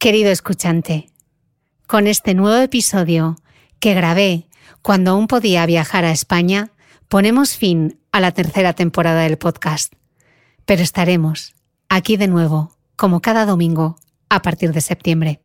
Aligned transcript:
Querido 0.00 0.30
escuchante, 0.30 1.10
con 1.86 2.06
este 2.06 2.32
nuevo 2.32 2.56
episodio 2.56 3.36
que 3.80 3.92
grabé 3.92 4.48
cuando 4.80 5.10
aún 5.10 5.26
podía 5.26 5.66
viajar 5.66 6.06
a 6.06 6.10
España, 6.10 6.70
ponemos 7.08 7.54
fin 7.54 8.00
a 8.10 8.20
la 8.20 8.32
tercera 8.32 8.72
temporada 8.72 9.24
del 9.24 9.36
podcast. 9.36 9.92
Pero 10.64 10.82
estaremos 10.82 11.52
aquí 11.90 12.16
de 12.16 12.28
nuevo, 12.28 12.78
como 12.96 13.20
cada 13.20 13.44
domingo, 13.44 13.98
a 14.30 14.40
partir 14.40 14.72
de 14.72 14.80
septiembre. 14.80 15.42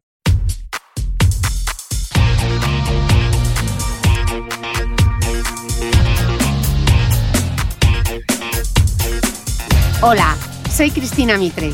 Hola, 10.02 10.38
soy 10.72 10.92
Cristina 10.92 11.38
Mitre, 11.38 11.73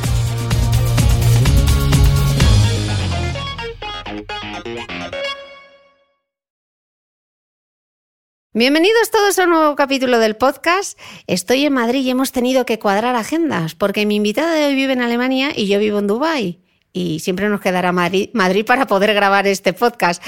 Bienvenidos 8.53 9.09
todos 9.11 9.39
a 9.39 9.45
un 9.45 9.51
nuevo 9.51 9.77
capítulo 9.77 10.19
del 10.19 10.35
podcast. 10.35 10.99
Estoy 11.25 11.63
en 11.63 11.71
Madrid 11.71 12.01
y 12.01 12.09
hemos 12.09 12.33
tenido 12.33 12.65
que 12.65 12.79
cuadrar 12.79 13.15
agendas 13.15 13.75
porque 13.75 14.05
mi 14.05 14.17
invitada 14.17 14.53
de 14.53 14.65
hoy 14.65 14.75
vive 14.75 14.91
en 14.91 15.01
Alemania 15.01 15.53
y 15.55 15.67
yo 15.67 15.79
vivo 15.79 15.99
en 15.99 16.07
Dubái 16.07 16.59
y 16.93 17.19
siempre 17.19 17.47
nos 17.49 17.61
quedará 17.61 17.91
Madrid, 17.91 18.29
para 18.65 18.85
poder 18.85 19.13
grabar 19.13 19.47
este 19.47 19.73
podcast. 19.73 20.21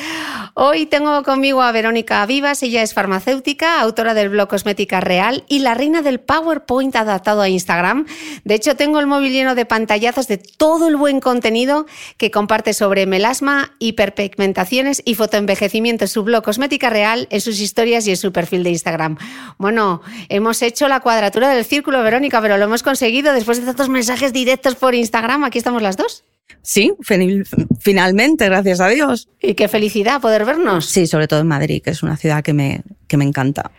Hoy 0.54 0.86
tengo 0.86 1.24
conmigo 1.24 1.62
a 1.62 1.72
Verónica 1.72 2.26
Vivas, 2.26 2.64
ella 2.64 2.84
es 2.84 2.94
farmacéutica, 2.94 3.82
autora 3.82 4.14
del 4.14 4.30
blog 4.30 4.48
Cosmética 4.48 5.02
Real 5.02 5.44
y 5.50 5.60
la 5.60 5.74
reina 5.74 6.02
del 6.02 6.20
PowerPoint 6.20 6.96
adaptado 6.96 7.42
a 7.42 7.50
Instagram. 7.50 8.06
De 8.44 8.56
hecho, 8.56 8.76
tengo 8.76 9.00
el 9.00 9.08
móvil 9.08 9.34
lleno 9.34 9.56
de 9.56 9.66
pantallazos 9.66 10.28
de 10.28 10.38
todo 10.38 10.88
el 10.88 10.96
buen 10.96 11.20
contenido 11.20 11.86
que 12.18 12.32
comparte 12.32 12.74
sobre 12.74 13.06
melasma, 13.08 13.76
hiperpigmentaciones 13.80 15.02
y 15.06 15.16
fotoenvejecimiento 15.16 16.06
en 16.06 16.10
su 16.10 16.24
blog 16.24 16.44
Cosmética 16.44 16.90
Real, 16.90 17.28
en 17.30 17.42
sus 17.42 17.60
historias 17.60 18.08
y 18.08 18.12
en 18.12 18.18
su 18.18 18.32
perfil 18.32 18.64
de 18.64 18.70
Instagram. 18.70 19.18
Bueno, 19.58 20.02
hemos 20.30 20.62
hecho 20.62 20.88
la 20.88 21.00
cuadratura 21.00 21.50
del 21.50 21.66
círculo, 21.66 22.04
Verónica, 22.04 22.42
pero 22.42 22.58
lo 22.58 22.66
hemos 22.66 22.84
conseguido 22.84 23.34
después 23.34 23.60
de 23.60 23.66
tantos 23.66 23.90
mensajes 23.90 24.34
directos 24.34 24.76
por 24.76 24.96
Instagram. 24.96 25.44
Aquí 25.44 25.58
estamos 25.58 25.82
las 25.82 25.98
dos. 25.98 26.24
Sí, 26.62 26.94
finalmente, 27.80 28.46
gracias 28.46 28.80
a 28.80 28.88
Dios. 28.88 29.28
Y 29.42 29.54
qué 29.54 29.68
felicidad 29.68 30.22
poder 30.22 30.46
vernos. 30.46 30.86
Sí, 30.86 31.08
sobre 31.08 31.28
todo 31.28 31.42
en 31.42 31.48
Madrid, 31.48 31.82
que 31.82 31.92
es 31.92 32.04
una 32.04 32.16
ciudad 32.16 32.42
que 32.42 32.54
me, 32.54 32.84
que 33.14 33.18
me 33.18 33.26
encanta. 33.26 33.70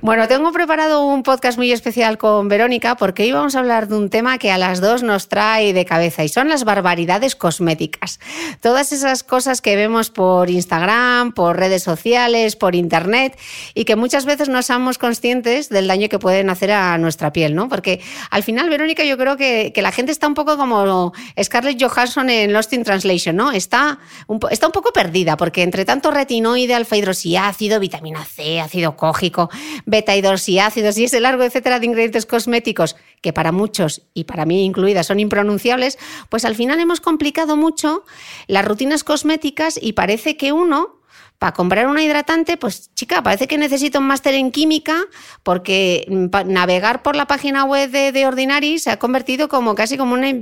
Bueno, 0.00 0.26
tengo 0.26 0.50
preparado 0.50 1.06
un 1.06 1.22
podcast 1.22 1.56
muy 1.56 1.70
especial 1.70 2.18
con 2.18 2.48
Verónica 2.48 2.96
porque 2.96 3.22
hoy 3.22 3.30
vamos 3.30 3.54
a 3.54 3.60
hablar 3.60 3.86
de 3.86 3.94
un 3.94 4.10
tema 4.10 4.38
que 4.38 4.50
a 4.50 4.58
las 4.58 4.80
dos 4.80 5.04
nos 5.04 5.28
trae 5.28 5.72
de 5.72 5.84
cabeza 5.84 6.24
y 6.24 6.28
son 6.28 6.48
las 6.48 6.64
barbaridades 6.64 7.36
cosméticas. 7.36 8.18
Todas 8.60 8.90
esas 8.90 9.22
cosas 9.22 9.60
que 9.60 9.76
vemos 9.76 10.10
por 10.10 10.50
Instagram, 10.50 11.30
por 11.30 11.58
redes 11.58 11.84
sociales, 11.84 12.56
por 12.56 12.74
Internet 12.74 13.38
y 13.72 13.84
que 13.84 13.94
muchas 13.94 14.24
veces 14.24 14.48
no 14.48 14.62
somos 14.62 14.98
conscientes 14.98 15.68
del 15.68 15.86
daño 15.86 16.08
que 16.08 16.18
pueden 16.18 16.50
hacer 16.50 16.72
a 16.72 16.98
nuestra 16.98 17.32
piel, 17.32 17.54
¿no? 17.54 17.68
Porque 17.68 18.00
al 18.30 18.42
final, 18.42 18.68
Verónica, 18.68 19.04
yo 19.04 19.16
creo 19.16 19.36
que, 19.36 19.70
que 19.72 19.80
la 19.80 19.92
gente 19.92 20.10
está 20.10 20.26
un 20.26 20.34
poco 20.34 20.56
como 20.56 21.12
Scarlett 21.40 21.80
Johansson 21.80 22.30
en 22.30 22.52
Lost 22.52 22.72
in 22.72 22.82
Translation, 22.82 23.36
¿no? 23.36 23.52
Está 23.52 24.00
un, 24.26 24.40
está 24.50 24.66
un 24.66 24.72
poco 24.72 24.92
perdida 24.92 25.36
porque 25.36 25.62
entre 25.62 25.84
tanto 25.84 26.10
retinoide, 26.10 26.74
alfa 26.74 26.96
hidroxiácido, 26.96 27.78
vitamina 27.78 28.24
C, 28.24 28.60
cógico, 28.96 29.50
beta 29.86 30.16
hidroxiácidos 30.16 30.98
y 30.98 31.04
ese 31.04 31.20
largo 31.20 31.42
etcétera 31.44 31.78
de 31.78 31.86
ingredientes 31.86 32.26
cosméticos 32.26 32.96
que 33.20 33.32
para 33.32 33.52
muchos 33.52 34.02
y 34.14 34.24
para 34.24 34.46
mí 34.46 34.64
incluida 34.64 35.02
son 35.02 35.20
impronunciables, 35.20 35.98
pues 36.28 36.44
al 36.44 36.54
final 36.54 36.80
hemos 36.80 37.00
complicado 37.00 37.56
mucho 37.56 38.04
las 38.46 38.64
rutinas 38.64 39.04
cosméticas 39.04 39.78
y 39.80 39.92
parece 39.92 40.36
que 40.36 40.52
uno 40.52 41.02
para 41.42 41.54
comprar 41.54 41.88
una 41.88 42.04
hidratante, 42.04 42.56
pues 42.56 42.94
chica, 42.94 43.20
parece 43.24 43.48
que 43.48 43.58
necesito 43.58 43.98
un 43.98 44.06
máster 44.06 44.32
en 44.34 44.52
química 44.52 44.94
porque 45.42 46.06
navegar 46.46 47.02
por 47.02 47.16
la 47.16 47.26
página 47.26 47.64
web 47.64 47.90
de, 47.90 48.26
Ordinary 48.28 48.78
se 48.78 48.90
ha 48.90 49.00
convertido 49.00 49.48
como 49.48 49.74
casi 49.74 49.96
como 49.96 50.14
una, 50.14 50.32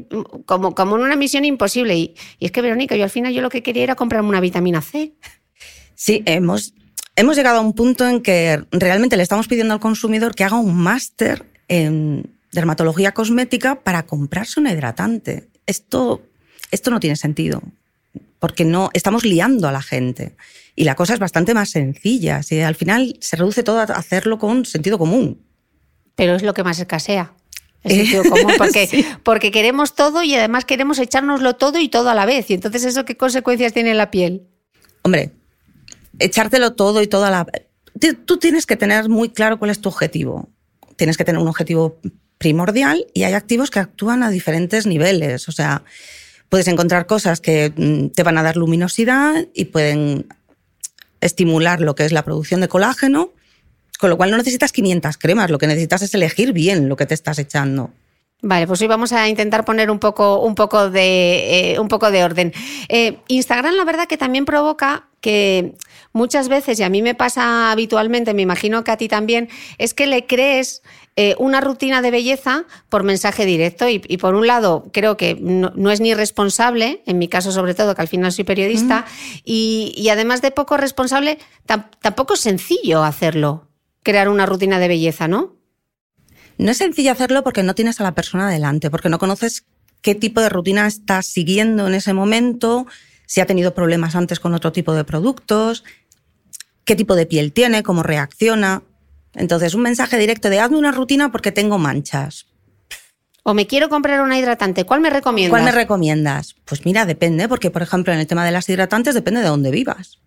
como, 0.44 0.74
como 0.74 0.96
una 0.96 1.16
misión 1.16 1.46
imposible. 1.46 1.96
Y, 1.96 2.14
y, 2.38 2.44
es 2.44 2.52
que, 2.52 2.60
Verónica, 2.60 2.96
yo 2.96 3.04
al 3.04 3.08
final 3.08 3.32
yo 3.32 3.40
lo 3.40 3.48
que 3.48 3.62
quería 3.62 3.82
era 3.82 3.94
comprarme 3.94 4.28
una 4.28 4.40
vitamina 4.40 4.82
C. 4.82 5.14
Sí, 5.94 6.22
hemos, 6.26 6.74
hemos 7.20 7.36
llegado 7.36 7.58
a 7.58 7.60
un 7.60 7.74
punto 7.74 8.08
en 8.08 8.22
que 8.22 8.64
realmente 8.70 9.16
le 9.16 9.22
estamos 9.22 9.46
pidiendo 9.46 9.74
al 9.74 9.80
consumidor 9.80 10.34
que 10.34 10.44
haga 10.44 10.56
un 10.56 10.74
máster 10.74 11.44
en 11.68 12.34
dermatología 12.50 13.12
cosmética 13.12 13.80
para 13.80 14.06
comprarse 14.06 14.58
un 14.58 14.66
hidratante. 14.66 15.48
Esto, 15.66 16.22
esto 16.70 16.90
no 16.90 16.98
tiene 16.98 17.16
sentido, 17.16 17.62
porque 18.38 18.64
no 18.64 18.88
estamos 18.94 19.24
liando 19.24 19.68
a 19.68 19.72
la 19.72 19.82
gente. 19.82 20.34
Y 20.74 20.84
la 20.84 20.94
cosa 20.94 21.12
es 21.12 21.20
bastante 21.20 21.52
más 21.52 21.68
sencilla. 21.68 22.42
Si 22.42 22.58
al 22.60 22.74
final 22.74 23.16
se 23.20 23.36
reduce 23.36 23.62
todo 23.62 23.80
a 23.80 23.84
hacerlo 23.84 24.38
con 24.38 24.64
sentido 24.64 24.96
común. 24.96 25.42
Pero 26.14 26.34
es 26.34 26.42
lo 26.42 26.54
que 26.54 26.64
más 26.64 26.78
escasea. 26.78 27.34
El 27.82 27.96
sentido 27.96 28.24
común, 28.24 28.54
porque, 28.56 29.04
porque 29.22 29.50
queremos 29.50 29.94
todo 29.94 30.22
y 30.22 30.34
además 30.34 30.64
queremos 30.64 30.98
echárnoslo 30.98 31.56
todo 31.56 31.78
y 31.78 31.88
todo 31.88 32.08
a 32.08 32.14
la 32.14 32.24
vez. 32.24 32.50
Y 32.50 32.54
entonces, 32.54 32.84
¿eso 32.84 33.04
qué 33.04 33.18
consecuencias 33.18 33.74
tiene 33.74 33.90
en 33.90 33.98
la 33.98 34.10
piel? 34.10 34.46
Hombre, 35.02 35.32
echártelo 36.18 36.74
todo 36.74 37.02
y 37.02 37.06
toda 37.06 37.30
la... 37.30 37.46
Tú 38.24 38.38
tienes 38.38 38.66
que 38.66 38.76
tener 38.76 39.08
muy 39.08 39.30
claro 39.30 39.58
cuál 39.58 39.70
es 39.70 39.80
tu 39.80 39.88
objetivo. 39.88 40.48
Tienes 40.96 41.16
que 41.16 41.24
tener 41.24 41.40
un 41.40 41.48
objetivo 41.48 41.98
primordial 42.38 43.06
y 43.12 43.24
hay 43.24 43.34
activos 43.34 43.70
que 43.70 43.80
actúan 43.80 44.22
a 44.22 44.30
diferentes 44.30 44.86
niveles. 44.86 45.48
O 45.48 45.52
sea, 45.52 45.84
puedes 46.48 46.68
encontrar 46.68 47.06
cosas 47.06 47.40
que 47.40 47.72
mm, 47.76 48.08
te 48.08 48.22
van 48.22 48.38
a 48.38 48.42
dar 48.42 48.56
luminosidad 48.56 49.46
y 49.54 49.66
pueden 49.66 50.26
estimular 51.20 51.80
lo 51.80 51.94
que 51.94 52.04
es 52.04 52.12
la 52.12 52.24
producción 52.24 52.60
de 52.60 52.68
colágeno, 52.68 53.32
con 53.98 54.08
lo 54.08 54.16
cual 54.16 54.30
no 54.30 54.38
necesitas 54.38 54.72
500 54.72 55.18
cremas, 55.18 55.50
lo 55.50 55.58
que 55.58 55.66
necesitas 55.66 56.00
es 56.02 56.14
elegir 56.14 56.52
bien 56.52 56.88
lo 56.88 56.96
que 56.96 57.06
te 57.06 57.14
estás 57.14 57.38
echando. 57.38 57.90
Vale, 58.42 58.66
pues 58.66 58.80
hoy 58.80 58.86
vamos 58.86 59.12
a 59.12 59.28
intentar 59.28 59.66
poner 59.66 59.90
un 59.90 59.98
poco, 59.98 60.40
un 60.40 60.54
poco, 60.54 60.88
de, 60.88 61.72
eh, 61.72 61.78
un 61.78 61.88
poco 61.88 62.10
de 62.10 62.24
orden. 62.24 62.54
Eh, 62.88 63.18
Instagram, 63.28 63.74
la 63.74 63.84
verdad 63.84 64.08
que 64.08 64.16
también 64.16 64.46
provoca 64.46 65.08
que 65.20 65.74
muchas 66.12 66.48
veces, 66.48 66.78
y 66.80 66.82
a 66.82 66.88
mí 66.88 67.02
me 67.02 67.14
pasa 67.14 67.70
habitualmente, 67.70 68.34
me 68.34 68.42
imagino 68.42 68.84
que 68.84 68.90
a 68.90 68.96
ti 68.96 69.08
también, 69.08 69.48
es 69.78 69.94
que 69.94 70.06
le 70.06 70.26
crees 70.26 70.82
eh, 71.16 71.34
una 71.38 71.60
rutina 71.60 72.02
de 72.02 72.10
belleza 72.10 72.64
por 72.88 73.02
mensaje 73.02 73.44
directo. 73.44 73.88
Y, 73.88 73.98
por 73.98 74.34
un 74.34 74.46
lado, 74.46 74.86
creo 74.92 75.16
que 75.16 75.34
no, 75.34 75.90
es 75.90 76.00
ni 76.00 76.14
responsable, 76.14 77.02
en 77.06 77.18
mi 77.18 77.28
caso 77.28 77.52
sobre 77.52 77.74
todo, 77.74 77.94
que 77.94 78.02
al 78.02 78.08
final 78.08 78.32
soy 78.32 78.44
periodista, 78.44 79.04
y, 79.44 80.08
además 80.10 80.40
de 80.40 80.50
poco 80.50 80.76
responsable, 80.76 81.38
tampoco 81.66 82.34
es 82.34 82.40
sencillo 82.40 83.02
hacerlo, 83.02 83.68
crear 84.02 84.28
una 84.28 84.46
rutina 84.46 84.78
de 84.78 84.88
belleza, 84.88 85.28
¿no? 85.28 85.56
No 86.58 86.70
es 86.70 86.78
sencillo 86.78 87.12
hacerlo 87.12 87.42
porque 87.42 87.62
no 87.62 87.74
tienes 87.74 88.00
a 88.00 88.04
la 88.04 88.14
persona 88.14 88.50
delante, 88.50 88.90
porque 88.90 89.08
no 89.08 89.18
conoces 89.18 89.64
qué 90.02 90.14
tipo 90.14 90.40
de 90.40 90.48
rutina 90.48 90.86
está 90.86 91.22
siguiendo 91.22 91.86
en 91.86 91.94
ese 91.94 92.12
momento, 92.12 92.86
si 93.26 93.40
ha 93.40 93.46
tenido 93.46 93.74
problemas 93.74 94.14
antes 94.14 94.40
con 94.40 94.54
otro 94.54 94.72
tipo 94.72 94.92
de 94.92 95.04
productos, 95.04 95.84
qué 96.90 96.96
tipo 96.96 97.14
de 97.14 97.24
piel 97.24 97.52
tiene, 97.52 97.84
cómo 97.84 98.02
reacciona. 98.02 98.82
Entonces, 99.34 99.74
un 99.74 99.82
mensaje 99.82 100.18
directo 100.18 100.50
de 100.50 100.58
hazme 100.58 100.76
una 100.76 100.90
rutina 100.90 101.30
porque 101.30 101.52
tengo 101.52 101.78
manchas. 101.78 102.46
O 103.44 103.54
me 103.54 103.68
quiero 103.68 103.88
comprar 103.88 104.20
una 104.22 104.36
hidratante, 104.36 104.84
¿cuál 104.84 105.00
me 105.00 105.08
recomiendas? 105.08 105.50
¿Cuál 105.50 105.62
me 105.62 105.70
recomiendas? 105.70 106.56
Pues 106.64 106.84
mira, 106.84 107.06
depende, 107.06 107.46
porque 107.46 107.70
por 107.70 107.82
ejemplo 107.82 108.12
en 108.12 108.18
el 108.18 108.26
tema 108.26 108.44
de 108.44 108.50
las 108.50 108.68
hidratantes 108.68 109.14
depende 109.14 109.40
de 109.40 109.46
dónde 109.46 109.70
vivas. 109.70 110.18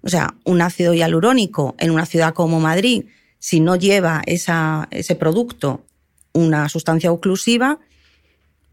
O 0.00 0.08
sea, 0.08 0.36
un 0.44 0.62
ácido 0.62 0.94
hialurónico 0.94 1.74
en 1.78 1.90
una 1.90 2.06
ciudad 2.06 2.32
como 2.32 2.60
Madrid 2.60 3.04
si 3.38 3.60
no 3.60 3.76
lleva 3.76 4.22
ese 4.24 5.14
producto 5.16 5.84
una 6.32 6.70
sustancia 6.70 7.12
oclusiva, 7.12 7.78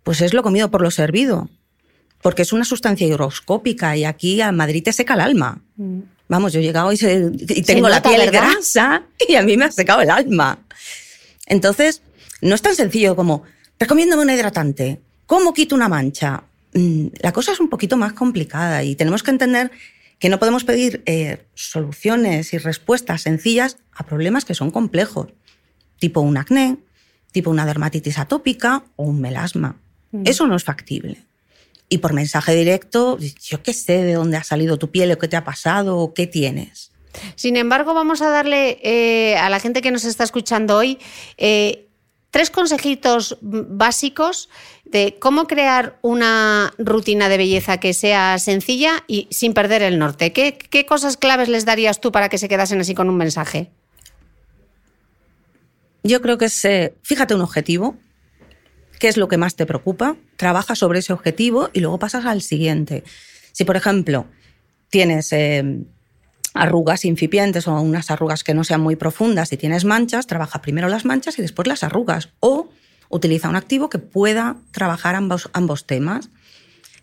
pues 0.04 0.22
es 0.22 0.34
lo 0.34 0.44
comido 0.44 0.72
por 0.72 0.82
lo 0.82 0.92
servido, 0.92 1.50
porque 2.22 2.44
es 2.44 2.54
una 2.54 2.64
sustancia 2.64 3.06
higroscópica 3.06 3.98
y 3.98 4.06
aquí 4.06 4.40
a 4.40 4.54
Madrid 4.54 4.82
te 4.82 4.94
seca 4.94 5.16
el 5.16 5.20
alma. 5.20 5.62
Mm. 5.76 6.04
Vamos, 6.30 6.54
yo 6.54 6.60
he 6.60 6.64
llegado 6.64 6.92
y, 6.92 6.98
tengo 7.64 7.88
la 7.88 8.02
piel 8.02 8.30
grasa 8.30 9.04
y 9.28 9.36
a 9.36 9.44
mí 9.44 9.56
me 9.56 9.66
ha 9.66 9.72
secado 9.72 10.02
el 10.02 10.10
alma. 10.10 10.60
Entonces, 11.46 12.02
no 12.42 12.56
es 12.56 12.62
tan 12.62 12.76
sencillo 12.76 13.16
como, 13.16 13.44
recomiéndame 13.80 14.24
un 14.24 14.30
hidratante, 14.30 15.00
¿cómo 15.26 15.54
quito 15.54 15.76
una 15.76 15.88
mancha? 15.88 16.44
Mm, 16.74 17.08
la 17.22 17.32
cosa 17.32 17.54
es 17.54 17.60
un 17.60 17.70
poquito 17.70 17.96
más 17.96 18.14
complicada 18.14 18.84
y 18.84 18.96
tenemos 18.96 19.24
que 19.24 19.32
entender 19.32 19.72
que 20.20 20.30
no 20.30 20.40
podemos 20.40 20.64
pedir 20.64 21.04
eh, 21.06 21.46
soluciones 21.54 22.54
y 22.54 22.58
respuestas 22.58 23.22
sencillas 23.22 23.78
a 23.94 24.06
problemas 24.06 24.46
que 24.46 24.56
son 24.56 24.72
complejos, 24.72 25.28
tipo 26.00 26.22
un 26.22 26.38
acné, 26.38 26.78
tipo 27.32 27.52
una 27.52 27.66
dermatitis 27.66 28.18
atópica 28.18 28.84
o 28.96 29.04
un 29.04 29.22
melasma. 29.22 29.78
Mm. 30.12 30.24
Eso 30.26 30.48
no 30.48 30.56
es 30.56 30.64
factible. 30.64 31.24
Y 31.90 32.00
por 32.00 32.14
mensaje 32.14 32.54
directo, 32.54 33.18
yo 33.20 33.64
qué 33.64 33.74
sé 33.74 34.04
de 34.04 34.14
dónde 34.14 34.38
ha 34.38 34.44
salido 34.44 34.78
tu 34.78 34.92
piel 34.92 35.12
o 35.12 35.18
qué 35.18 35.28
te 35.28 35.38
ha 35.38 35.44
pasado 35.44 35.98
o 35.98 36.14
qué 36.14 36.28
tienes. 36.28 36.92
Sin 37.36 37.56
embargo, 37.56 37.94
vamos 37.94 38.22
a 38.22 38.30
darle 38.30 38.80
eh, 38.84 39.38
a 39.38 39.50
la 39.50 39.60
gente 39.60 39.82
que 39.82 39.92
nos 39.92 40.06
está 40.06 40.24
escuchando 40.24 40.78
hoy 40.78 41.00
eh, 41.38 41.88
tres 42.32 42.52
consejitos 42.52 43.38
básicos 43.42 44.50
de 44.86 45.18
cómo 45.20 45.48
crear 45.48 45.98
una 46.02 46.74
rutina 46.78 47.30
de 47.30 47.38
belleza 47.38 47.80
que 47.80 47.94
sea 47.94 48.38
sencilla 48.40 49.04
y 49.08 49.28
sin 49.32 49.54
perder 49.54 49.82
el 49.82 50.00
norte. 50.00 50.34
¿Qué, 50.34 50.58
qué 50.58 50.86
cosas 50.86 51.18
claves 51.18 51.50
les 51.50 51.66
darías 51.66 52.00
tú 52.00 52.12
para 52.12 52.30
que 52.30 52.38
se 52.38 52.50
quedasen 52.50 52.80
así 52.80 52.94
con 52.94 53.10
un 53.10 53.18
mensaje? 53.18 53.70
Yo 56.04 56.22
creo 56.22 56.38
que 56.38 56.46
es, 56.46 56.66
eh, 56.66 56.94
fíjate 57.02 57.36
un 57.36 57.42
objetivo, 57.42 57.98
qué 59.00 59.08
es 59.08 59.18
lo 59.18 59.28
que 59.28 59.38
más 59.38 59.56
te 59.56 59.66
preocupa, 59.66 60.16
trabaja 60.36 60.76
sobre 60.76 61.00
ese 61.00 61.14
objetivo 61.14 61.70
y 61.74 61.80
luego 61.80 62.00
pasas 62.00 62.26
al 62.26 62.42
siguiente. 62.42 63.04
Si, 63.52 63.66
por 63.66 63.76
ejemplo, 63.76 64.26
tienes 64.90 65.32
eh, 65.34 65.84
arrugas 66.54 67.06
incipientes 67.06 67.68
o 67.68 67.80
unas 67.80 68.12
arrugas 68.12 68.44
que 68.44 68.54
no 68.54 68.64
sean 68.64 68.82
muy 68.82 68.96
profundas 68.96 69.52
y 69.54 69.58
tienes 69.58 69.86
manchas, 69.86 70.28
trabaja 70.28 70.62
primero 70.62 70.88
las 70.88 71.06
manchas 71.06 71.38
y 71.40 71.42
después 71.42 71.68
las 71.68 71.84
arrugas. 71.84 72.30
O 72.40 72.70
utiliza 73.10 73.50
un 73.50 73.56
activo 73.56 73.90
que 73.90 74.00
pueda 74.00 74.58
trabajar 74.72 75.16
ambos, 75.16 75.50
ambos 75.54 75.86
temas. 75.86 76.30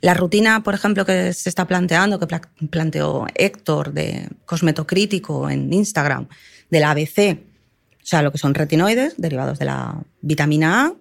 La 0.00 0.12
rutina, 0.12 0.62
por 0.62 0.74
ejemplo, 0.74 1.06
que 1.06 1.32
se 1.32 1.48
está 1.48 1.66
planteando, 1.66 2.18
que 2.18 2.26
planteó 2.68 3.26
Héctor 3.34 3.92
de 3.92 4.28
Cosmetocrítico 4.44 5.48
en 5.48 5.72
Instagram, 5.72 6.28
del 6.70 6.84
ABC, 6.84 7.38
o 8.04 8.06
sea, 8.06 8.20
lo 8.20 8.32
que 8.32 8.38
son 8.38 8.52
retinoides 8.52 9.14
derivados 9.16 9.58
de 9.58 9.64
la 9.64 10.02
vitamina 10.20 10.84
A, 10.84 10.92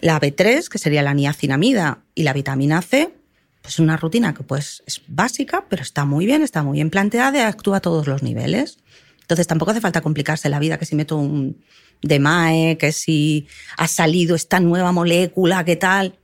la 0.00 0.20
B3, 0.20 0.68
que 0.68 0.78
sería 0.78 1.02
la 1.02 1.14
niacinamida, 1.14 1.98
y 2.14 2.22
la 2.22 2.32
vitamina 2.32 2.82
C, 2.82 3.14
pues 3.62 3.78
una 3.78 3.96
rutina 3.96 4.34
que 4.34 4.42
pues 4.42 4.82
es 4.86 5.02
básica, 5.06 5.64
pero 5.68 5.82
está 5.82 6.04
muy 6.04 6.26
bien, 6.26 6.42
está 6.42 6.62
muy 6.62 6.76
bien 6.76 6.90
planteada 6.90 7.38
y 7.38 7.42
actúa 7.42 7.78
a 7.78 7.80
todos 7.80 8.06
los 8.06 8.22
niveles. 8.22 8.78
Entonces 9.20 9.46
tampoco 9.46 9.70
hace 9.70 9.80
falta 9.80 10.00
complicarse 10.00 10.48
la 10.48 10.58
vida, 10.58 10.78
que 10.78 10.84
si 10.84 10.96
meto 10.96 11.16
un 11.16 11.62
DMAE, 12.02 12.76
que 12.76 12.92
si 12.92 13.46
ha 13.76 13.86
salido 13.86 14.34
esta 14.34 14.60
nueva 14.60 14.92
molécula, 14.92 15.64
qué 15.64 15.76
tal. 15.76 16.18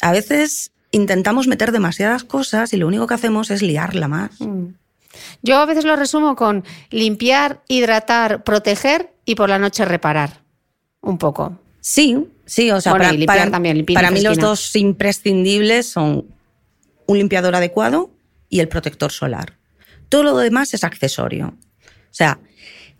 A 0.00 0.12
veces 0.12 0.72
intentamos 0.90 1.46
meter 1.46 1.72
demasiadas 1.72 2.24
cosas 2.24 2.72
y 2.72 2.78
lo 2.78 2.86
único 2.86 3.06
que 3.06 3.14
hacemos 3.14 3.50
es 3.50 3.62
liarla 3.62 4.08
más. 4.08 4.40
Mm. 4.40 4.68
Yo 5.42 5.58
a 5.58 5.66
veces 5.66 5.84
lo 5.84 5.94
resumo 5.94 6.36
con 6.36 6.64
limpiar, 6.90 7.62
hidratar, 7.68 8.44
proteger 8.44 9.12
y 9.26 9.34
por 9.34 9.50
la 9.50 9.58
noche 9.58 9.84
reparar. 9.84 10.42
Un 11.02 11.18
poco. 11.18 11.58
Sí, 11.80 12.28
sí, 12.46 12.70
o 12.70 12.80
sea, 12.80 12.92
para, 12.92 13.10
también, 13.50 13.84
para 13.86 14.10
mí 14.10 14.20
los 14.20 14.38
dos 14.38 14.74
imprescindibles 14.76 15.86
son 15.86 16.26
un 17.06 17.18
limpiador 17.18 17.54
adecuado 17.54 18.10
y 18.48 18.60
el 18.60 18.68
protector 18.68 19.12
solar. 19.12 19.56
Todo 20.08 20.22
lo 20.24 20.36
demás 20.36 20.74
es 20.74 20.84
accesorio. 20.84 21.54
O 21.86 22.14
sea, 22.14 22.38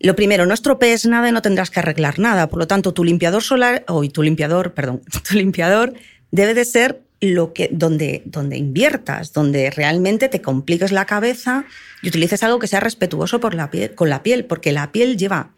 lo 0.00 0.16
primero, 0.16 0.46
no 0.46 0.54
estropees 0.54 1.06
nada 1.06 1.28
y 1.28 1.32
no 1.32 1.42
tendrás 1.42 1.70
que 1.70 1.80
arreglar 1.80 2.18
nada. 2.18 2.48
Por 2.48 2.58
lo 2.58 2.66
tanto, 2.66 2.92
tu 2.92 3.04
limpiador 3.04 3.42
solar, 3.42 3.84
o 3.88 4.06
tu 4.08 4.22
limpiador, 4.22 4.72
perdón, 4.74 5.02
tu 5.28 5.36
limpiador 5.36 5.94
debe 6.30 6.54
de 6.54 6.64
ser 6.64 7.02
lo 7.20 7.52
que, 7.52 7.68
donde, 7.70 8.22
donde 8.24 8.56
inviertas, 8.56 9.32
donde 9.32 9.70
realmente 9.70 10.28
te 10.28 10.42
compliques 10.42 10.90
la 10.90 11.06
cabeza 11.06 11.66
y 12.02 12.08
utilices 12.08 12.42
algo 12.42 12.58
que 12.58 12.66
sea 12.66 12.80
respetuoso 12.80 13.38
por 13.38 13.54
la 13.54 13.70
piel, 13.70 13.94
con 13.94 14.10
la 14.10 14.24
piel, 14.24 14.44
porque 14.44 14.72
la 14.72 14.90
piel 14.90 15.16
lleva 15.16 15.50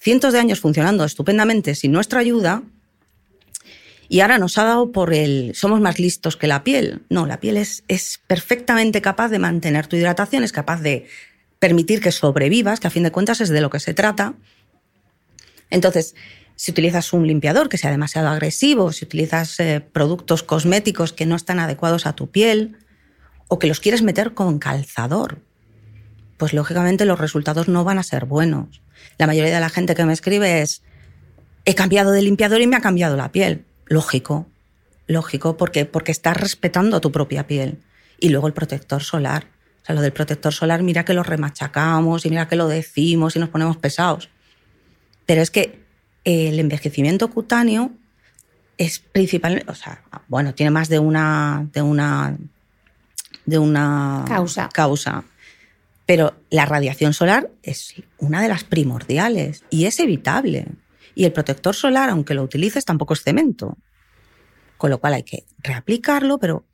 cientos 0.00 0.32
de 0.32 0.38
años 0.38 0.60
funcionando 0.60 1.04
estupendamente 1.04 1.74
sin 1.74 1.92
nuestra 1.92 2.20
ayuda 2.20 2.62
y 4.12 4.20
ahora 4.20 4.36
nos 4.36 4.58
ha 4.58 4.64
dado 4.64 4.92
por 4.92 5.14
el 5.14 5.52
somos 5.54 5.80
más 5.80 5.98
listos 5.98 6.36
que 6.36 6.46
la 6.46 6.64
piel. 6.64 7.00
No, 7.08 7.24
la 7.24 7.40
piel 7.40 7.56
es, 7.56 7.82
es 7.88 8.20
perfectamente 8.26 9.00
capaz 9.00 9.30
de 9.30 9.38
mantener 9.38 9.86
tu 9.86 9.96
hidratación, 9.96 10.44
es 10.44 10.52
capaz 10.52 10.82
de 10.82 11.06
permitir 11.58 12.02
que 12.02 12.12
sobrevivas, 12.12 12.78
que 12.78 12.88
a 12.88 12.90
fin 12.90 13.04
de 13.04 13.10
cuentas 13.10 13.40
es 13.40 13.48
de 13.48 13.62
lo 13.62 13.70
que 13.70 13.80
se 13.80 13.94
trata. 13.94 14.34
Entonces, 15.70 16.14
si 16.56 16.72
utilizas 16.72 17.14
un 17.14 17.26
limpiador 17.26 17.70
que 17.70 17.78
sea 17.78 17.90
demasiado 17.90 18.28
agresivo, 18.28 18.92
si 18.92 19.06
utilizas 19.06 19.58
eh, 19.60 19.80
productos 19.80 20.42
cosméticos 20.42 21.14
que 21.14 21.24
no 21.24 21.34
están 21.34 21.58
adecuados 21.58 22.04
a 22.04 22.12
tu 22.12 22.30
piel 22.30 22.76
o 23.48 23.58
que 23.58 23.66
los 23.66 23.80
quieres 23.80 24.02
meter 24.02 24.34
con 24.34 24.58
calzador, 24.58 25.38
pues 26.36 26.52
lógicamente 26.52 27.06
los 27.06 27.18
resultados 27.18 27.66
no 27.66 27.82
van 27.82 27.98
a 27.98 28.02
ser 28.02 28.26
buenos. 28.26 28.82
La 29.16 29.26
mayoría 29.26 29.54
de 29.54 29.60
la 29.60 29.70
gente 29.70 29.94
que 29.94 30.04
me 30.04 30.12
escribe 30.12 30.60
es, 30.60 30.82
he 31.64 31.74
cambiado 31.74 32.10
de 32.10 32.20
limpiador 32.20 32.60
y 32.60 32.66
me 32.66 32.76
ha 32.76 32.82
cambiado 32.82 33.16
la 33.16 33.32
piel. 33.32 33.64
Lógico, 33.92 34.46
lógico, 35.06 35.58
porque, 35.58 35.84
porque 35.84 36.12
estás 36.12 36.34
respetando 36.34 36.96
a 36.96 37.00
tu 37.02 37.12
propia 37.12 37.46
piel. 37.46 37.82
Y 38.18 38.30
luego 38.30 38.46
el 38.46 38.54
protector 38.54 39.02
solar. 39.02 39.48
O 39.82 39.84
sea, 39.84 39.94
lo 39.94 40.00
del 40.00 40.14
protector 40.14 40.54
solar, 40.54 40.82
mira 40.82 41.04
que 41.04 41.12
lo 41.12 41.22
remachacamos 41.22 42.24
y 42.24 42.30
mira 42.30 42.48
que 42.48 42.56
lo 42.56 42.68
decimos 42.68 43.36
y 43.36 43.38
nos 43.38 43.50
ponemos 43.50 43.76
pesados. 43.76 44.30
Pero 45.26 45.42
es 45.42 45.50
que 45.50 45.84
el 46.24 46.58
envejecimiento 46.58 47.28
cutáneo 47.28 47.90
es 48.78 48.98
principalmente, 48.98 49.70
o 49.70 49.74
sea, 49.74 50.02
bueno, 50.26 50.54
tiene 50.54 50.70
más 50.70 50.88
de 50.88 50.98
una, 50.98 51.68
de 51.74 51.82
una, 51.82 52.34
de 53.44 53.58
una 53.58 54.24
causa. 54.26 54.70
causa. 54.70 55.24
Pero 56.06 56.34
la 56.48 56.64
radiación 56.64 57.12
solar 57.12 57.50
es 57.62 57.94
una 58.16 58.40
de 58.40 58.48
las 58.48 58.64
primordiales 58.64 59.64
y 59.68 59.84
es 59.84 60.00
evitable. 60.00 60.68
Y 61.14 61.24
el 61.24 61.32
protector 61.32 61.74
solar, 61.74 62.10
aunque 62.10 62.34
lo 62.34 62.42
utilices, 62.42 62.84
tampoco 62.84 63.14
es 63.14 63.22
cemento. 63.22 63.76
Con 64.76 64.90
lo 64.90 64.98
cual 64.98 65.14
hay 65.14 65.22
que 65.22 65.44
reaplicarlo, 65.58 66.38
pero 66.38 66.64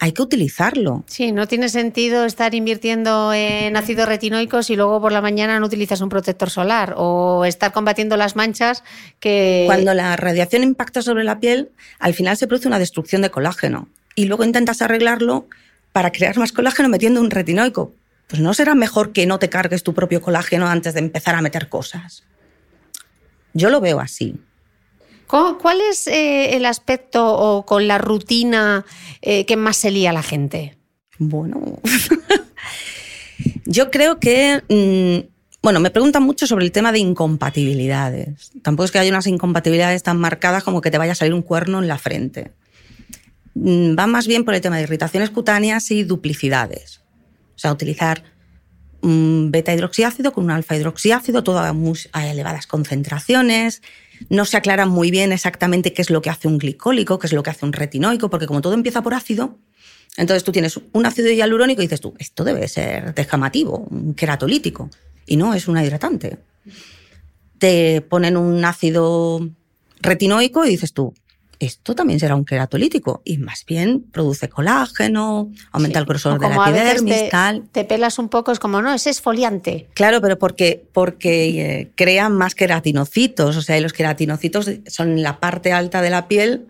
hay 0.00 0.12
que 0.12 0.22
utilizarlo. 0.22 1.04
Sí, 1.06 1.32
no 1.32 1.48
tiene 1.48 1.68
sentido 1.68 2.24
estar 2.24 2.54
invirtiendo 2.54 3.32
en 3.32 3.76
ácidos 3.76 4.06
retinoicos 4.08 4.70
y 4.70 4.76
luego 4.76 5.00
por 5.00 5.12
la 5.12 5.20
mañana 5.20 5.58
no 5.58 5.66
utilizas 5.66 6.00
un 6.00 6.08
protector 6.08 6.50
solar 6.50 6.94
o 6.96 7.44
estar 7.44 7.72
combatiendo 7.72 8.16
las 8.16 8.36
manchas 8.36 8.84
que... 9.20 9.64
Cuando 9.66 9.94
la 9.94 10.16
radiación 10.16 10.62
impacta 10.62 11.02
sobre 11.02 11.24
la 11.24 11.40
piel, 11.40 11.70
al 11.98 12.14
final 12.14 12.36
se 12.36 12.46
produce 12.46 12.68
una 12.68 12.78
destrucción 12.78 13.22
de 13.22 13.30
colágeno 13.30 13.88
y 14.14 14.26
luego 14.26 14.44
intentas 14.44 14.82
arreglarlo 14.82 15.48
para 15.92 16.12
crear 16.12 16.36
más 16.36 16.52
colágeno 16.52 16.88
metiendo 16.88 17.20
un 17.20 17.30
retinoico 17.30 17.94
pues 18.26 18.42
no 18.42 18.54
será 18.54 18.74
mejor 18.74 19.12
que 19.12 19.26
no 19.26 19.38
te 19.38 19.48
cargues 19.48 19.82
tu 19.82 19.94
propio 19.94 20.20
colágeno 20.20 20.66
antes 20.66 20.94
de 20.94 21.00
empezar 21.00 21.34
a 21.34 21.42
meter 21.42 21.68
cosas. 21.68 22.24
Yo 23.56 23.70
lo 23.70 23.80
veo 23.80 24.00
así. 24.00 24.36
¿Cuál 25.26 25.80
es 25.90 26.06
eh, 26.06 26.56
el 26.56 26.66
aspecto 26.66 27.26
o 27.26 27.64
con 27.64 27.88
la 27.88 27.96
rutina 27.98 28.84
eh, 29.22 29.46
que 29.46 29.56
más 29.56 29.78
se 29.78 29.90
lía 29.90 30.12
la 30.12 30.22
gente? 30.22 30.76
Bueno, 31.18 31.80
yo 33.64 33.90
creo 33.90 34.20
que, 34.20 34.62
mm, 34.68 35.26
bueno, 35.62 35.80
me 35.80 35.90
preguntan 35.90 36.22
mucho 36.22 36.46
sobre 36.46 36.66
el 36.66 36.70
tema 36.70 36.92
de 36.92 36.98
incompatibilidades. 36.98 38.52
Tampoco 38.62 38.84
es 38.84 38.90
que 38.90 38.98
haya 38.98 39.10
unas 39.10 39.26
incompatibilidades 39.26 40.02
tan 40.02 40.18
marcadas 40.18 40.62
como 40.62 40.82
que 40.82 40.90
te 40.90 40.98
vaya 40.98 41.12
a 41.12 41.16
salir 41.16 41.32
un 41.32 41.42
cuerno 41.42 41.80
en 41.80 41.88
la 41.88 41.98
frente. 41.98 42.52
Mm, 43.54 43.98
va 43.98 44.06
más 44.06 44.26
bien 44.26 44.44
por 44.44 44.54
el 44.54 44.60
tema 44.60 44.76
de 44.76 44.82
irritaciones 44.82 45.30
cutáneas 45.30 45.90
y 45.90 46.04
duplicidades. 46.04 47.00
O 47.56 47.58
sea, 47.58 47.72
utilizar 47.72 48.22
beta 49.06 49.74
hidroxiácido 49.74 50.32
con 50.32 50.44
un 50.44 50.50
alfa 50.50 50.76
hidroxiácido, 50.76 51.42
todo 51.42 51.58
a, 51.58 52.26
elevadas 52.26 52.66
concentraciones. 52.66 53.82
No 54.30 54.44
se 54.44 54.56
aclara 54.56 54.86
muy 54.86 55.10
bien 55.10 55.32
exactamente 55.32 55.92
qué 55.92 56.02
es 56.02 56.10
lo 56.10 56.22
que 56.22 56.30
hace 56.30 56.48
un 56.48 56.58
glicólico, 56.58 57.18
qué 57.18 57.26
es 57.26 57.32
lo 57.32 57.42
que 57.42 57.50
hace 57.50 57.66
un 57.66 57.72
retinoico, 57.72 58.30
porque 58.30 58.46
como 58.46 58.60
todo 58.62 58.74
empieza 58.74 59.02
por 59.02 59.14
ácido, 59.14 59.58
entonces 60.16 60.44
tú 60.44 60.52
tienes 60.52 60.80
un 60.92 61.06
ácido 61.06 61.30
hialurónico 61.30 61.82
y 61.82 61.86
dices 61.86 62.00
tú, 62.00 62.14
esto 62.18 62.44
debe 62.44 62.66
ser 62.68 63.14
descamativo, 63.14 63.86
un 63.90 64.14
queratolítico. 64.14 64.90
Y 65.26 65.36
no, 65.36 65.54
es 65.54 65.68
un 65.68 65.78
hidratante. 65.78 66.38
Te 67.58 68.00
ponen 68.00 68.36
un 68.36 68.64
ácido 68.64 69.46
retinoico 70.00 70.64
y 70.64 70.70
dices 70.70 70.92
tú, 70.92 71.12
esto 71.58 71.94
también 71.94 72.20
será 72.20 72.34
un 72.36 72.44
queratolítico 72.44 73.22
y 73.24 73.38
más 73.38 73.64
bien 73.66 74.04
produce 74.12 74.48
colágeno, 74.48 75.50
aumenta 75.72 75.98
Sí. 75.98 76.00
el 76.00 76.06
grosor 76.06 76.38
de 76.40 76.48
la 76.48 76.56
epidermis, 76.56 77.14
te, 77.14 77.28
tal. 77.30 77.64
te 77.72 77.84
pelas 77.84 78.18
un 78.18 78.28
poco, 78.28 78.52
es 78.52 78.58
como, 78.58 78.82
no, 78.82 78.92
es 78.92 79.06
esfoliante. 79.06 79.88
Claro, 79.94 80.20
pero 80.20 80.38
porque, 80.38 80.86
porque 80.92 81.80
eh, 81.80 81.92
crean 81.94 82.32
más 82.32 82.54
queratinocitos, 82.54 83.56
o 83.56 83.62
sea, 83.62 83.78
y 83.78 83.80
los 83.80 83.92
queratinocitos 83.92 84.70
son 84.86 85.22
la 85.22 85.40
parte 85.40 85.72
alta 85.72 86.02
de 86.02 86.10
la 86.10 86.28
piel, 86.28 86.68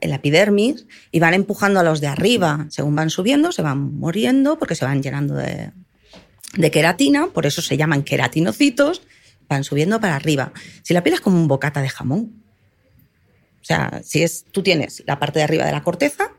en 0.00 0.10
la 0.10 0.16
epidermis, 0.16 0.86
y 1.12 1.20
van 1.20 1.34
empujando 1.34 1.80
a 1.80 1.82
los 1.82 2.00
de 2.00 2.08
arriba. 2.08 2.66
Según 2.68 2.94
van 2.94 3.10
subiendo, 3.10 3.52
se 3.52 3.62
van 3.62 3.94
muriendo 3.94 4.58
porque 4.58 4.74
se 4.74 4.84
van 4.84 5.02
llenando 5.02 5.34
de, 5.34 5.70
de 6.56 6.70
queratina, 6.70 7.28
por 7.28 7.46
eso 7.46 7.62
se 7.62 7.76
llaman 7.76 8.02
queratinocitos, 8.02 9.02
van 9.48 9.64
subiendo 9.64 10.00
para 10.00 10.16
arriba. 10.16 10.52
Si 10.82 10.92
la 10.92 11.02
piel 11.02 11.14
es 11.14 11.20
como 11.20 11.38
un 11.40 11.48
bocata 11.48 11.80
de 11.80 11.88
jamón, 11.88 12.43
o 13.64 13.66
sea, 13.66 14.02
si 14.04 14.22
es, 14.22 14.44
tú 14.52 14.62
tienes 14.62 15.02
la 15.06 15.18
parte 15.18 15.38
de 15.38 15.44
arriba 15.44 15.64
de 15.64 15.72
la 15.72 15.82
corteza, 15.82 16.32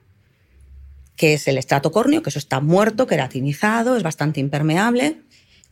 que 1.16 1.34
es 1.34 1.48
el 1.48 1.58
estrato 1.58 1.92
córneo, 1.92 2.22
que 2.22 2.30
eso 2.30 2.38
está 2.38 2.60
muerto, 2.60 3.08
queratinizado, 3.08 3.98
es 3.98 4.04
bastante 4.04 4.40
impermeable. 4.40 5.22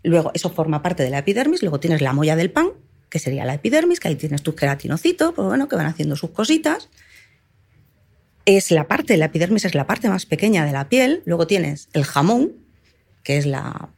Luego, 0.01 0.31
eso 0.33 0.49
forma 0.49 0.81
parte 0.81 1.03
de 1.03 1.11
la 1.11 1.19
epidermis. 1.19 1.61
Luego 1.61 1.79
tienes 1.79 2.01
la 2.01 2.11
molla 2.11 2.35
del 2.35 2.49
pan, 2.49 2.69
que 3.07 3.19
sería 3.19 3.45
la 3.45 3.53
epidermis, 3.53 3.99
que 3.99 4.07
ahí 4.07 4.15
tienes 4.15 4.41
tus 4.41 4.55
queratinocitos, 4.55 5.33
pues 5.35 5.47
bueno, 5.47 5.67
que 5.67 5.75
van 5.75 5.85
haciendo 5.85 6.15
sus 6.15 6.31
cositas. 6.31 6.89
Es 8.45 8.71
la 8.71 8.87
parte, 8.87 9.15
la 9.17 9.25
epidermis 9.25 9.65
es 9.65 9.75
la 9.75 9.85
parte 9.85 10.09
más 10.09 10.25
pequeña 10.25 10.65
de 10.65 10.71
la 10.71 10.89
piel. 10.89 11.21
Luego 11.25 11.45
tienes 11.45 11.87
el 11.93 12.03
jamón, 12.03 12.53
que 13.21 13.37
es 13.37 13.45
la, 13.45 13.89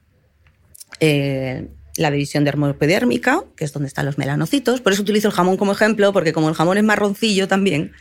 eh, 0.99 1.69
la 1.97 2.11
división 2.11 2.43
dermoepidérmica, 2.43 3.43
que 3.55 3.65
es 3.65 3.73
donde 3.73 3.87
están 3.87 4.05
los 4.05 4.17
melanocitos. 4.17 4.81
Por 4.81 4.93
eso 4.93 5.01
utilizo 5.01 5.29
el 5.29 5.33
jamón 5.33 5.57
como 5.57 5.71
ejemplo, 5.71 6.11
porque 6.13 6.33
como 6.33 6.49
el 6.49 6.55
jamón 6.55 6.77
es 6.77 6.83
marroncillo 6.83 7.47
también. 7.47 7.93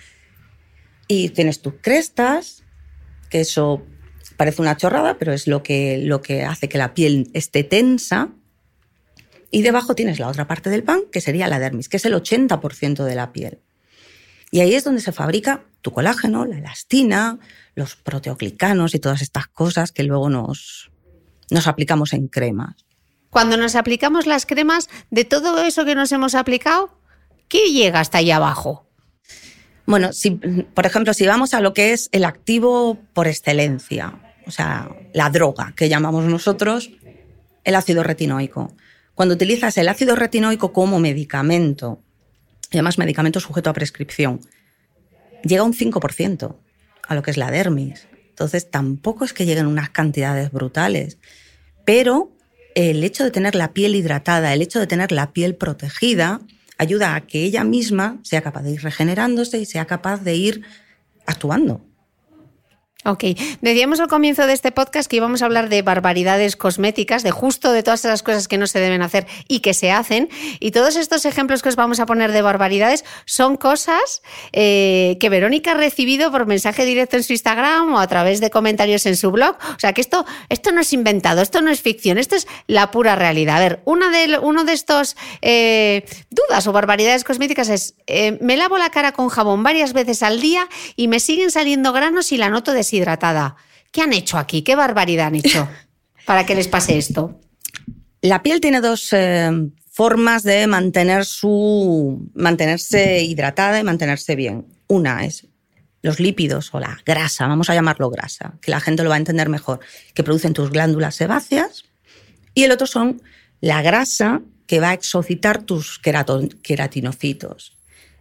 Y 1.07 1.29
tienes 1.31 1.61
tus 1.61 1.75
crestas, 1.81 2.65
que 3.31 3.41
eso 3.41 3.87
parece 4.37 4.63
una 4.63 4.77
chorrada, 4.77 5.19
pero 5.19 5.33
es 5.33 5.47
lo 5.47 5.63
que, 5.63 5.99
lo 5.99 6.23
que 6.23 6.45
hace 6.45 6.69
que 6.69 6.79
la 6.79 6.95
piel 6.95 7.31
esté 7.35 7.63
tensa. 7.63 8.31
Y 9.51 9.63
debajo 9.63 9.95
tienes 9.95 10.19
la 10.19 10.29
otra 10.29 10.49
parte 10.49 10.71
del 10.71 10.83
pan, 10.83 11.03
que 11.13 11.21
sería 11.21 11.47
la 11.47 11.61
dermis, 11.61 11.89
que 11.89 11.99
es 11.99 12.05
el 12.05 12.15
80% 12.15 13.05
de 13.05 13.15
la 13.15 13.33
piel. 13.33 13.61
Y 14.51 14.61
ahí 14.61 14.75
es 14.75 14.85
donde 14.85 15.01
se 15.01 15.13
fabrica 15.13 15.65
tu 15.83 15.93
colágeno, 15.93 16.45
la 16.45 16.59
elastina, 16.59 17.39
los 17.75 17.97
proteoglicanos 17.97 18.95
y 18.95 18.99
todas 18.99 19.23
estas 19.23 19.47
cosas 19.49 19.93
que 19.93 20.03
luego 20.03 20.31
nos, 20.31 20.91
nos 21.51 21.67
aplicamos 21.67 22.13
en 22.13 22.29
cremas. 22.29 22.84
Cuando 23.35 23.57
nos 23.57 23.75
aplicamos 23.75 24.29
las 24.29 24.47
cremas, 24.47 24.89
de 25.11 25.25
todo 25.25 25.61
eso 25.61 25.85
que 25.85 25.97
nos 25.97 26.13
hemos 26.13 26.37
aplicado, 26.37 26.97
¿qué 27.49 27.73
llega 27.73 27.99
hasta 27.99 28.19
ahí 28.19 28.31
abajo? 28.31 28.87
Bueno, 29.87 30.13
si, 30.13 30.31
por 30.31 30.87
ejemplo, 30.87 31.13
si 31.15 31.27
vamos 31.27 31.53
a 31.53 31.61
lo 31.61 31.75
que 31.75 31.93
es 31.93 32.09
el 32.13 32.25
activo 32.25 32.97
por 33.13 33.27
excelencia, 33.27 34.21
o 34.47 34.53
sea, 34.53 34.89
la 35.13 35.31
droga 35.31 35.73
que 35.75 35.89
llamamos 35.89 36.23
nosotros, 36.27 36.93
el 37.65 37.75
ácido 37.75 38.05
retinoico. 38.05 38.73
Cuando 39.17 39.35
utilizas 39.35 39.77
el 39.79 39.89
ácido 39.89 40.15
retinoico 40.15 40.73
como 40.73 41.01
medicamento, 41.01 42.05
y 42.71 42.77
además 42.77 42.99
medicamento 42.99 43.41
sujeto 43.41 43.69
a 43.69 43.73
prescripción, 43.73 44.43
llega 45.43 45.65
un 45.65 45.75
5% 45.75 46.57
a 47.09 47.15
lo 47.17 47.23
que 47.23 47.33
es 47.33 47.37
la 47.37 47.51
dermis. 47.51 48.07
Entonces, 48.29 48.71
tampoco 48.71 49.25
es 49.25 49.33
que 49.33 49.45
lleguen 49.45 49.67
unas 49.67 49.91
cantidades 49.91 50.53
brutales, 50.53 51.19
pero 51.85 52.34
el 52.75 53.05
hecho 53.05 53.25
de 53.25 53.31
tener 53.31 53.55
la 53.55 53.73
piel 53.73 53.95
hidratada, 53.95 54.53
el 54.53 54.63
hecho 54.63 54.81
de 54.81 54.87
tener 54.87 55.13
la 55.13 55.33
piel 55.33 55.55
protegida, 55.55 56.41
ayuda 56.79 57.15
a 57.15 57.21
que 57.23 57.45
ella 57.45 57.65
misma 57.65 58.19
sea 58.23 58.43
capaz 58.43 58.63
de 58.63 58.73
ir 58.73 58.83
regenerándose 58.83 59.59
y 59.59 59.67
sea 59.67 59.87
capaz 59.87 60.23
de 60.23 60.35
ir 60.35 60.63
actuando. 61.27 61.85
Ok, 63.07 63.25
decíamos 63.61 64.01
al 64.01 64.09
comienzo 64.09 64.47
de 64.47 64.55
este 64.55 64.73
podcast 64.73 65.11
que 65.11 65.17
íbamos 65.17 65.43
a 65.43 65.45
hablar 65.45 65.69
de 65.69 65.83
barbaridades 65.83 66.57
cosméticas, 66.57 67.23
de 67.23 67.33
justo 67.33 67.71
de 67.73 67.83
todas 67.83 68.03
esas 68.03 68.23
cosas 68.23 68.49
que 68.49 68.57
no 68.57 68.67
se 68.67 68.81
deben 68.81 69.03
hacer 69.03 69.27
y 69.47 69.61
que 69.61 69.75
se 69.75 69.93
hacen. 69.93 70.31
Y 70.59 70.71
todos 70.71 70.97
estos 70.97 71.27
ejemplos 71.27 71.61
que 71.61 71.69
os 71.69 71.77
vamos 71.77 72.01
a 72.01 72.07
poner 72.07 72.33
de 72.33 72.41
barbaridades 72.41 73.05
son 73.27 73.59
cosas 73.59 74.23
eh, 74.53 75.19
que 75.21 75.29
Verónica 75.29 75.73
ha 75.73 75.75
recibido 75.75 76.31
por 76.31 76.47
mensaje 76.47 76.87
directo 76.87 77.19
en 77.19 77.25
su 77.25 77.35
Instagram 77.35 77.93
o 77.93 77.99
a 77.99 78.07
través 78.07 78.41
de 78.41 78.49
comentarios 78.49 79.05
en 79.05 79.19
su 79.19 79.31
blog. 79.31 79.59
O 79.77 79.79
sea 79.79 79.93
que 79.93 80.01
esto, 80.01 80.25
esto 80.49 80.73
no 80.73 80.81
es 80.81 80.91
inventado, 80.95 81.43
esto 81.43 81.61
no 81.61 81.71
es 81.71 81.83
ficción, 81.83 82.17
esto 82.17 82.37
es 82.37 82.47
la 82.69 82.91
pura 82.91 83.17
realidad. 83.17 83.57
A 83.57 83.61
ver, 83.61 83.83
una 83.85 84.09
de, 84.09 84.39
uno 84.39 84.65
de 84.65 84.73
estos 84.73 85.15
eh, 85.43 86.07
dudas 86.31 86.67
o 86.67 86.73
barbaridades 86.73 87.23
cosméticas 87.23 87.69
es, 87.69 87.97
eh, 88.07 88.39
me 88.41 88.57
lavo 88.57 88.79
la 88.79 88.89
cara 88.89 89.13
con 89.13 89.29
jabón 89.29 89.63
varias 89.63 89.93
veces 89.93 90.23
al 90.23 90.41
día 90.41 90.69
y 90.97 91.09
me 91.09 91.21
siguen 91.21 91.51
saliendo 91.51 91.93
granos 91.93 92.33
y 92.33 92.39
la 92.39 92.49
noto 92.49 92.73
deshidratada. 92.95 93.57
¿Qué 93.91 94.03
han 94.03 94.13
hecho 94.13 94.39
aquí? 94.39 94.63
¿Qué 94.63 94.77
barbaridad 94.77 95.27
han 95.27 95.37
hecho 95.37 95.69
para 96.27 96.47
que 96.47 96.55
les 96.55 96.69
pase 96.69 96.99
esto? 96.99 97.41
La 98.23 98.43
piel 98.43 98.61
tiene 98.61 98.81
dos 98.81 99.13
eh, 99.13 99.51
formas 99.91 100.43
de 100.43 100.67
mantener 100.67 101.25
su, 101.25 102.31
mantenerse 102.35 103.23
hidratada 103.23 103.79
y 103.79 103.85
mantenerse 103.85 104.35
bien. 104.37 104.67
Una 104.89 105.25
es 105.25 105.47
los 106.03 106.21
lípidos 106.21 106.71
o 106.75 106.81
la 106.81 106.99
grasa, 107.07 107.47
vamos 107.47 107.71
a 107.71 107.75
llamarlo 107.75 108.11
grasa, 108.11 108.55
que 108.61 108.71
la 108.71 108.81
gente 108.81 109.03
lo 109.03 109.09
va 109.09 109.15
a 109.15 109.19
entender 109.19 109.49
mejor, 109.49 109.81
que 110.13 110.23
producen 110.23 110.53
tus 110.53 110.71
glándulas 110.71 111.15
sebáceas. 111.15 111.85
Y 112.55 112.65
el 112.65 112.73
otro 112.73 112.87
son 112.87 113.23
la 113.61 113.81
grasa 113.81 114.43
que 114.67 114.81
va 114.81 114.91
a 114.91 114.95
exocitar 114.95 115.63
tus 115.63 115.99
queratinocitos. 115.99 117.74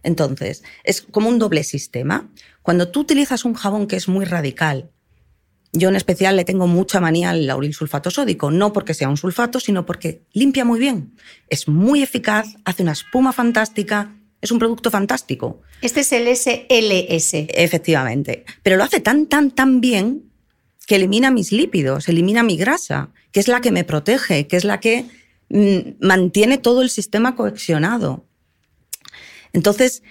Entonces, 0.04 0.62
es 0.84 1.02
como 1.02 1.28
un 1.28 1.38
doble 1.38 1.64
sistema. 1.64 2.30
Cuando 2.62 2.88
tú 2.88 3.00
utilizas 3.00 3.44
un 3.44 3.54
jabón 3.54 3.86
que 3.86 3.96
es 3.96 4.08
muy 4.08 4.24
radical, 4.24 4.90
yo 5.72 5.88
en 5.88 5.96
especial 5.96 6.36
le 6.36 6.44
tengo 6.44 6.68
mucha 6.68 7.00
manía 7.00 7.30
al 7.30 7.46
lauril 7.46 7.74
sulfato 7.74 8.10
sódico, 8.10 8.50
no 8.50 8.72
porque 8.72 8.94
sea 8.94 9.08
un 9.08 9.16
sulfato, 9.16 9.58
sino 9.58 9.84
porque 9.84 10.22
limpia 10.32 10.64
muy 10.64 10.78
bien. 10.78 11.16
Es 11.48 11.66
muy 11.66 12.02
eficaz, 12.02 12.54
hace 12.64 12.84
una 12.84 12.92
espuma 12.92 13.32
fantástica, 13.32 14.14
es 14.40 14.52
un 14.52 14.60
producto 14.60 14.90
fantástico. 14.90 15.62
Este 15.82 16.00
es 16.00 16.12
el 16.12 16.28
SLS. 16.28 17.48
Efectivamente. 17.54 18.44
Pero 18.62 18.76
lo 18.76 18.84
hace 18.84 19.00
tan, 19.00 19.26
tan, 19.26 19.50
tan 19.50 19.80
bien 19.80 20.30
que 20.86 20.96
elimina 20.96 21.30
mis 21.30 21.50
lípidos, 21.50 22.08
elimina 22.08 22.42
mi 22.42 22.56
grasa, 22.56 23.10
que 23.32 23.40
es 23.40 23.48
la 23.48 23.60
que 23.60 23.72
me 23.72 23.84
protege, 23.84 24.46
que 24.46 24.56
es 24.56 24.64
la 24.64 24.80
que 24.80 25.06
mm, 25.48 26.06
mantiene 26.06 26.58
todo 26.58 26.82
el 26.82 26.90
sistema 26.90 27.34
coexionado. 27.34 28.26
Entonces, 29.54 30.02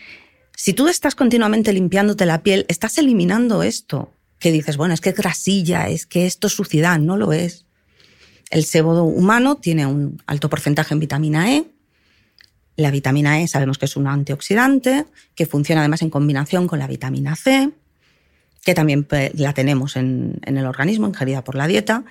si 0.56 0.74
tú 0.74 0.88
estás 0.88 1.14
continuamente 1.14 1.72
limpiándote 1.72 2.26
la 2.26 2.42
piel, 2.42 2.66
estás 2.70 2.98
eliminando 2.98 3.62
esto. 3.62 4.12
Que 4.40 4.52
dices, 4.52 4.76
bueno, 4.78 4.94
es 4.94 5.02
que 5.02 5.10
es 5.10 5.16
grasilla, 5.16 5.88
es 5.88 6.06
que 6.08 6.26
esto 6.26 6.48
es 6.48 6.54
suciedad, 6.54 6.98
no 7.00 7.16
lo 7.16 7.32
es. 7.32 7.66
El 8.50 8.66
sebo 8.66 9.04
humano 9.04 9.56
tiene 9.56 9.86
un 9.86 10.22
alto 10.26 10.50
porcentaje 10.50 10.94
en 10.94 11.00
vitamina 11.00 11.54
E. 11.54 11.66
La 12.76 12.92
vitamina 12.92 13.42
E 13.42 13.48
sabemos 13.48 13.78
que 13.78 13.86
es 13.86 13.96
un 13.96 14.08
antioxidante, 14.08 15.06
que 15.36 15.46
funciona 15.46 15.82
además 15.82 16.02
en 16.02 16.10
combinación 16.10 16.68
con 16.68 16.80
la 16.80 16.88
vitamina 16.88 17.36
C, 17.36 17.70
que 18.64 18.74
también 18.74 19.04
pues, 19.04 19.32
la 19.40 19.54
tenemos 19.54 19.96
en, 19.96 20.40
en 20.44 20.58
el 20.58 20.66
organismo, 20.66 21.08
ingerida 21.08 21.44
por 21.44 21.56
la 21.56 21.68
dieta. 21.68 22.04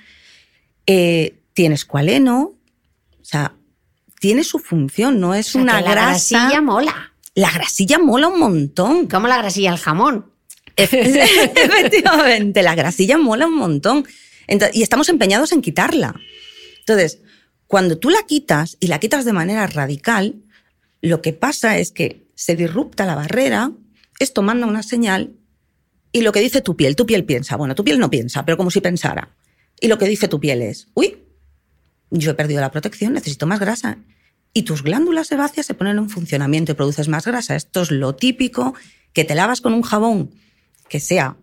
Eh, 0.86 1.38
tiene 1.54 1.74
escualeno, 1.74 2.54
o 3.20 3.24
sea, 3.24 3.54
tiene 4.20 4.42
su 4.44 4.58
función, 4.58 5.20
no 5.20 5.34
es 5.34 5.48
O 5.48 5.52
sea, 5.52 5.62
una 5.62 5.78
que 5.78 5.84
la 5.84 5.90
grasa. 5.90 6.38
grasilla 6.38 6.60
mola. 6.62 7.11
La 7.34 7.50
grasilla 7.50 7.98
mola 7.98 8.28
un 8.28 8.38
montón. 8.38 9.06
Como 9.06 9.28
la 9.28 9.38
grasilla 9.38 9.72
al 9.72 9.78
jamón. 9.78 10.32
Efectivamente, 10.76 12.62
la 12.62 12.74
grasilla 12.74 13.18
mola 13.18 13.46
un 13.46 13.56
montón. 13.56 14.06
Y 14.72 14.82
estamos 14.82 15.08
empeñados 15.08 15.52
en 15.52 15.62
quitarla. 15.62 16.14
Entonces, 16.80 17.20
cuando 17.66 17.98
tú 17.98 18.10
la 18.10 18.22
quitas 18.26 18.76
y 18.80 18.88
la 18.88 18.98
quitas 19.00 19.24
de 19.24 19.32
manera 19.32 19.66
radical, 19.66 20.42
lo 21.00 21.22
que 21.22 21.32
pasa 21.32 21.78
es 21.78 21.90
que 21.90 22.26
se 22.34 22.56
disrupta 22.56 23.06
la 23.06 23.14
barrera, 23.14 23.72
esto 24.18 24.42
manda 24.42 24.66
una 24.66 24.82
señal 24.82 25.32
y 26.12 26.20
lo 26.20 26.32
que 26.32 26.40
dice 26.40 26.60
tu 26.60 26.76
piel, 26.76 26.94
tu 26.96 27.06
piel 27.06 27.24
piensa, 27.24 27.56
bueno, 27.56 27.74
tu 27.74 27.84
piel 27.84 27.98
no 27.98 28.10
piensa, 28.10 28.44
pero 28.44 28.58
como 28.58 28.70
si 28.70 28.80
pensara. 28.80 29.34
Y 29.80 29.88
lo 29.88 29.96
que 29.96 30.06
dice 30.06 30.28
tu 30.28 30.38
piel 30.38 30.60
es, 30.60 30.88
uy, 30.94 31.16
yo 32.10 32.32
he 32.32 32.34
perdido 32.34 32.60
la 32.60 32.70
protección, 32.70 33.14
necesito 33.14 33.46
más 33.46 33.58
grasa. 33.58 33.98
Y 34.54 34.62
tus 34.62 34.82
glándulas 34.82 35.28
sebáceas 35.28 35.66
se 35.66 35.74
ponen 35.74 35.98
en 35.98 36.10
funcionamiento 36.10 36.72
y 36.72 36.74
produces 36.74 37.08
más 37.08 37.24
grasa. 37.26 37.56
Esto 37.56 37.82
es 37.82 37.90
lo 37.90 38.14
típico, 38.14 38.74
que 39.12 39.24
te 39.24 39.34
lavas 39.34 39.60
con 39.60 39.72
un 39.72 39.82
jabón 39.82 40.30
que 40.88 41.00
sea, 41.00 41.36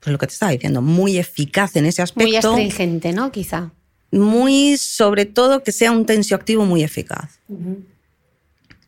pues 0.00 0.12
lo 0.12 0.18
que 0.18 0.26
te 0.26 0.32
estaba 0.32 0.52
diciendo, 0.52 0.80
muy 0.80 1.18
eficaz 1.18 1.76
en 1.76 1.84
ese 1.84 2.00
Muy 2.14 2.34
aspecto. 2.36 2.50
astringente, 2.50 3.12
¿no? 3.12 3.30
Quizá. 3.32 3.72
muy, 4.10 4.78
sobre 4.78 5.26
todo, 5.26 5.62
que 5.62 5.72
sea 5.72 5.92
un 5.92 6.06
tensioactivo 6.06 6.64
muy 6.64 6.82
eficaz. 6.82 7.38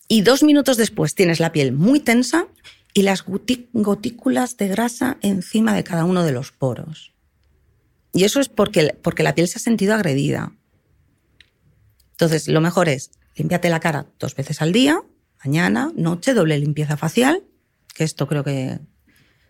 Y 0.08 0.22
dos 0.22 0.42
minutos 0.42 0.78
después 0.78 1.14
tienes 1.14 1.38
la 1.40 1.52
piel 1.52 1.72
muy 1.72 2.00
tensa 2.00 2.46
y 2.94 3.02
las 3.02 3.24
gotículas 3.26 4.56
de 4.56 4.68
grasa 4.68 5.18
encima 5.20 5.74
de 5.74 5.84
cada 5.84 6.04
uno 6.06 6.24
de 6.24 6.32
los 6.32 6.50
poros. 6.52 7.12
Y 8.14 8.24
eso 8.24 8.40
es 8.40 8.48
porque, 8.48 8.96
porque 9.02 9.22
la 9.22 9.34
piel 9.34 9.46
se 9.48 9.58
ha 9.58 9.60
sentido 9.60 9.94
agredida. 9.94 10.52
Entonces, 12.12 12.48
lo 12.48 12.60
mejor 12.62 12.88
es 12.88 13.10
limpiarte 13.34 13.70
la 13.70 13.80
cara 13.80 14.06
dos 14.18 14.34
veces 14.34 14.62
al 14.62 14.72
día, 14.72 15.00
mañana, 15.44 15.92
noche, 15.94 16.34
doble 16.34 16.58
limpieza 16.58 16.96
facial, 16.96 17.42
que 17.94 18.04
esto 18.04 18.26
creo 18.26 18.44
que 18.44 18.78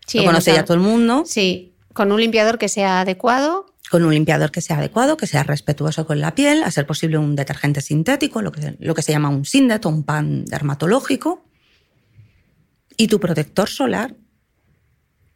Sí, 0.07 0.19
lo 0.19 0.25
conoce 0.25 0.53
ya 0.53 0.65
todo 0.65 0.77
el 0.77 0.83
mundo. 0.83 1.23
Sí, 1.25 1.77
con 1.93 2.11
un 2.11 2.21
limpiador 2.21 2.59
que 2.59 2.69
sea 2.69 3.01
adecuado. 3.01 3.67
Con 3.91 4.05
un 4.05 4.13
limpiador 4.13 4.51
que 4.51 4.61
sea 4.61 4.79
adecuado, 4.79 5.17
que 5.17 5.27
sea 5.27 5.45
respetuoso 5.45 6.07
con 6.07 6.21
la 6.21 6.35
piel, 6.35 6.63
a 6.65 6.71
ser 6.71 6.87
posible 6.87 7.19
un 7.19 7.37
detergente 7.37 7.81
sintético, 7.81 8.43
lo 8.43 8.51
que, 8.51 8.77
lo 8.79 8.95
que 8.95 9.03
se 9.03 9.13
llama 9.13 9.29
un 9.29 9.45
SINDET 9.45 9.87
o 9.87 9.89
un 9.89 10.03
pan 10.03 10.45
dermatológico, 10.47 11.45
y 12.97 13.07
tu 13.07 13.21
protector 13.21 13.69
solar, 13.69 14.17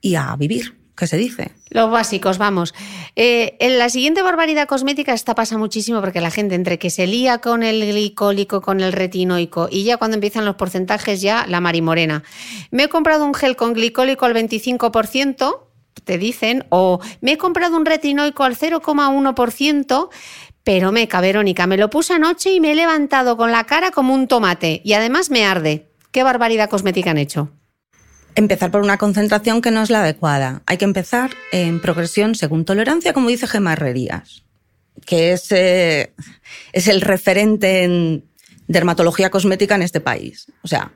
y 0.01 0.17
a 0.17 0.35
vivir, 0.37 0.77
que 0.97 1.07
se 1.07 1.17
dice. 1.17 1.53
Los 1.71 1.91
básicos, 1.91 2.39
vamos. 2.39 2.75
Eh, 3.17 3.57
en 3.61 3.79
la 3.79 3.89
siguiente 3.91 4.23
barbaridad 4.23 4.67
cosmética 4.67 5.13
esta 5.13 5.37
pasa 5.37 5.57
muchísimo 5.57 6.01
porque 6.01 6.21
la 6.21 6.33
gente 6.33 6.57
entre 6.57 6.79
que 6.79 6.91
se 6.91 7.07
lía 7.07 7.39
con 7.39 7.63
el 7.63 7.87
glicólico, 7.87 8.61
con 8.61 8.81
el 8.81 8.93
retinoico 8.93 9.69
y 9.71 9.85
ya 9.85 9.99
cuando 9.99 10.17
empiezan 10.17 10.45
los 10.45 10.57
porcentajes 10.57 11.21
ya 11.21 11.47
la 11.47 11.61
marimorena. 11.61 12.25
Me 12.73 12.85
he 12.85 12.89
comprado 12.89 13.25
un 13.25 13.35
gel 13.35 13.55
con 13.55 13.73
glicólico 13.73 14.25
al 14.25 14.35
25%, 14.35 15.61
te 16.03 16.19
dicen, 16.19 16.67
o 16.71 17.01
me 17.21 17.33
he 17.33 17.39
comprado 17.39 17.77
un 17.77 17.87
retinoico 17.87 18.43
al 18.43 18.57
0,1%, 18.57 20.09
pero 20.65 20.93
meca, 20.93 21.21
Verónica, 21.21 21.67
me 21.69 21.77
lo 21.77 21.91
puse 21.91 22.15
anoche 22.15 22.53
y 22.53 22.61
me 22.61 22.73
he 22.73 22.75
levantado 22.75 23.37
con 23.37 23.53
la 23.53 23.65
cara 23.65 23.93
como 23.93 24.13
un 24.13 24.27
tomate 24.27 24.81
y 24.85 24.95
además 24.95 25.31
me 25.31 25.45
arde. 25.45 25.87
¿Qué 26.11 26.23
barbaridad 26.23 26.69
cosmética 26.69 27.13
han 27.13 27.19
hecho? 27.19 27.51
Empezar 28.37 28.71
por 28.71 28.83
una 28.83 28.99
concentración 28.99 29.63
que 29.63 29.71
no 29.71 29.83
es 29.83 29.91
la 29.91 30.01
adecuada. 30.01 30.63
Hay 30.67 30.77
que 30.77 30.85
empezar 30.85 31.31
en 31.53 31.81
progresión 31.81 32.35
según 32.35 32.65
tolerancia, 32.65 33.13
como 33.13 33.29
dice 33.29 33.47
Gemma 33.47 33.75
Herrerías, 33.75 34.45
que 35.07 35.33
es, 35.33 35.53
eh, 35.53 36.13
es 36.73 36.89
el 36.89 37.01
referente 37.01 37.85
en 37.85 38.25
dermatología 38.67 39.31
cosmética 39.31 39.77
en 39.77 39.83
este 39.83 40.01
país. 40.01 40.47
O 40.63 40.69
sea, 40.69 40.93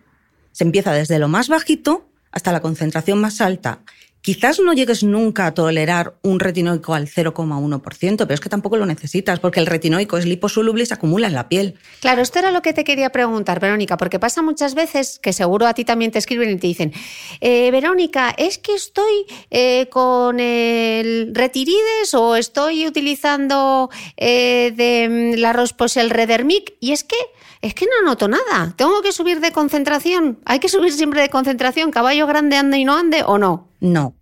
se 0.52 0.64
empieza 0.64 0.92
desde 0.92 1.18
lo 1.20 1.28
más 1.28 1.48
bajito 1.48 2.08
hasta 2.32 2.50
la 2.50 2.60
concentración 2.60 3.20
más 3.20 3.40
alta. 3.40 3.80
Quizás 4.28 4.60
no 4.60 4.74
llegues 4.74 5.02
nunca 5.04 5.46
a 5.46 5.54
tolerar 5.54 6.18
un 6.22 6.38
retinoico 6.38 6.92
al 6.92 7.08
0,1%, 7.08 8.16
pero 8.18 8.34
es 8.34 8.40
que 8.40 8.50
tampoco 8.50 8.76
lo 8.76 8.84
necesitas, 8.84 9.40
porque 9.40 9.58
el 9.58 9.64
retinoico 9.64 10.18
es 10.18 10.26
liposoluble 10.26 10.82
y 10.82 10.86
se 10.86 10.92
acumula 10.92 11.28
en 11.28 11.32
la 11.32 11.48
piel. 11.48 11.76
Claro, 12.00 12.20
esto 12.20 12.38
era 12.38 12.50
lo 12.50 12.60
que 12.60 12.74
te 12.74 12.84
quería 12.84 13.08
preguntar, 13.08 13.58
Verónica, 13.58 13.96
porque 13.96 14.18
pasa 14.18 14.42
muchas 14.42 14.74
veces 14.74 15.18
que 15.18 15.32
seguro 15.32 15.66
a 15.66 15.72
ti 15.72 15.86
también 15.86 16.10
te 16.10 16.18
escriben 16.18 16.50
y 16.50 16.56
te 16.58 16.66
dicen, 16.66 16.92
eh, 17.40 17.70
Verónica, 17.70 18.34
es 18.36 18.58
que 18.58 18.74
estoy 18.74 19.24
eh, 19.48 19.88
con 19.88 20.40
el 20.40 21.34
retirides 21.34 22.12
o 22.12 22.36
estoy 22.36 22.86
utilizando 22.86 23.88
eh, 24.18 24.74
de 24.76 25.08
mm, 25.08 25.40
la 25.40 25.54
Rosposel 25.54 26.10
Redermic 26.10 26.74
y 26.80 26.92
es 26.92 27.02
que 27.02 27.16
es 27.60 27.74
que 27.74 27.86
no 27.86 28.06
noto 28.06 28.28
nada. 28.28 28.74
Tengo 28.76 29.02
que 29.02 29.10
subir 29.10 29.40
de 29.40 29.52
concentración. 29.52 30.38
Hay 30.44 30.60
que 30.60 30.68
subir 30.68 30.92
siempre 30.92 31.22
de 31.22 31.28
concentración. 31.28 31.90
Caballo 31.90 32.26
grande 32.28 32.56
ande 32.56 32.78
y 32.78 32.84
no 32.84 32.96
ande 32.96 33.24
o 33.26 33.36
no. 33.36 33.68
No, 33.80 34.17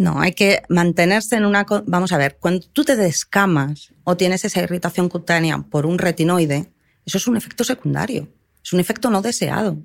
no, 0.00 0.18
hay 0.20 0.32
que 0.32 0.62
mantenerse 0.70 1.36
en 1.36 1.44
una... 1.44 1.66
Vamos 1.86 2.12
a 2.12 2.16
ver, 2.16 2.38
cuando 2.40 2.66
tú 2.72 2.84
te 2.84 2.96
descamas 2.96 3.92
o 4.04 4.16
tienes 4.16 4.44
esa 4.46 4.62
irritación 4.62 5.08
cutánea 5.10 5.58
por 5.58 5.84
un 5.84 5.98
retinoide, 5.98 6.70
eso 7.04 7.18
es 7.18 7.26
un 7.26 7.36
efecto 7.36 7.64
secundario, 7.64 8.26
es 8.64 8.72
un 8.72 8.80
efecto 8.80 9.10
no 9.10 9.20
deseado. 9.20 9.76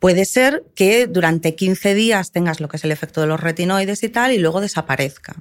Puede 0.00 0.24
ser 0.24 0.64
que 0.74 1.06
durante 1.06 1.54
15 1.54 1.94
días 1.94 2.32
tengas 2.32 2.60
lo 2.60 2.68
que 2.68 2.76
es 2.76 2.84
el 2.84 2.90
efecto 2.92 3.20
de 3.20 3.26
los 3.28 3.40
retinoides 3.40 4.02
y 4.02 4.08
tal 4.08 4.32
y 4.32 4.38
luego 4.38 4.60
desaparezca. 4.60 5.36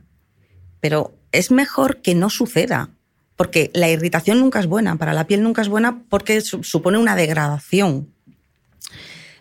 Pero 0.79 1.17
es 1.32 1.50
mejor 1.51 2.01
que 2.03 2.13
no 2.15 2.29
suceda, 2.29 2.89
porque 3.36 3.72
la 3.74 3.89
irritación 3.89 4.39
nunca 4.39 4.60
es 4.60 4.67
buena, 4.67 4.98
para 4.98 5.13
la 5.13 5.25
piel 5.25 5.41
nunca 5.41 5.62
es 5.63 5.67
buena 5.67 6.03
porque 6.10 6.41
su- 6.41 6.63
supone 6.63 6.98
una 7.00 7.15
degradación. 7.15 8.13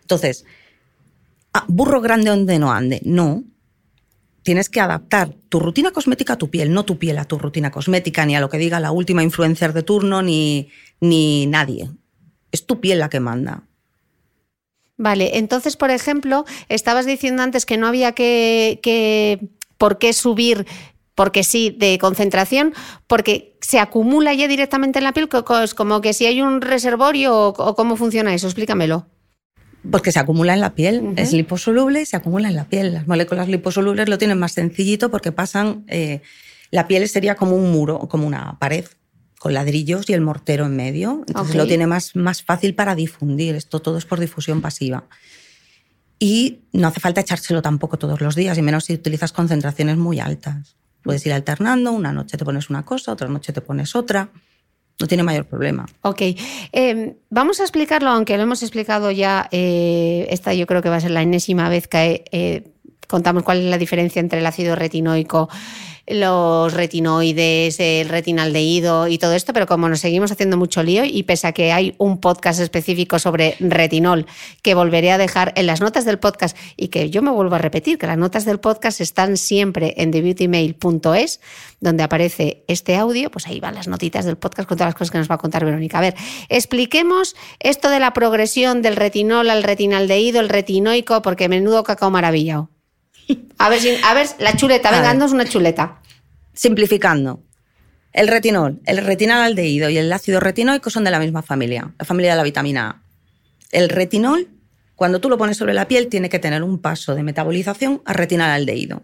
Entonces, 0.00 0.44
ah, 1.52 1.64
burro 1.68 2.00
grande 2.00 2.30
donde 2.30 2.58
no 2.58 2.72
ande. 2.72 3.00
No. 3.04 3.44
Tienes 4.44 4.68
que 4.68 4.80
adaptar 4.80 5.34
tu 5.48 5.58
rutina 5.58 5.90
cosmética 5.90 6.34
a 6.34 6.38
tu 6.38 6.50
piel, 6.50 6.72
no 6.72 6.84
tu 6.84 6.98
piel 6.98 7.18
a 7.18 7.24
tu 7.24 7.38
rutina 7.38 7.70
cosmética, 7.70 8.26
ni 8.26 8.36
a 8.36 8.40
lo 8.40 8.50
que 8.50 8.58
diga 8.58 8.78
la 8.78 8.92
última 8.92 9.22
influencer 9.22 9.72
de 9.72 9.82
turno, 9.82 10.22
ni, 10.22 10.68
ni 11.00 11.46
nadie. 11.46 11.90
Es 12.52 12.66
tu 12.66 12.78
piel 12.78 12.98
la 12.98 13.08
que 13.08 13.20
manda. 13.20 13.64
Vale, 14.96 15.38
entonces, 15.38 15.76
por 15.76 15.90
ejemplo, 15.90 16.44
estabas 16.68 17.06
diciendo 17.06 17.42
antes 17.42 17.66
que 17.66 17.78
no 17.78 17.86
había 17.86 18.12
que, 18.12 18.80
que 18.82 19.48
por 19.78 19.98
qué 19.98 20.12
subir, 20.12 20.66
porque 21.14 21.42
sí, 21.42 21.74
de 21.76 21.98
concentración, 21.98 22.74
porque 23.06 23.56
se 23.60 23.78
acumula 23.78 24.34
ya 24.34 24.46
directamente 24.46 24.98
en 24.98 25.04
la 25.04 25.12
piel, 25.12 25.28
como 25.74 26.00
que 26.02 26.12
si 26.12 26.26
hay 26.26 26.42
un 26.42 26.60
reservorio 26.60 27.48
o 27.48 27.74
cómo 27.74 27.96
funciona 27.96 28.34
eso, 28.34 28.46
explícamelo. 28.46 29.06
Porque 29.90 30.12
se 30.12 30.18
acumula 30.18 30.54
en 30.54 30.60
la 30.60 30.74
piel, 30.74 31.12
es 31.16 31.32
liposoluble 31.32 32.02
y 32.02 32.06
se 32.06 32.16
acumula 32.16 32.48
en 32.48 32.56
la 32.56 32.64
piel. 32.64 32.94
Las 32.94 33.06
moléculas 33.06 33.48
liposolubles 33.48 34.08
lo 34.08 34.18
tienen 34.18 34.38
más 34.38 34.52
sencillito 34.52 35.10
porque 35.10 35.30
pasan, 35.30 35.84
eh, 35.88 36.22
la 36.70 36.88
piel 36.88 37.08
sería 37.08 37.34
como 37.34 37.56
un 37.56 37.70
muro, 37.70 37.98
como 38.08 38.26
una 38.26 38.58
pared, 38.58 38.86
con 39.38 39.52
ladrillos 39.52 40.08
y 40.08 40.14
el 40.14 40.22
mortero 40.22 40.64
en 40.64 40.74
medio. 40.74 41.22
Entonces 41.28 41.54
lo 41.54 41.66
tiene 41.66 41.86
más, 41.86 42.16
más 42.16 42.42
fácil 42.42 42.74
para 42.74 42.94
difundir. 42.94 43.54
Esto 43.54 43.80
todo 43.80 43.98
es 43.98 44.06
por 44.06 44.18
difusión 44.18 44.62
pasiva. 44.62 45.04
Y 46.18 46.60
no 46.72 46.88
hace 46.88 47.00
falta 47.00 47.20
echárselo 47.20 47.60
tampoco 47.60 47.98
todos 47.98 48.22
los 48.22 48.34
días, 48.34 48.56
y 48.56 48.62
menos 48.62 48.86
si 48.86 48.94
utilizas 48.94 49.32
concentraciones 49.32 49.98
muy 49.98 50.20
altas. 50.20 50.76
Puedes 51.02 51.26
ir 51.26 51.34
alternando, 51.34 51.92
una 51.92 52.12
noche 52.12 52.38
te 52.38 52.44
pones 52.46 52.70
una 52.70 52.84
cosa, 52.84 53.12
otra 53.12 53.28
noche 53.28 53.52
te 53.52 53.60
pones 53.60 53.94
otra. 53.94 54.30
No 55.00 55.08
tiene 55.08 55.22
mayor 55.22 55.44
problema. 55.46 55.86
Ok, 56.02 56.22
Eh, 56.72 57.16
vamos 57.30 57.60
a 57.60 57.64
explicarlo, 57.64 58.10
aunque 58.10 58.36
lo 58.36 58.44
hemos 58.44 58.62
explicado 58.62 59.10
ya, 59.10 59.48
eh, 59.50 60.26
esta 60.30 60.54
yo 60.54 60.66
creo 60.66 60.82
que 60.82 60.88
va 60.88 60.96
a 60.96 61.00
ser 61.00 61.10
la 61.10 61.22
enésima 61.22 61.68
vez 61.68 61.88
que 61.88 62.24
eh, 62.30 62.64
contamos 63.08 63.42
cuál 63.42 63.58
es 63.58 63.64
la 63.64 63.78
diferencia 63.78 64.20
entre 64.20 64.38
el 64.38 64.46
ácido 64.46 64.76
retinoico, 64.76 65.48
los 66.06 66.72
retinoides, 66.72 67.80
el 67.80 68.08
retinaldehído 68.08 69.08
y 69.08 69.18
todo 69.18 69.32
esto, 69.32 69.52
pero 69.52 69.66
como 69.66 69.88
nos 69.88 70.00
seguimos 70.00 70.30
haciendo 70.30 70.56
mucho 70.56 70.82
lío 70.82 71.04
y 71.04 71.22
pese 71.22 71.46
a 71.46 71.52
que 71.52 71.72
hay 71.72 71.94
un 71.98 72.20
podcast 72.20 72.60
específico 72.60 73.18
sobre 73.18 73.56
retinol 73.58 74.26
que 74.62 74.74
volveré 74.74 75.12
a 75.12 75.18
dejar 75.18 75.52
en 75.56 75.66
las 75.66 75.80
notas 75.80 76.04
del 76.04 76.18
podcast 76.18 76.56
y 76.76 76.88
que 76.88 77.10
yo 77.10 77.22
me 77.22 77.30
vuelvo 77.30 77.54
a 77.54 77.58
repetir, 77.58 77.98
que 77.98 78.06
las 78.06 78.18
notas 78.18 78.44
del 78.44 78.60
podcast 78.60 79.00
están 79.00 79.36
siempre 79.36 79.94
en 79.96 80.10
thebeautymail.es, 80.10 81.40
donde 81.80 82.02
aparece 82.02 82.64
este 82.68 82.96
audio, 82.96 83.30
pues 83.30 83.46
ahí 83.46 83.60
van 83.60 83.74
las 83.74 83.88
notitas 83.88 84.24
del 84.26 84.36
podcast 84.36 84.68
con 84.68 84.76
todas 84.76 84.88
las 84.88 84.94
cosas 84.94 85.10
que 85.10 85.18
nos 85.18 85.30
va 85.30 85.36
a 85.36 85.38
contar 85.38 85.64
Verónica. 85.64 85.98
A 85.98 86.02
ver, 86.02 86.14
expliquemos 86.48 87.34
esto 87.60 87.88
de 87.88 88.00
la 88.00 88.12
progresión 88.12 88.82
del 88.82 88.96
retinol 88.96 89.48
al 89.48 89.62
retinaldehído, 89.62 90.40
el 90.40 90.48
retinoico, 90.50 91.22
porque 91.22 91.48
menudo 91.48 91.82
cacao 91.82 92.10
maravillado. 92.10 92.73
A 93.58 93.68
ver, 93.68 93.80
si- 93.80 93.96
a 94.02 94.14
ver, 94.14 94.28
la 94.38 94.56
chuleta, 94.56 94.90
venga, 94.90 95.10
haznos 95.10 95.32
una 95.32 95.44
chuleta. 95.44 96.00
Simplificando, 96.52 97.42
el 98.12 98.28
retinol, 98.28 98.80
el 98.86 98.98
retinaldehído 98.98 99.90
y 99.90 99.98
el 99.98 100.12
ácido 100.12 100.40
retinoico 100.40 100.90
son 100.90 101.04
de 101.04 101.10
la 101.10 101.18
misma 101.18 101.42
familia, 101.42 101.92
la 101.98 102.04
familia 102.04 102.32
de 102.32 102.36
la 102.36 102.42
vitamina 102.42 102.90
A. 102.90 103.02
El 103.72 103.88
retinol, 103.88 104.48
cuando 104.94 105.20
tú 105.20 105.28
lo 105.28 105.36
pones 105.38 105.56
sobre 105.56 105.74
la 105.74 105.88
piel, 105.88 106.08
tiene 106.08 106.28
que 106.28 106.38
tener 106.38 106.62
un 106.62 106.78
paso 106.80 107.14
de 107.14 107.22
metabolización 107.24 108.02
a 108.04 108.12
retinaldehído. 108.12 109.02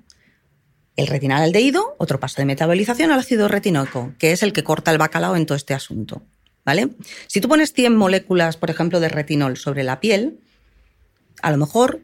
El 0.97 1.07
retinaldehído, 1.09 1.97
otro 1.99 2.21
paso 2.21 2.37
de 2.39 2.45
metabolización 2.45 3.11
al 3.11 3.19
ácido 3.19 3.49
retinoico, 3.49 4.13
que 4.19 4.33
es 4.33 4.43
el 4.43 4.53
que 4.53 4.63
corta 4.63 4.91
el 4.93 4.99
bacalao 4.99 5.35
en 5.35 5.47
todo 5.47 5.57
este 5.57 5.75
asunto. 5.75 6.23
¿Vale? 6.65 6.91
Si 7.27 7.41
tú 7.41 7.49
pones 7.49 7.73
100 7.73 7.97
moléculas, 7.97 8.59
por 8.59 8.71
ejemplo, 8.71 9.01
de 9.01 9.09
retinol 9.09 9.57
sobre 9.57 9.83
la 9.83 9.99
piel, 9.99 10.39
a 11.43 11.51
lo 11.51 11.57
mejor 11.57 12.01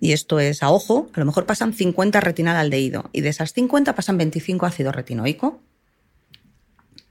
y 0.00 0.12
esto 0.12 0.40
es 0.40 0.62
a 0.62 0.70
ojo, 0.70 1.08
a 1.14 1.20
lo 1.20 1.26
mejor 1.26 1.46
pasan 1.46 1.72
50 1.72 2.20
retinaldehído 2.20 3.08
y 3.12 3.22
de 3.22 3.30
esas 3.30 3.52
50 3.52 3.94
pasan 3.94 4.18
25 4.18 4.66
ácido 4.66 4.92
retinoico. 4.92 5.60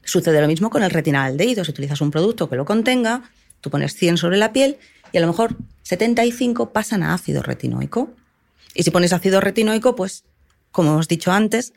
Sucede 0.04 0.40
lo 0.40 0.48
mismo 0.48 0.70
con 0.70 0.84
el 0.84 0.92
retinaldehído. 0.92 1.66
Si 1.66 1.72
utilizas 1.72 2.02
un 2.02 2.12
producto 2.12 2.48
que 2.48 2.56
lo 2.56 2.66
contenga, 2.66 3.24
tú 3.62 3.72
pones 3.72 3.96
100 3.96 4.18
sobre 4.18 4.38
la 4.38 4.54
piel 4.54 4.78
y 5.12 5.18
a 5.18 5.22
lo 5.22 5.28
mejor 5.28 5.58
75 5.84 6.72
pasan 6.72 7.02
a 7.02 7.14
ácido 7.14 7.42
retinoico. 7.42 8.14
Y 8.76 8.84
si 8.84 8.92
pones 8.92 9.14
ácido 9.14 9.42
retinoico, 9.42 9.96
pues, 9.96 10.24
como 10.72 10.92
hemos 10.92 11.08
dicho 11.08 11.32
antes, 11.32 11.74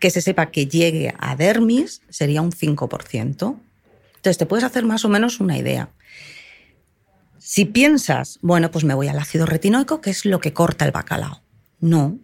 que 0.00 0.10
se 0.10 0.22
sepa 0.22 0.50
que 0.50 0.66
llegue 0.66 1.14
a 1.18 1.36
dermis 1.36 2.02
sería 2.08 2.42
un 2.42 2.50
5%. 2.50 3.60
Entonces 4.16 4.38
te 4.38 4.46
puedes 4.46 4.64
hacer 4.64 4.84
más 4.84 5.04
o 5.04 5.08
menos 5.08 5.38
una 5.38 5.56
idea. 5.56 5.90
Si 7.50 7.64
piensas, 7.64 8.38
bueno, 8.42 8.70
pues 8.70 8.84
me 8.84 8.92
voy 8.92 9.08
al 9.08 9.18
ácido 9.18 9.46
retinoico, 9.46 10.02
que 10.02 10.10
es 10.10 10.26
lo 10.26 10.38
que 10.38 10.52
corta 10.52 10.84
el 10.84 10.90
bacalao. 10.90 11.40
No, 11.80 12.18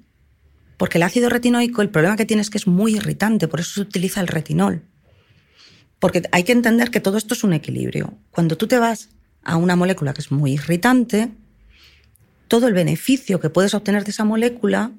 porque 0.77 0.99
el 0.99 1.03
ácido 1.03 1.31
retinoico, 1.31 1.81
el 1.81 1.89
problema 1.89 2.17
que 2.17 2.27
tiene 2.27 2.43
es 2.43 2.51
que 2.51 2.59
es 2.59 2.67
muy 2.67 2.97
irritante, 2.97 3.49
por 3.49 3.61
eso 3.61 3.73
se 3.73 3.81
utiliza 3.81 4.21
el 4.21 4.27
retinol. 4.27 4.83
Porque 5.99 6.25
hay 6.31 6.45
que 6.45 6.53
entender 6.53 6.91
que 6.91 7.01
todo 7.01 7.17
esto 7.17 7.33
es 7.33 7.43
un 7.43 7.55
equilibrio. 7.55 8.19
Cuando 8.33 8.59
tú 8.59 8.67
te 8.67 8.79
vas 8.79 9.09
a 9.43 9.57
una 9.57 9.77
molécula 9.77 10.13
que 10.13 10.21
es 10.21 10.31
muy 10.31 10.53
irritante, 10.53 11.33
todo 12.47 12.69
el 12.69 12.75
beneficio 12.75 13.41
que 13.41 13.49
puedes 13.49 13.73
obtener 13.73 14.05
de 14.05 14.11
esa 14.11 14.25
molécula 14.25 14.93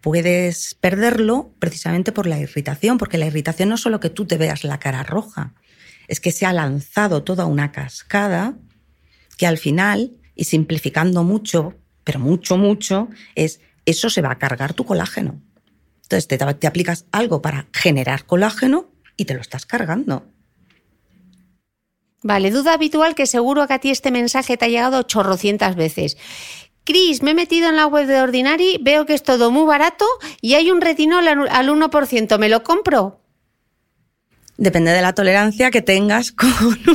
puedes 0.00 0.74
perderlo 0.74 1.52
precisamente 1.58 2.12
por 2.12 2.26
la 2.26 2.38
irritación, 2.38 2.96
porque 2.96 3.18
la 3.18 3.26
irritación 3.26 3.68
no 3.68 3.74
es 3.74 3.82
solo 3.82 4.00
que 4.00 4.08
tú 4.08 4.24
te 4.24 4.38
veas 4.38 4.64
la 4.64 4.80
cara 4.80 5.02
roja, 5.02 5.52
es 6.08 6.18
que 6.18 6.32
se 6.32 6.46
ha 6.46 6.54
lanzado 6.54 7.24
toda 7.24 7.44
una 7.44 7.72
cascada 7.72 8.56
que 9.36 9.46
al 9.46 9.58
final 9.58 10.12
y 10.34 10.44
simplificando 10.44 11.24
mucho, 11.24 11.74
pero 12.02 12.18
mucho, 12.18 12.56
mucho, 12.56 13.08
es 13.34 13.60
eso 13.86 14.10
se 14.10 14.22
va 14.22 14.32
a 14.32 14.38
cargar 14.38 14.74
tu 14.74 14.84
colágeno. 14.84 15.40
Entonces 16.02 16.28
te, 16.28 16.38
te 16.38 16.66
aplicas 16.66 17.06
algo 17.12 17.42
para 17.42 17.66
generar 17.72 18.24
colágeno 18.26 18.90
y 19.16 19.24
te 19.24 19.34
lo 19.34 19.40
estás 19.40 19.66
cargando. 19.66 20.26
Vale, 22.22 22.50
duda 22.50 22.72
habitual 22.72 23.14
que 23.14 23.26
seguro 23.26 23.66
que 23.66 23.74
a 23.74 23.78
ti 23.78 23.90
este 23.90 24.10
mensaje 24.10 24.56
te 24.56 24.64
ha 24.64 24.68
llegado 24.68 25.02
chorrocientas 25.02 25.76
veces. 25.76 26.16
Cris, 26.84 27.22
me 27.22 27.30
he 27.30 27.34
metido 27.34 27.68
en 27.68 27.76
la 27.76 27.86
web 27.86 28.06
de 28.06 28.20
Ordinary, 28.20 28.78
veo 28.80 29.06
que 29.06 29.14
es 29.14 29.22
todo 29.22 29.50
muy 29.50 29.66
barato 29.66 30.04
y 30.40 30.54
hay 30.54 30.70
un 30.70 30.80
retinol 30.80 31.26
al 31.28 31.68
1%, 31.68 32.38
¿me 32.38 32.48
lo 32.48 32.62
compro? 32.62 33.20
Depende 34.56 34.92
de 34.92 35.02
la 35.02 35.14
tolerancia 35.14 35.70
que 35.70 35.82
tengas 35.82 36.32
con 36.32 36.52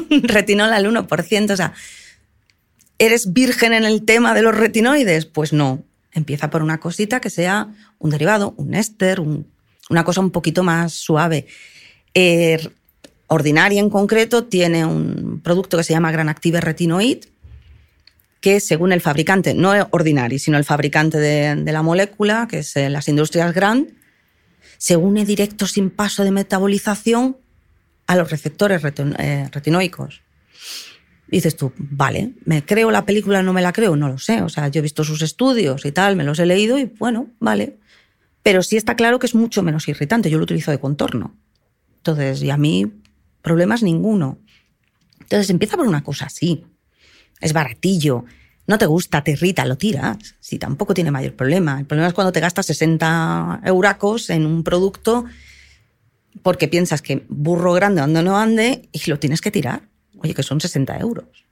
un 0.09 0.23
retinol 0.23 0.71
al 0.73 0.85
1%. 0.85 1.51
O 1.51 1.55
sea, 1.55 1.73
¿eres 2.99 3.33
virgen 3.33 3.73
en 3.73 3.85
el 3.85 4.05
tema 4.05 4.33
de 4.35 4.43
los 4.43 4.55
retinoides? 4.55 5.25
Pues 5.25 5.53
no. 5.53 5.83
Empieza 6.11 6.49
por 6.49 6.61
una 6.61 6.79
cosita 6.79 7.19
que 7.19 7.29
sea 7.29 7.69
un 7.97 8.09
derivado, 8.11 8.53
un 8.57 8.75
éster, 8.75 9.21
una 9.21 10.03
cosa 10.03 10.21
un 10.21 10.31
poquito 10.31 10.63
más 10.63 10.93
suave. 10.93 11.47
Eh, 12.13 12.59
Ordinary 13.27 13.77
en 13.77 13.89
concreto 13.89 14.45
tiene 14.45 14.85
un 14.85 15.39
producto 15.41 15.77
que 15.77 15.83
se 15.83 15.93
llama 15.93 16.11
Gran 16.11 16.29
Active 16.29 16.61
Retinoid, 16.61 17.25
que 18.41 18.59
según 18.59 18.91
el 18.91 19.01
fabricante, 19.01 19.53
no 19.53 19.71
Ordinary, 19.91 20.39
sino 20.39 20.57
el 20.57 20.63
fabricante 20.63 21.19
de, 21.19 21.71
la 21.71 21.81
molécula, 21.83 22.47
que 22.49 22.59
es 22.59 22.75
eh, 22.75 22.89
las 22.89 23.07
industrias 23.07 23.53
Grand, 23.53 23.89
se 24.77 24.95
une 24.95 25.25
directo 25.25 25.67
sin 25.67 25.89
paso 25.89 26.23
de 26.23 26.31
metabolización 26.31 27.37
a 28.07 28.15
los 28.15 28.31
receptores 28.31 28.81
eh, 29.19 29.49
retinoicos. 29.51 30.21
Dices 31.31 31.55
tú, 31.55 31.71
vale, 31.77 32.33
¿me 32.45 32.65
creo 32.65 32.91
la 32.91 33.05
película 33.05 33.43
no 33.43 33.53
me 33.53 33.61
la 33.61 33.73
creo? 33.73 33.95
No 33.95 34.07
lo 34.07 34.17
sé. 34.17 34.41
O 34.41 34.49
sea, 34.49 34.67
yo 34.67 34.79
he 34.79 34.81
visto 34.81 35.03
sus 35.03 35.21
estudios 35.21 35.85
y 35.85 35.91
tal, 35.91 36.15
me 36.15 36.23
los 36.23 36.39
he 36.39 36.45
leído 36.45 36.77
y 36.77 36.85
bueno, 36.85 37.27
vale. 37.39 37.77
Pero 38.43 38.63
sí 38.63 38.77
está 38.77 38.95
claro 38.95 39.19
que 39.19 39.27
es 39.27 39.35
mucho 39.35 39.63
menos 39.63 39.87
irritante. 39.87 40.29
Yo 40.29 40.37
lo 40.37 40.43
utilizo 40.43 40.71
de 40.71 40.79
contorno. 40.79 41.35
Entonces, 41.97 42.41
y 42.41 42.49
a 42.49 42.57
mí, 42.57 42.91
problemas 43.41 43.83
ninguno. 43.83 44.39
Entonces, 45.19 45.49
empieza 45.49 45.77
por 45.77 45.87
una 45.87 46.03
cosa 46.03 46.25
así. 46.25 46.63
Es 47.41 47.53
baratillo. 47.53 48.25
No 48.65 48.77
te 48.77 48.85
gusta, 48.85 49.23
te 49.23 49.31
irrita, 49.31 49.65
lo 49.65 49.77
tiras. 49.77 50.35
Sí, 50.39 50.57
tampoco 50.57 50.93
tiene 50.93 51.11
mayor 51.11 51.35
problema. 51.35 51.79
El 51.79 51.85
problema 51.85 52.07
es 52.07 52.13
cuando 52.13 52.31
te 52.31 52.39
gastas 52.39 52.67
60 52.67 53.61
euracos 53.65 54.29
en 54.29 54.45
un 54.45 54.63
producto 54.63 55.25
porque 56.43 56.67
piensas 56.67 57.01
que 57.01 57.25
burro 57.27 57.73
grande 57.73 58.01
ando 58.01 58.21
no 58.21 58.37
ande 58.37 58.87
y 58.91 59.09
lo 59.09 59.19
tienes 59.19 59.41
que 59.41 59.51
tirar. 59.51 59.88
Oye, 60.21 60.33
que 60.33 60.43
son 60.43 60.59
60 60.59 60.97
euros. 60.97 61.45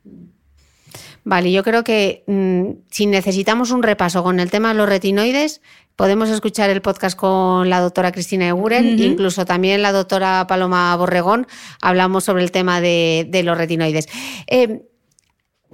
Vale, 1.24 1.52
yo 1.52 1.62
creo 1.64 1.84
que 1.84 2.24
mm, 2.28 2.84
si 2.90 3.06
necesitamos 3.06 3.72
un 3.72 3.84
repaso 3.84 4.24
con 4.24 4.40
el 4.40 4.50
tema 4.50 4.70
de 4.70 4.76
los 4.76 4.88
retinoides, 4.88 5.62
podemos 5.98 6.30
escuchar 6.30 6.70
el 6.70 6.82
podcast 6.82 7.18
con 7.18 7.70
la 7.70 7.82
doctora 7.82 8.14
Cristina 8.14 8.48
Eguren, 8.48 8.98
incluso 8.98 9.44
también 9.46 9.82
la 9.82 9.92
doctora 9.92 10.46
Paloma 10.48 10.96
Borregón, 10.96 11.48
hablamos 11.82 12.24
sobre 12.24 12.44
el 12.44 12.52
tema 12.52 12.80
de, 12.80 13.42
los 13.44 13.58
retinoides. 13.58 14.08
Eh, 14.48 14.84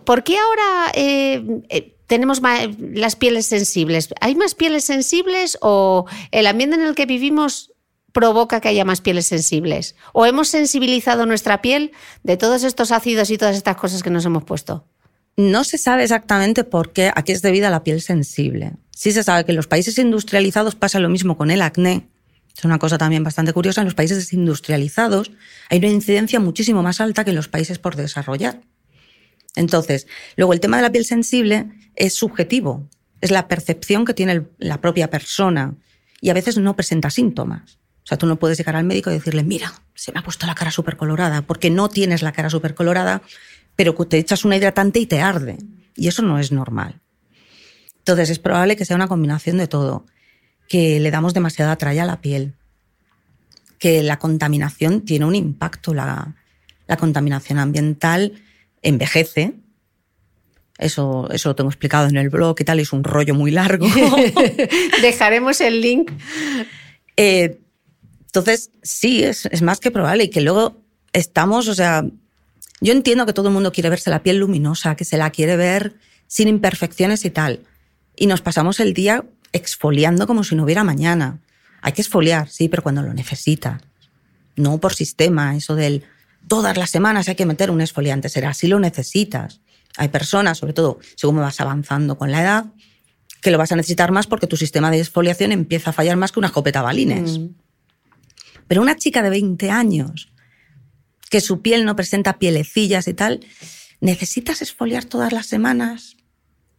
¿Por 0.06 0.24
qué 0.24 0.38
ahora 0.38 0.92
eh, 0.96 1.44
eh, 1.70 1.98
tenemos 2.08 2.42
las 2.80 3.16
pieles 3.16 3.46
sensibles? 3.46 4.10
¿Hay 4.22 4.34
más 4.36 4.56
pieles 4.56 4.86
sensibles 4.86 5.58
o 5.62 6.06
el 6.32 6.48
ambiente 6.48 6.78
en 6.78 6.84
el 6.84 6.96
que 6.96 7.06
vivimos 7.06 7.73
provoca 8.14 8.62
que 8.62 8.70
haya 8.70 8.86
más 8.86 9.02
pieles 9.02 9.26
sensibles? 9.26 9.96
¿O 10.14 10.26
hemos 10.26 10.48
sensibilizado 10.48 11.26
nuestra 11.26 11.62
piel 11.62 11.92
de 12.24 12.38
todos 12.38 12.64
estos 12.64 12.92
ácidos 12.92 13.30
y 13.30 13.38
todas 13.38 13.58
estas 13.58 13.76
cosas 13.76 14.02
que 14.02 14.10
nos 14.10 14.24
hemos 14.24 14.44
puesto? 14.46 14.86
No 15.36 15.64
se 15.64 15.78
sabe 15.78 16.04
exactamente 16.04 16.64
por 16.64 16.94
qué 16.94 17.12
aquí 17.14 17.32
es 17.32 17.42
debido 17.42 17.68
a 17.68 17.72
la 17.72 17.84
piel 17.84 18.02
sensible. 18.02 18.74
Sí 18.92 19.12
se 19.12 19.24
sabe 19.24 19.46
que 19.46 19.52
en 19.52 19.56
los 19.56 19.68
países 19.68 19.98
industrializados 19.98 20.76
pasa 20.76 21.00
lo 21.00 21.10
mismo 21.10 21.36
con 21.38 21.50
el 21.50 21.64
acné. 21.64 22.08
Es 22.56 22.64
una 22.64 22.78
cosa 22.78 23.00
también 23.00 23.24
bastante 23.24 23.52
curiosa. 23.52 23.82
En 23.82 23.86
los 23.86 23.96
países 23.96 24.32
industrializados 24.32 25.32
hay 25.70 25.80
una 25.80 25.90
incidencia 25.90 26.40
muchísimo 26.40 26.84
más 26.84 27.02
alta 27.02 27.24
que 27.24 27.32
en 27.32 27.36
los 27.36 27.48
países 27.48 27.80
por 27.80 27.96
desarrollar. 27.96 28.62
Entonces, 29.56 30.08
luego 30.36 30.54
el 30.54 30.60
tema 30.60 30.78
de 30.78 30.84
la 30.84 30.92
piel 30.92 31.06
sensible 31.06 31.68
es 31.96 32.14
subjetivo. 32.14 32.88
Es 33.22 33.32
la 33.32 33.48
percepción 33.48 34.06
que 34.06 34.14
tiene 34.14 34.46
la 34.60 34.82
propia 34.82 35.10
persona 35.10 35.76
y 36.22 36.30
a 36.30 36.34
veces 36.34 36.60
no 36.60 36.76
presenta 36.76 37.10
síntomas. 37.10 37.80
O 38.04 38.06
sea, 38.06 38.18
tú 38.18 38.26
no 38.26 38.38
puedes 38.38 38.58
llegar 38.58 38.76
al 38.76 38.84
médico 38.84 39.10
y 39.10 39.14
decirle, 39.14 39.44
mira, 39.44 39.74
se 39.96 40.12
me 40.12 40.20
ha 40.20 40.24
puesto 40.24 40.46
la 40.46 40.56
cara 40.56 40.72
súper 40.72 40.98
colorada, 40.98 41.42
porque 41.42 41.70
no 41.70 41.88
tienes 41.88 42.22
la 42.22 42.34
cara 42.34 42.50
súper 42.50 42.76
colorada, 42.76 43.22
pero 43.76 43.94
te 43.94 44.18
echas 44.18 44.44
una 44.44 44.58
hidratante 44.58 45.00
y 45.00 45.06
te 45.06 45.22
arde. 45.22 45.58
Y 45.96 46.08
eso 46.08 46.22
no 46.22 46.38
es 46.38 46.52
normal. 46.52 47.00
Entonces 48.00 48.30
es 48.30 48.40
probable 48.40 48.76
que 48.76 48.84
sea 48.84 48.98
una 48.98 49.08
combinación 49.08 49.58
de 49.58 49.68
todo, 49.68 50.06
que 50.68 51.00
le 51.00 51.12
damos 51.12 51.34
demasiada 51.34 51.78
tralla 51.78 52.04
a 52.04 52.08
la 52.08 52.20
piel, 52.20 52.56
que 53.80 54.04
la 54.04 54.20
contaminación 54.20 55.02
tiene 55.02 55.26
un 55.26 55.36
impacto, 55.36 55.94
la, 55.94 56.36
la 56.88 56.98
contaminación 56.98 57.60
ambiental 57.60 58.34
envejece. 58.82 59.54
Eso, 60.78 61.30
eso 61.32 61.50
lo 61.50 61.56
tengo 61.56 61.70
explicado 61.70 62.10
en 62.10 62.18
el 62.18 62.30
blog 62.30 62.58
y 62.60 62.66
tal, 62.66 62.80
es 62.80 62.92
un 62.92 63.06
rollo 63.06 63.36
muy 63.36 63.52
largo. 63.52 63.88
Dejaremos 65.02 65.62
el 65.62 65.80
link. 65.80 66.12
Eh, 67.16 67.60
entonces, 68.34 68.72
sí, 68.82 69.24
es, 69.24 69.62
más 69.62 69.80
que 69.80 69.92
probable 69.92 70.24
y 70.24 70.30
que 70.32 70.42
luego 70.42 70.82
estamos, 71.14 71.68
o 71.68 71.76
sea, 71.76 72.04
yo 72.82 72.92
entiendo 72.92 73.28
que 73.28 73.34
todo 73.34 73.50
el 73.50 73.54
mundo 73.54 73.72
quiere 73.72 73.92
verse 73.92 74.10
la 74.10 74.24
piel 74.24 74.38
luminosa, 74.38 74.96
que 74.96 75.06
se 75.06 75.20
la 75.20 75.30
quiere 75.30 75.56
ver 75.56 75.98
sin 76.26 76.48
imperfecciones 76.48 77.26
y 77.26 77.30
tal. 77.30 77.60
Y 78.16 78.26
nos 78.26 78.42
pasamos 78.42 78.80
el 78.80 78.96
día 78.96 79.24
exfoliando 79.52 80.26
como 80.26 80.44
si 80.44 80.56
no 80.56 80.64
hubiera 80.64 80.84
mañana. 80.84 81.42
Hay 81.84 81.92
que 81.92 82.02
exfoliar, 82.02 82.50
sí, 82.50 82.70
pero 82.70 82.82
cuando 82.82 83.04
lo 83.04 83.14
necesitas. 83.14 83.84
No 84.56 84.80
por 84.80 84.96
sistema, 84.96 85.56
eso 85.56 85.76
del 85.76 86.04
todas 86.48 86.76
las 86.76 86.90
semanas 86.90 87.30
hay 87.30 87.36
que 87.36 87.46
meter 87.46 87.70
un 87.70 87.82
exfoliante, 87.82 88.30
será 88.30 88.56
si 88.56 88.66
lo 88.66 88.80
necesitas. 88.80 89.62
Hay 89.96 90.08
personas, 90.08 90.58
sobre 90.58 90.74
todo 90.74 90.98
según 91.16 91.36
vas 91.36 91.62
avanzando 91.62 92.18
con 92.18 92.32
la 92.32 92.42
edad, 92.42 92.66
que 93.42 93.52
lo 93.52 93.60
vas 93.60 93.72
a 93.72 93.76
necesitar 93.76 94.12
más 94.12 94.26
porque 94.26 94.48
tu 94.48 94.58
sistema 94.58 94.90
de 94.90 94.98
exfoliación 94.98 95.52
empieza 95.52 95.92
a 95.92 95.94
fallar 95.94 96.18
más 96.18 96.32
que 96.32 96.40
una 96.40 96.48
escopeta 96.48 96.82
balines. 96.82 97.38
Mm. 97.38 97.63
Pero 98.68 98.82
una 98.82 98.96
chica 98.96 99.22
de 99.22 99.30
20 99.30 99.70
años, 99.70 100.32
que 101.30 101.42
su 101.42 101.62
piel 101.62 101.86
no 101.86 101.96
presenta 101.96 102.40
pielecillas 102.40 103.08
y 103.08 103.14
tal, 103.14 103.40
¿necesitas 104.02 104.62
exfoliar 104.62 105.06
todas 105.06 105.32
las 105.34 105.48
semanas? 105.48 106.18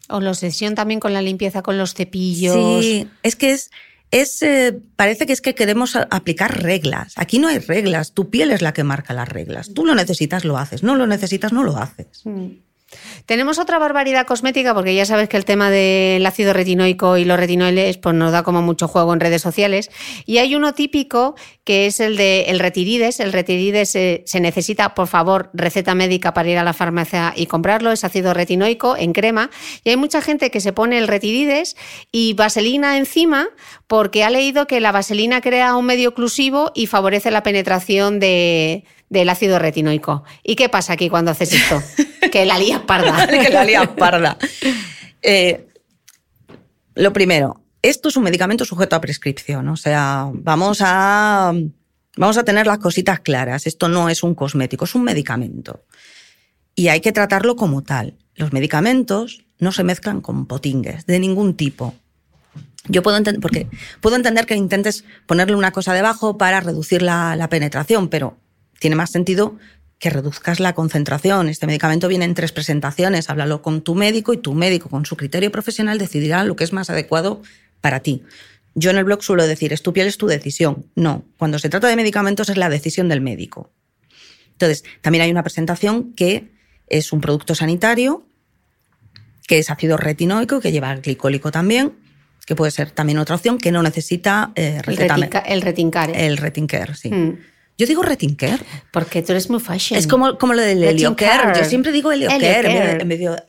O 0.09 0.20
la 0.20 0.31
obsesión 0.31 0.75
también 0.75 1.01
con 1.01 1.12
la 1.12 1.23
limpieza 1.23 1.62
con 1.62 1.79
los 1.79 1.94
cepillos. 1.94 2.85
Sí, 2.85 3.09
es 3.23 3.37
que 3.37 3.53
es, 3.53 3.70
es 4.11 4.42
eh, 4.42 4.79
parece 4.97 5.27
que 5.27 5.33
es 5.33 5.40
que 5.40 5.55
queremos 5.55 5.97
aplicar 5.97 6.62
reglas. 6.62 7.14
Aquí 7.16 7.38
no 7.38 7.49
hay 7.49 7.59
reglas, 7.59 8.12
tu 8.12 8.31
piel 8.31 8.51
es 8.51 8.62
la 8.62 8.73
que 8.73 8.85
marca 8.85 9.14
las 9.14 9.29
reglas. 9.29 9.73
Tú 9.75 9.87
lo 9.87 9.94
necesitas, 9.94 10.44
lo 10.44 10.59
haces. 10.59 10.83
No 10.83 10.94
lo 10.94 11.07
necesitas, 11.07 11.53
no 11.53 11.64
lo 11.64 11.77
haces. 11.77 12.23
Mm. 12.25 12.49
Tenemos 13.27 13.59
otra 13.59 13.79
barbaridad 13.79 14.27
cosmética, 14.27 14.75
porque 14.75 14.95
ya 14.95 15.07
sabes 15.07 15.31
que 15.31 15.39
el 15.39 15.47
tema 15.47 15.71
del 15.71 16.25
ácido 16.27 16.53
retinoico 16.53 17.17
y 17.17 17.25
los 17.25 17.39
retinoides 17.39 17.97
pues 17.97 18.15
nos 18.15 18.33
da 18.33 18.43
como 18.43 18.61
mucho 18.61 18.87
juego 18.87 19.15
en 19.15 19.21
redes 19.21 19.41
sociales. 19.41 19.91
Y 20.27 20.39
hay 20.39 20.55
uno 20.55 20.75
típico 20.75 21.35
que 21.65 21.87
es 21.87 22.01
el 22.01 22.19
de 22.19 22.43
el 22.49 22.59
retirides. 22.59 23.21
El 23.21 23.33
retirides 23.33 23.89
se, 23.89 24.41
necesita, 24.41 24.95
por 24.95 25.07
favor, 25.07 25.49
receta 25.55 25.95
médica 25.95 26.35
para 26.35 26.51
ir 26.51 26.59
a 26.59 26.65
la 26.65 26.75
farmacia 26.75 27.33
y 27.35 27.47
comprarlo. 27.47 27.93
Es 27.93 28.05
ácido 28.05 28.35
retinoico 28.35 28.95
en 28.95 29.15
crema. 29.15 29.51
Y 29.85 29.91
hay 29.91 29.97
mucha 29.97 30.21
gente 30.21 30.51
que 30.51 30.61
se 30.61 30.75
pone 30.75 30.99
el 30.99 31.09
retirides 31.09 31.77
y 32.13 32.35
vaselina 32.35 32.99
encima 32.99 33.49
porque 33.87 34.23
ha 34.25 34.31
leído 34.31 34.67
que 34.67 34.81
la 34.81 34.93
vaselina 34.93 35.41
crea 35.41 35.77
un 35.77 35.87
medio 35.87 36.11
oclusivo 36.11 36.73
y 36.75 36.89
favorece 36.89 37.31
la 37.31 37.43
penetración 37.43 38.21
de, 38.21 38.85
del 39.09 39.29
ácido 39.29 39.59
retinoico. 39.59 40.25
¿Y 40.43 40.57
qué 40.57 40.69
pasa 40.69 40.95
aquí 40.95 41.09
cuando 41.09 41.31
haces 41.31 41.53
esto? 41.53 41.83
que 42.33 42.45
la 42.45 42.59
lías 42.59 42.81
parda. 42.81 43.27
que 43.29 43.51
la 43.51 43.64
lías 43.64 43.88
parda. 43.88 44.38
Eh, 45.23 45.69
lo 46.95 47.12
primero, 47.12 47.62
esto 47.83 48.09
es 48.09 48.17
un 48.17 48.25
medicamento 48.25 48.64
sujeto 48.64 48.97
a 48.97 49.01
prescripción. 49.01 49.69
O 49.69 49.77
sea, 49.77 50.31
vamos 50.33 50.79
a, 50.81 51.53
vamos 52.17 52.38
a 52.38 52.45
tener 52.45 52.67
las 52.67 52.79
cositas 52.79 53.21
claras. 53.21 53.67
Esto 53.67 53.88
no 53.88 54.09
es 54.09 54.23
un 54.23 54.35
cosmético, 54.35 54.85
es 54.85 54.95
un 54.95 55.05
medicamento. 55.05 55.85
Y 56.75 56.88
hay 56.88 57.01
que 57.01 57.12
tratarlo 57.12 57.57
como 57.57 57.83
tal. 57.83 58.17
Los 58.35 58.53
medicamentos 58.53 59.45
no 59.59 59.71
se 59.71 59.85
mezclan 59.85 60.21
con 60.21 60.47
potingues 60.47 61.07
de 61.07 61.19
ningún 61.21 61.55
tipo. 61.57 61.95
Yo 62.87 63.03
puedo 63.03 63.17
entender, 63.17 63.40
porque 63.40 63.69
puedo 64.01 64.17
entender 64.17 64.45
que 64.47 64.57
intentes 64.57 65.05
ponerle 65.27 65.55
una 65.57 65.73
cosa 65.73 65.95
debajo 65.95 66.37
para 66.37 66.61
reducir 66.61 67.01
la, 67.03 67.35
la 67.37 67.49
penetración, 67.49 68.09
pero 68.09 68.37
tiene 68.79 68.97
más 68.97 69.11
sentido 69.11 69.57
que 69.99 70.11
reduzcas 70.11 70.61
la 70.61 70.75
concentración. 70.75 71.49
Este 71.49 71.67
medicamento 71.67 72.09
viene 72.09 72.25
en 72.25 72.35
tres 72.35 72.53
presentaciones. 72.53 73.31
Háblalo 73.31 73.63
con 73.63 73.81
tu 73.83 73.95
médico 73.95 74.33
y 74.35 74.39
tu 74.39 74.55
médico, 74.55 74.89
con 74.91 75.07
su 75.07 75.17
criterio 75.17 75.51
profesional, 75.51 75.99
decidirá 75.99 76.45
lo 76.45 76.57
que 76.57 76.65
es 76.65 76.73
más 76.73 76.91
adecuado 76.91 77.43
para 77.81 78.01
ti. 78.01 78.23
Yo 78.75 78.91
en 78.91 78.99
el 78.99 79.05
blog 79.05 79.23
suelo 79.23 79.47
decir, 79.47 79.73
es 79.73 79.83
tu 79.83 79.93
piel, 79.93 80.09
es 80.09 80.19
tu 80.19 80.27
decisión. 80.27 80.87
No, 80.97 81.25
cuando 81.39 81.59
se 81.59 81.69
trata 81.69 81.87
de 81.89 81.97
medicamentos 81.97 82.49
es 82.51 82.57
la 82.57 82.69
decisión 82.69 83.09
del 83.09 83.21
médico. 83.21 83.71
Entonces, 84.53 84.85
también 85.01 85.23
hay 85.23 85.31
una 85.31 85.43
presentación 85.43 86.13
que 86.15 86.51
es 86.89 87.13
un 87.13 87.21
producto 87.21 87.55
sanitario 87.55 88.27
que 89.47 89.59
es 89.59 89.71
ácido 89.71 89.97
retinoico, 89.97 90.61
que 90.61 90.73
lleva 90.73 90.95
glicólico 90.97 91.51
también, 91.51 91.93
que 92.47 92.55
puede 92.57 92.71
ser 92.73 92.91
también 92.91 93.19
otra 93.19 93.37
opción, 93.37 93.59
que 93.59 93.73
no 93.73 93.83
necesita 93.83 94.53
eh, 94.55 94.81
El, 94.87 94.97
retinca- 94.97 95.43
el 95.47 95.63
retincare. 95.63 96.27
El 96.27 96.37
retinker, 96.37 96.97
sí. 96.97 97.11
Mm. 97.11 97.39
Yo 97.77 97.87
digo 97.87 98.03
retinker. 98.03 98.61
Porque 98.93 99.23
tú 99.23 99.33
eres 99.33 99.51
muy 99.51 99.59
fashion. 99.61 99.99
Es 99.99 100.07
como, 100.07 100.39
como 100.39 100.55
lo 100.55 100.63
del 100.63 100.83
helioker. 100.85 101.29
Yo 101.57 101.65
siempre 101.65 101.91
digo 101.93 102.13
helioker. 102.13 102.67
en 102.67 103.01
el- 103.01 103.01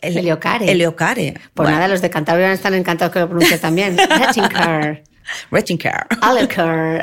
Heliocare. 0.01 0.71
Heliocare. 0.71 1.33
Pues 1.33 1.65
Bueno, 1.65 1.71
nada, 1.71 1.87
los 1.87 2.01
de 2.01 2.09
Cantabria 2.09 2.51
están 2.51 2.73
encantados 2.73 3.13
que 3.13 3.19
lo 3.19 3.27
pronuncie 3.29 3.57
también. 3.59 3.95
retinker. 5.51 6.05
Alicar. 6.21 7.01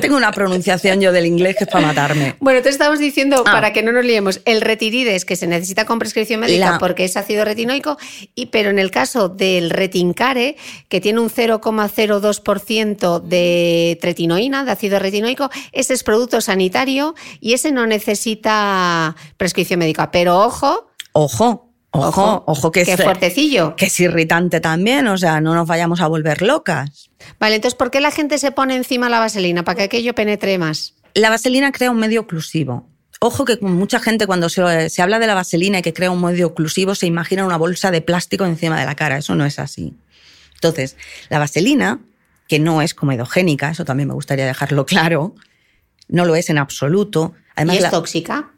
Tengo 0.00 0.16
una 0.16 0.32
pronunciación 0.32 1.00
yo 1.00 1.12
del 1.12 1.26
inglés 1.26 1.56
que 1.56 1.64
es 1.64 1.70
para 1.70 1.86
matarme. 1.88 2.36
Bueno, 2.40 2.62
te 2.62 2.68
estamos 2.68 2.98
diciendo, 2.98 3.42
Ah. 3.46 3.52
para 3.52 3.72
que 3.72 3.82
no 3.82 3.92
nos 3.92 4.04
liemos, 4.04 4.40
el 4.44 4.60
retirides 4.60 5.24
que 5.24 5.36
se 5.36 5.46
necesita 5.46 5.84
con 5.84 5.98
prescripción 5.98 6.40
médica 6.40 6.72
La- 6.72 6.78
porque 6.78 7.04
es 7.04 7.16
ácido 7.16 7.44
retinoico, 7.44 7.96
y, 8.34 8.46
pero 8.46 8.70
en 8.70 8.78
el 8.78 8.90
caso 8.90 9.28
del 9.28 9.70
retincare, 9.70 10.56
que 10.88 11.00
tiene 11.00 11.20
un 11.20 11.30
0,02% 11.30 13.20
de 13.20 13.98
tretinoína, 14.00 14.64
de 14.64 14.70
ácido 14.72 14.98
retinoico, 14.98 15.50
ese 15.72 15.94
es 15.94 16.02
producto 16.02 16.40
sanitario 16.40 17.14
y 17.40 17.54
ese 17.54 17.72
no 17.72 17.86
necesita 17.86 19.14
prescripción 19.36 19.80
médica. 19.80 20.10
Pero 20.10 20.38
ojo, 20.38 20.88
Ojo, 21.16 21.70
ojo, 21.94 22.44
ojo, 22.46 22.70
que, 22.70 22.84
que 22.84 22.92
es, 22.92 23.02
fuertecillo. 23.02 23.76
que 23.76 23.86
es 23.86 24.00
irritante 24.00 24.60
también. 24.60 25.06
O 25.06 25.16
sea, 25.16 25.40
no 25.40 25.54
nos 25.54 25.66
vayamos 25.66 26.00
a 26.00 26.06
volver 26.06 26.42
locas. 26.42 27.10
Vale, 27.38 27.56
entonces, 27.56 27.76
¿por 27.76 27.90
qué 27.90 28.00
la 28.00 28.10
gente 28.10 28.38
se 28.38 28.52
pone 28.52 28.76
encima 28.76 29.08
la 29.08 29.20
vaselina? 29.20 29.64
Para 29.64 29.76
que 29.76 29.82
aquello 29.84 30.14
penetre 30.14 30.58
más. 30.58 30.94
La 31.14 31.30
vaselina 31.30 31.72
crea 31.72 31.90
un 31.90 31.98
medio 31.98 32.22
oclusivo. 32.22 32.88
Ojo 33.20 33.44
que 33.44 33.58
mucha 33.60 34.00
gente 34.00 34.26
cuando 34.26 34.48
se, 34.48 34.90
se 34.90 35.02
habla 35.02 35.18
de 35.18 35.26
la 35.26 35.34
vaselina 35.34 35.78
y 35.78 35.82
que 35.82 35.92
crea 35.94 36.10
un 36.10 36.20
medio 36.20 36.48
oclusivo 36.48 36.94
se 36.94 37.06
imagina 37.06 37.46
una 37.46 37.56
bolsa 37.56 37.90
de 37.90 38.02
plástico 38.02 38.44
encima 38.44 38.78
de 38.78 38.86
la 38.86 38.94
cara. 38.96 39.16
Eso 39.16 39.34
no 39.34 39.46
es 39.46 39.58
así. 39.58 39.94
Entonces, 40.54 40.96
la 41.28 41.38
vaselina, 41.38 42.00
que 42.48 42.58
no 42.58 42.82
es 42.82 42.94
comedogénica, 42.94 43.70
eso 43.70 43.84
también 43.84 44.08
me 44.08 44.14
gustaría 44.14 44.46
dejarlo 44.46 44.86
claro, 44.86 45.34
no 46.08 46.24
lo 46.24 46.34
es 46.34 46.50
en 46.50 46.58
absoluto. 46.58 47.34
Además, 47.54 47.74
¿Y 47.74 47.78
es 47.78 47.82
la, 47.84 47.90
tóxica? 47.90 48.53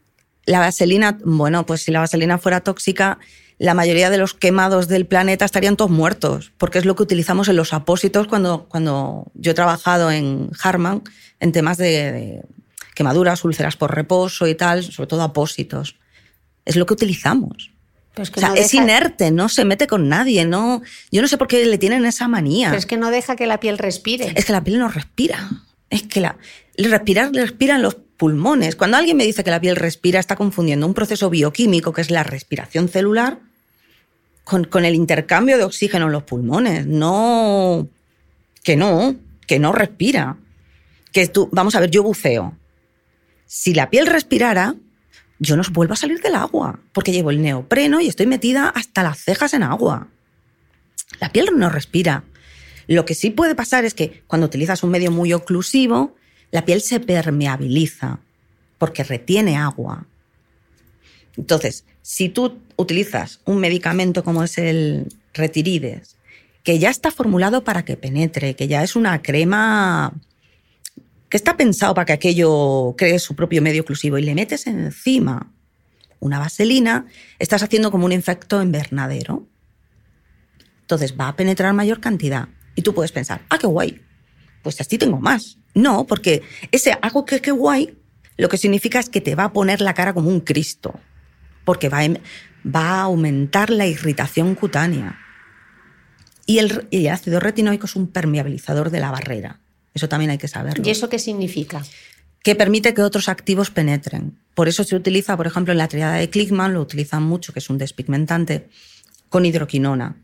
La 0.47 0.61
vaselina, 0.61 1.19
bueno, 1.25 1.67
pues 1.67 1.83
si 1.83 1.91
la 1.91 2.01
vaselina 2.01 2.39
fuera 2.39 2.61
tóxica, 2.61 3.19
la 3.59 3.75
mayoría 3.75 4.11
de 4.11 4.19
los 4.19 4.35
quemados 4.35 4.87
del 4.89 5.07
planeta 5.07 5.45
estarían 5.45 5.77
todos 5.77 5.91
muertos, 5.91 6.53
porque 6.59 6.79
es 6.79 6.85
lo 6.85 6.95
que 6.95 7.03
utilizamos 7.03 7.49
en 7.49 7.57
los 7.57 7.73
apósitos 7.73 8.29
cuando, 8.29 8.67
cuando 8.69 9.31
yo 9.35 9.53
he 9.53 9.55
trabajado 9.55 10.11
en 10.11 10.51
Harman 10.63 11.03
en 11.41 11.53
temas 11.53 11.77
de, 11.79 12.13
de 12.13 12.43
quemaduras, 12.95 13.45
úlceras 13.45 13.77
por 13.77 13.95
reposo 13.95 14.47
y 14.47 14.55
tal, 14.55 14.83
sobre 14.85 15.07
todo 15.07 15.23
apósitos. 15.23 15.97
Es 16.65 16.77
lo 16.77 16.87
que 16.87 16.95
utilizamos. 16.95 17.71
Pero 18.15 18.23
es 18.25 18.31
que 18.31 18.41
O 18.41 18.43
sea, 18.43 18.49
no 18.51 18.55
es 18.55 18.73
inerte, 18.73 19.31
no 19.31 19.49
se 19.49 19.65
mete 19.65 19.87
con 19.87 20.09
nadie, 20.09 20.47
no. 20.47 20.83
Yo 21.13 21.21
no 21.21 21.29
sé 21.29 21.37
por 21.37 21.49
qué 21.49 21.65
le 21.67 21.79
tienen 21.79 22.05
esa 22.07 22.29
manía. 22.29 22.69
Pero 22.69 22.79
es 22.79 22.87
que 22.87 22.97
no 22.97 23.11
deja 23.11 23.37
que 23.37 23.47
la 23.47 23.61
piel 23.61 23.79
respire. 23.79 24.33
Es 24.35 24.47
que 24.47 24.53
la 24.53 24.65
piel 24.65 24.79
no 24.79 24.89
respira. 24.89 25.51
Es 25.91 26.03
que 26.03 26.21
la, 26.21 26.37
respirar 26.77 27.31
le 27.33 27.43
respiran 27.43 27.83
los 27.83 27.97
pulmones. 28.17 28.77
Cuando 28.77 28.97
alguien 28.97 29.17
me 29.17 29.25
dice 29.25 29.45
que 29.45 29.51
la 29.51 29.61
piel 29.61 29.77
respira, 29.77 30.21
está 30.21 30.37
confundiendo 30.37 30.87
un 30.87 30.95
proceso 30.95 31.31
bioquímico, 31.31 31.93
que 31.93 32.01
es 32.01 32.11
la 32.11 32.23
respiración 32.23 32.89
celular, 32.89 33.39
con, 34.45 34.85
el 34.85 34.95
intercambio 34.95 35.59
de 35.59 35.65
oxígeno 35.65 36.07
en 36.07 36.13
los 36.13 36.23
pulmones. 36.23 36.87
No, 36.87 37.89
que 38.63 38.77
no, 38.77 39.17
que 39.47 39.59
no 39.59 39.73
respira. 39.73 40.37
Que 41.13 41.27
tú, 41.29 41.49
vamos 41.53 41.75
a 41.75 41.81
ver, 41.81 41.91
yo 41.91 42.03
buceo. 42.03 42.57
Si 43.47 43.75
la 43.75 43.91
piel 43.91 44.07
respirara, 44.07 44.75
yo 45.39 45.57
no 45.57 45.63
vuelvo 45.73 45.95
a 45.95 45.97
salir 45.97 46.21
del 46.21 46.35
agua, 46.35 46.81
porque 46.93 47.13
llevo 47.13 47.31
el 47.31 47.43
neopreno 47.43 48.01
y 48.01 48.09
estoy 48.09 48.27
metida 48.27 48.69
hasta 48.69 49.03
las 49.03 49.19
cejas 49.19 49.55
en 49.55 49.63
agua. 49.63 50.09
La 51.21 51.31
piel 51.31 51.51
no 51.57 51.69
respira. 51.69 52.25
Lo 52.87 53.05
que 53.05 53.15
sí 53.15 53.31
puede 53.31 53.55
pasar 53.55 53.85
es 53.85 53.95
que 53.95 54.23
cuando 54.27 54.47
utilizas 54.47 54.83
un 54.83 54.91
medio 54.91 55.11
muy 55.11 55.33
oclusivo, 55.33 56.15
la 56.51 56.65
piel 56.65 56.81
se 56.81 57.01
permeabiliza 57.01 58.21
porque 58.79 59.05
retiene 59.05 59.57
agua. 59.57 60.07
Entonces, 61.37 61.85
si 62.03 62.29
tú 62.29 62.59
utilizas 62.77 63.41
un 63.45 63.59
medicamento 63.59 64.25
como 64.25 64.43
es 64.43 64.59
el 64.59 65.09
retirides, 65.35 66.17
que 66.63 66.79
ya 66.79 66.91
está 66.91 67.11
formulado 67.11 67.65
para 67.65 67.85
que 67.85 67.97
penetre, 67.97 68.55
que 68.55 68.69
ya 68.69 68.83
es 68.83 68.97
una 68.97 69.23
crema 69.23 70.13
que 71.29 71.37
está 71.37 71.57
pensado 71.57 71.95
para 71.95 72.07
que 72.07 72.13
aquello 72.13 72.95
cree 72.97 73.19
su 73.19 73.35
propio 73.35 73.63
medio 73.63 73.83
oclusivo 73.83 74.19
y 74.19 74.23
le 74.23 74.35
metes 74.35 74.67
encima 74.67 75.53
una 76.21 76.39
vaselina, 76.39 77.07
estás 77.39 77.63
haciendo 77.63 77.91
como 77.91 78.07
un 78.07 78.13
efecto 78.13 78.63
invernadero. 78.63 79.47
Entonces 80.81 81.15
va 81.19 81.29
a 81.29 81.37
penetrar 81.37 81.73
mayor 81.75 82.01
cantidad. 82.01 82.49
Y 82.75 82.83
tú 82.83 82.95
puedes 82.95 83.13
pensar, 83.13 83.43
ah, 83.49 83.59
qué 83.59 83.67
guay, 83.67 84.01
pues 84.67 84.81
así 84.81 84.99
tengo 84.99 85.21
más. 85.21 85.59
No, 85.75 86.09
porque 86.09 86.43
ese 86.73 86.99
algo 87.01 87.25
que 87.25 87.41
qué 87.41 87.53
guay, 87.53 87.97
lo 88.37 88.49
que 88.49 88.59
significa 88.59 88.99
es 88.99 89.09
que 89.09 89.21
te 89.21 89.37
va 89.37 89.45
a 89.45 89.53
poner 89.53 89.81
la 89.81 89.95
cara 89.95 90.13
como 90.13 90.29
un 90.29 90.41
Cristo, 90.41 90.99
porque 91.65 91.89
va 91.89 91.99
a, 91.99 92.05
em- 92.05 92.17
va 92.67 92.89
a 92.99 93.03
aumentar 93.03 93.71
la 93.71 93.87
irritación 93.87 94.57
cutánea. 94.57 95.21
Y 96.47 96.59
el, 96.59 96.89
y 96.91 97.07
el 97.07 97.13
ácido 97.13 97.39
retinoico 97.39 97.87
es 97.87 97.95
un 97.95 98.09
permeabilizador 98.09 98.91
de 98.91 98.99
la 98.99 99.13
barrera. 99.13 99.61
Eso 99.95 100.09
también 100.09 100.33
hay 100.33 100.39
que 100.39 100.49
saberlo 100.49 100.83
¿Y 100.85 100.91
eso 100.91 101.09
qué 101.09 101.21
significa? 101.21 101.81
que 102.43 102.57
permite 102.57 102.93
que 102.93 103.03
otros 103.03 103.29
activos 103.29 103.71
penetren. 103.71 104.37
Por 104.55 104.67
eso 104.67 104.83
se 104.83 104.97
utiliza, 104.97 105.37
por 105.37 105.47
ejemplo, 105.47 105.71
en 105.71 105.79
la 105.79 105.87
triada 105.87 106.15
de 106.17 106.29
Klickman, 106.29 106.75
lo 106.75 106.81
utilizan 106.81 107.23
mucho, 107.23 107.53
que 107.53 107.61
es 107.61 107.71
un 107.71 107.79
despigmentante, 107.79 108.69
con 109.29 109.47
hidroquinona. 109.47 110.17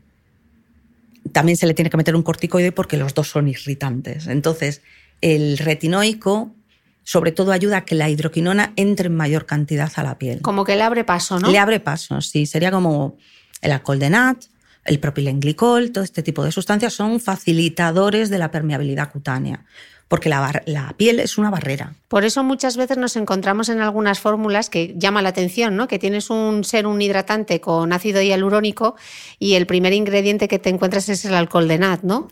También 1.33 1.57
se 1.57 1.67
le 1.67 1.73
tiene 1.73 1.89
que 1.89 1.97
meter 1.97 2.15
un 2.15 2.23
corticoide 2.23 2.71
porque 2.71 2.95
los 2.95 3.13
dos 3.13 3.27
son 3.27 3.47
irritantes. 3.47 4.27
Entonces, 4.27 4.81
el 5.21 5.57
retinoico, 5.57 6.55
sobre 7.03 7.31
todo, 7.31 7.51
ayuda 7.51 7.77
a 7.77 7.85
que 7.85 7.95
la 7.95 8.09
hidroquinona 8.09 8.71
entre 8.75 9.07
en 9.07 9.15
mayor 9.15 9.45
cantidad 9.45 9.91
a 9.95 10.03
la 10.03 10.17
piel. 10.17 10.41
Como 10.41 10.63
que 10.63 10.75
le 10.75 10.83
abre 10.83 11.03
paso, 11.03 11.39
¿no? 11.39 11.51
Le 11.51 11.59
abre 11.59 11.79
paso, 11.79 12.21
sí. 12.21 12.45
Sería 12.45 12.71
como 12.71 13.17
el 13.61 13.71
alcohol 13.71 13.99
de 13.99 14.09
nat, 14.09 14.45
el 14.85 14.99
propilenglicol, 14.99 15.91
todo 15.91 16.03
este 16.03 16.23
tipo 16.23 16.43
de 16.43 16.51
sustancias 16.51 16.93
son 16.93 17.19
facilitadores 17.19 18.29
de 18.29 18.37
la 18.37 18.51
permeabilidad 18.51 19.11
cutánea, 19.11 19.65
porque 20.07 20.29
la, 20.29 20.61
la 20.65 20.93
piel 20.97 21.19
es 21.19 21.37
una 21.37 21.49
barrera. 21.49 21.95
Por 22.07 22.23
eso 22.23 22.43
muchas 22.43 22.77
veces 22.77 22.97
nos 22.97 23.15
encontramos 23.15 23.69
en 23.69 23.81
algunas 23.81 24.19
fórmulas 24.19 24.69
que 24.69 24.93
llama 24.97 25.21
la 25.21 25.29
atención, 25.29 25.75
¿no? 25.75 25.87
Que 25.87 25.99
tienes 25.99 26.29
un 26.29 26.63
ser 26.63 26.85
un 26.87 27.01
hidratante 27.01 27.59
con 27.61 27.93
ácido 27.93 28.21
hialurónico 28.21 28.95
y 29.39 29.55
el 29.55 29.65
primer 29.65 29.93
ingrediente 29.93 30.47
que 30.47 30.59
te 30.59 30.69
encuentras 30.69 31.09
es 31.09 31.25
el 31.25 31.33
alcohol 31.33 31.67
de 31.67 31.77
nat, 31.79 32.03
¿no? 32.03 32.27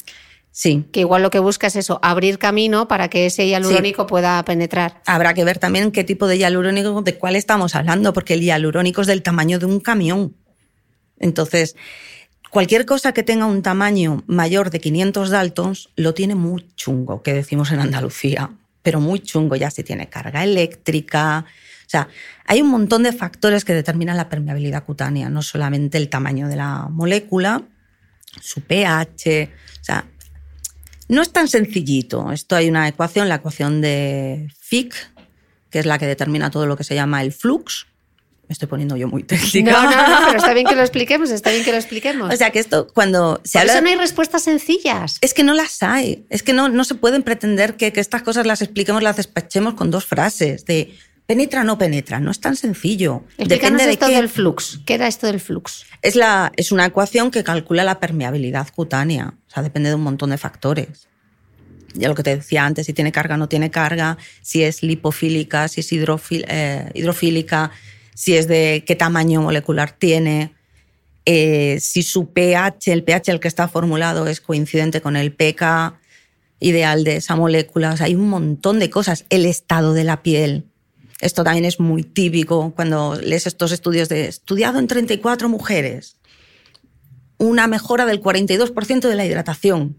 Sí. 0.52 0.86
Que 0.92 1.00
igual 1.00 1.24
lo 1.24 1.30
que 1.30 1.40
buscas 1.40 1.76
es 1.76 1.86
eso, 1.86 2.00
abrir 2.04 2.38
camino 2.38 2.88
para 2.88 3.10
que 3.10 3.26
ese 3.26 3.48
hialurónico 3.48 4.06
pueda 4.06 4.44
penetrar. 4.44 5.02
Habrá 5.06 5.34
que 5.34 5.46
ver 5.46 5.58
también 5.58 5.92
qué 5.92 6.04
tipo 6.04 6.28
de 6.28 6.38
hialurónico, 6.38 7.02
de 7.02 7.18
cuál 7.18 7.38
estamos 7.38 7.74
hablando, 7.74 8.12
porque 8.12 8.34
el 8.34 8.42
hialurónico 8.42 9.02
es 9.02 9.08
del 9.08 9.24
tamaño 9.24 9.60
de 9.60 9.66
un 9.66 9.80
camión. 9.80 10.36
Entonces, 11.20 11.76
cualquier 12.52 12.86
cosa 12.86 13.14
que 13.14 13.24
tenga 13.24 13.48
un 13.48 13.64
tamaño 13.64 14.24
mayor 14.28 14.70
de 14.70 14.80
500 14.80 15.30
daltons 15.30 15.90
lo 15.96 16.14
tiene 16.14 16.36
muy 16.36 16.68
chungo, 16.76 17.24
que 17.24 17.34
decimos 17.34 17.72
en 17.72 17.80
Andalucía, 17.80 18.52
pero 18.84 19.00
muy 19.00 19.20
chungo 19.22 19.56
ya 19.56 19.72
si 19.72 19.84
tiene 19.84 20.10
carga 20.10 20.44
eléctrica. 20.44 21.46
O 21.48 21.90
sea, 21.90 22.08
hay 22.46 22.62
un 22.62 22.70
montón 22.70 23.04
de 23.04 23.14
factores 23.14 23.66
que 23.66 23.74
determinan 23.74 24.18
la 24.18 24.30
permeabilidad 24.30 24.84
cutánea, 24.84 25.30
no 25.30 25.42
solamente 25.42 25.98
el 25.98 26.10
tamaño 26.10 26.48
de 26.48 26.58
la 26.58 26.88
molécula, 26.90 27.64
su 28.42 28.62
pH, 28.62 29.50
o 29.82 29.84
sea, 29.84 30.06
no 31.08 31.22
es 31.22 31.32
tan 31.32 31.48
sencillito. 31.48 32.32
Esto 32.32 32.56
hay 32.56 32.70
una 32.70 32.88
ecuación, 32.88 33.28
la 33.28 33.36
ecuación 33.36 33.82
de 33.82 34.48
Fick, 34.60 34.96
que 35.70 35.80
es 35.80 35.86
la 35.86 35.98
que 35.98 36.06
determina 36.06 36.52
todo 36.52 36.68
lo 36.68 36.78
que 36.78 36.84
se 36.84 36.96
llama 36.96 37.22
el 37.22 37.32
flux. 37.32 37.88
Me 38.52 38.54
estoy 38.54 38.68
poniendo 38.68 38.98
yo 38.98 39.08
muy 39.08 39.24
técnica. 39.24 39.72
No, 39.72 39.84
no, 39.90 40.08
no, 40.10 40.26
pero 40.28 40.40
está 40.40 40.54
bien 40.54 40.68
que 40.68 40.76
lo 40.76 40.82
expliquemos, 40.90 41.30
está 41.30 41.52
bien 41.52 41.64
que 41.64 41.72
lo 41.72 41.78
expliquemos. 41.78 42.34
O 42.34 42.36
sea, 42.36 42.50
que 42.52 42.60
esto 42.60 42.86
cuando 42.94 43.40
se 43.46 43.54
Por 43.54 43.62
habla... 43.62 43.74
eso 43.76 43.82
no 43.82 43.88
hay 43.88 43.96
respuestas 43.96 44.44
sencillas. 44.44 45.20
Es 45.22 45.34
que 45.34 45.46
no 45.46 45.54
las 45.54 45.82
hay. 45.82 46.26
Es 46.30 46.44
que 46.44 46.52
no, 46.52 46.68
no 46.68 46.84
se 46.84 46.96
pueden 46.96 47.24
pretender 47.24 47.78
que, 47.78 47.94
que 47.94 48.02
estas 48.02 48.24
cosas 48.24 48.46
las 48.46 48.62
expliquemos, 48.62 49.04
las 49.04 49.16
despachemos 49.16 49.76
con 49.76 49.90
dos 49.90 50.06
frases 50.06 50.66
de 50.66 50.94
penetra 51.28 51.62
o 51.62 51.64
no 51.64 51.78
penetra. 51.78 52.20
No 52.20 52.30
es 52.30 52.42
tan 52.42 52.58
sencillo. 52.58 53.24
Explícanos 53.38 53.48
Depende 53.62 53.86
de 53.86 53.92
esto 53.94 54.08
qué. 54.08 54.16
del 54.18 54.28
flux. 54.28 54.82
¿Qué 54.86 54.96
era 54.96 55.08
esto 55.08 55.28
del 55.28 55.40
flux? 55.40 55.86
Es, 56.02 56.18
la, 56.18 56.52
es 56.58 56.74
una 56.74 56.86
ecuación 56.86 57.32
que 57.32 57.46
calcula 57.46 57.86
la 57.86 58.02
permeabilidad 58.02 58.68
cutánea. 58.76 59.34
O 59.48 59.50
sea, 59.50 59.64
depende 59.64 59.88
de 59.88 59.96
un 59.96 60.02
montón 60.04 60.32
de 60.32 60.38
factores. 60.38 61.08
Ya 61.94 62.10
lo 62.10 62.16
que 62.16 62.24
te 62.24 62.36
decía 62.36 62.66
antes, 62.66 62.86
si 62.86 62.92
tiene 62.92 63.14
carga 63.14 63.36
o 63.36 63.38
no 63.38 63.48
tiene 63.48 63.72
carga, 63.72 64.18
si 64.42 64.62
es 64.64 64.84
lipofílica, 64.84 65.70
si 65.70 65.80
es 65.80 65.92
hidrofil- 65.94 66.46
eh, 66.50 66.90
hidrofílica, 66.94 67.72
si 68.22 68.38
es 68.38 68.48
de 68.48 68.84
qué 68.86 68.96
tamaño 68.96 69.42
molecular 69.42 69.94
tiene, 69.98 70.54
eh, 71.26 71.80
si 71.82 72.04
su 72.04 72.32
pH, 72.32 72.94
el 72.94 73.04
pH 73.04 73.32
al 73.32 73.40
que 73.40 73.48
está 73.48 73.68
formulado 73.68 74.28
es 74.28 74.42
coincidente 74.42 75.02
con 75.02 75.16
el 75.16 75.34
pK 75.34 76.00
ideal 76.60 77.04
de 77.04 77.16
esa 77.16 77.36
molécula. 77.36 77.94
O 77.94 77.98
sea, 77.98 78.06
hay 78.06 78.14
un 78.14 78.30
montón 78.30 78.78
de 78.78 78.92
cosas. 78.92 79.26
El 79.32 79.48
estado 79.48 79.94
de 79.94 80.04
la 80.04 80.22
piel. 80.22 80.68
Esto 81.20 81.44
también 81.44 81.66
es 81.66 81.80
muy 81.80 82.04
típico 82.04 82.74
cuando 82.76 83.16
lees 83.16 83.48
estos 83.48 83.72
estudios 83.72 84.08
de 84.08 84.28
estudiado 84.28 84.78
en 84.78 84.86
34 84.86 85.50
mujeres. 85.50 86.18
una 87.40 87.66
mejora 87.66 88.06
del 88.06 88.22
42% 88.22 89.10
de 89.10 89.16
la 89.16 89.26
hidratación. 89.26 89.98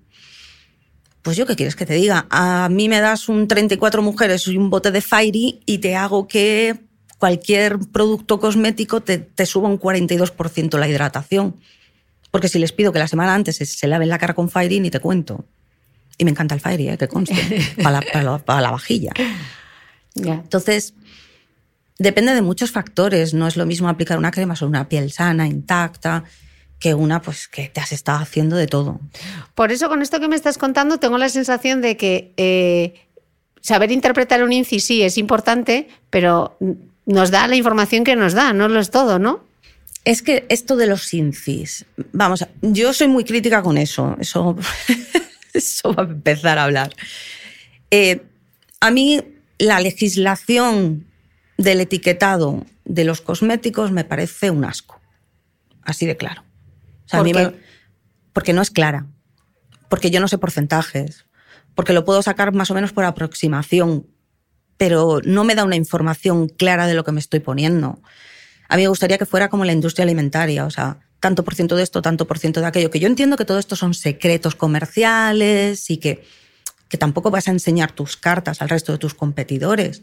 Pues 1.22 1.36
yo 1.36 1.44
qué 1.44 1.56
quieres 1.56 1.74
que 1.74 1.86
te 1.86 1.94
diga, 1.94 2.28
a 2.30 2.68
mí 2.68 2.88
me 2.88 3.00
das 3.00 3.28
un 3.28 3.48
34 3.48 4.00
mujeres 4.00 4.46
y 4.46 4.56
un 4.56 4.70
bote 4.70 4.92
de 4.92 5.00
Fairy 5.00 5.60
y 5.66 5.78
te 5.78 5.96
hago 5.96 6.28
que 6.28 6.91
cualquier 7.22 7.78
producto 7.78 8.40
cosmético 8.40 9.00
te, 9.00 9.46
suba 9.46 9.68
un 9.68 9.78
42% 9.78 10.76
la 10.76 10.88
hidratación. 10.88 11.54
Porque 12.32 12.48
si 12.48 12.58
les 12.58 12.72
pido 12.72 12.92
que 12.92 12.98
la 12.98 13.06
semana 13.06 13.32
antes 13.32 13.58
se, 13.58 13.86
laven 13.86 14.08
la 14.08 14.18
cara 14.18 14.34
con 14.34 14.50
Fairy, 14.50 14.80
ni 14.80 14.90
te 14.90 14.98
cuento. 14.98 15.44
Y 16.18 16.24
me 16.24 16.32
encanta 16.32 16.56
el 16.56 16.60
Fairy, 16.60 16.88
¿eh? 16.88 16.98
que 16.98 17.06
conste, 17.06 17.36
para, 17.80 18.00
la, 18.60 18.70
vajilla. 18.72 19.12
Entonces, 20.16 20.94
depende 21.96 22.34
de 22.34 22.42
muchos 22.42 22.72
factores. 22.72 23.34
No 23.34 23.46
es 23.46 23.56
lo 23.56 23.66
mismo 23.66 23.88
aplicar 23.88 24.18
una 24.18 24.32
crema 24.32 24.56
sobre 24.56 24.70
una 24.70 24.88
piel 24.88 25.12
sana, 25.12 25.46
intacta, 25.46 26.24
que 26.80 26.92
una 26.94 27.22
pues 27.22 27.46
que 27.46 27.68
te 27.68 27.80
has 27.80 27.92
estado 27.92 28.18
haciendo 28.18 28.56
de 28.56 28.66
todo. 28.66 28.98
Por 29.54 29.70
eso 29.70 29.88
con 29.88 30.02
esto 30.02 30.18
que 30.18 30.26
me 30.26 30.34
estás 30.34 30.58
contando 30.58 30.98
tengo 30.98 31.18
la 31.18 31.28
sensación 31.28 31.82
de 31.82 31.96
que 31.96 32.32
eh, 32.36 32.94
saber 33.60 33.92
interpretar 33.92 34.42
un 34.42 34.52
INCI 34.52 34.80
sí 34.80 35.02
es 35.02 35.18
importante, 35.18 35.86
pero 36.10 36.58
nos 37.06 37.30
da 37.30 37.46
la 37.46 37.56
información 37.56 38.04
que 38.04 38.16
nos 38.16 38.32
da, 38.32 38.52
no 38.52 38.68
lo 38.68 38.80
es 38.80 38.90
todo, 38.90 39.18
¿no? 39.18 39.44
Es 40.04 40.22
que 40.22 40.46
esto 40.48 40.76
de 40.76 40.86
los 40.86 41.12
INCIs, 41.14 41.86
vamos, 42.12 42.44
yo 42.60 42.92
soy 42.92 43.08
muy 43.08 43.24
crítica 43.24 43.62
con 43.62 43.78
eso, 43.78 44.16
eso, 44.18 44.56
eso 45.52 45.94
va 45.94 46.02
a 46.04 46.06
empezar 46.06 46.58
a 46.58 46.64
hablar. 46.64 46.94
Eh, 47.90 48.22
a 48.80 48.90
mí 48.90 49.22
la 49.58 49.80
legislación 49.80 51.06
del 51.56 51.80
etiquetado 51.80 52.66
de 52.84 53.04
los 53.04 53.20
cosméticos 53.20 53.92
me 53.92 54.04
parece 54.04 54.50
un 54.50 54.64
asco, 54.64 55.00
así 55.82 56.06
de 56.06 56.16
claro. 56.16 56.42
porque 58.32 58.52
no 58.52 58.62
es 58.62 58.70
clara, 58.70 59.06
porque 59.88 60.10
yo 60.10 60.18
no 60.18 60.26
sé 60.26 60.38
porcentajes, 60.38 61.26
porque 61.74 61.92
lo 61.92 62.04
puedo 62.04 62.22
sacar 62.22 62.52
más 62.52 62.70
o 62.70 62.74
menos 62.74 62.92
por 62.92 63.04
aproximación, 63.04 64.06
pero 64.76 65.20
no 65.24 65.44
me 65.44 65.54
da 65.54 65.64
una 65.64 65.76
información 65.76 66.48
clara 66.48 66.86
de 66.86 66.94
lo 66.94 67.04
que 67.04 67.12
me 67.12 67.20
estoy 67.20 67.40
poniendo. 67.40 68.00
A 68.68 68.76
mí 68.76 68.82
me 68.82 68.88
gustaría 68.88 69.18
que 69.18 69.26
fuera 69.26 69.48
como 69.48 69.64
la 69.64 69.72
industria 69.72 70.04
alimentaria, 70.04 70.64
o 70.64 70.70
sea, 70.70 70.98
tanto 71.20 71.44
por 71.44 71.54
ciento 71.54 71.76
de 71.76 71.82
esto, 71.82 72.02
tanto 72.02 72.26
por 72.26 72.38
ciento 72.38 72.60
de 72.60 72.66
aquello, 72.66 72.90
que 72.90 72.98
yo 72.98 73.06
entiendo 73.06 73.36
que 73.36 73.44
todo 73.44 73.58
esto 73.58 73.76
son 73.76 73.94
secretos 73.94 74.54
comerciales 74.54 75.90
y 75.90 75.98
que, 75.98 76.24
que 76.88 76.98
tampoco 76.98 77.30
vas 77.30 77.48
a 77.48 77.52
enseñar 77.52 77.92
tus 77.92 78.16
cartas 78.16 78.60
al 78.60 78.68
resto 78.68 78.92
de 78.92 78.98
tus 78.98 79.14
competidores, 79.14 80.02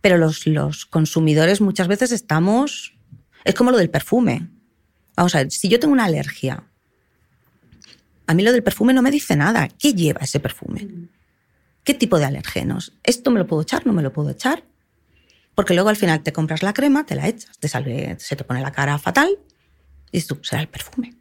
pero 0.00 0.16
los, 0.16 0.46
los 0.46 0.86
consumidores 0.86 1.60
muchas 1.60 1.88
veces 1.88 2.12
estamos... 2.12 2.94
Es 3.44 3.54
como 3.54 3.70
lo 3.70 3.78
del 3.78 3.90
perfume. 3.90 4.48
Vamos 5.16 5.34
a 5.34 5.38
ver, 5.38 5.50
si 5.50 5.68
yo 5.68 5.80
tengo 5.80 5.92
una 5.92 6.04
alergia, 6.04 6.64
a 8.26 8.34
mí 8.34 8.42
lo 8.42 8.52
del 8.52 8.62
perfume 8.62 8.92
no 8.92 9.02
me 9.02 9.10
dice 9.10 9.34
nada. 9.34 9.68
¿Qué 9.68 9.92
lleva 9.92 10.20
ese 10.20 10.40
perfume? 10.40 10.88
¿Qué 11.84 11.94
tipo 11.94 12.18
de 12.18 12.26
alergenos? 12.26 12.92
¿Esto 13.02 13.30
me 13.30 13.38
lo 13.38 13.46
puedo 13.46 13.62
echar? 13.62 13.86
¿No 13.86 13.92
me 13.92 14.02
lo 14.02 14.12
puedo 14.12 14.30
echar? 14.30 14.64
Porque 15.54 15.74
luego 15.74 15.88
al 15.88 15.96
final 15.96 16.22
te 16.22 16.32
compras 16.32 16.62
la 16.62 16.72
crema, 16.72 17.04
te 17.04 17.14
la 17.14 17.28
echas, 17.28 17.58
te 17.58 17.68
sale, 17.68 18.16
se 18.18 18.36
te 18.36 18.44
pone 18.44 18.60
la 18.60 18.72
cara 18.72 18.98
fatal 18.98 19.38
y 20.10 20.18
dices 20.18 20.28
tú, 20.28 20.38
será 20.42 20.62
el 20.62 20.68
perfume. 20.68 21.14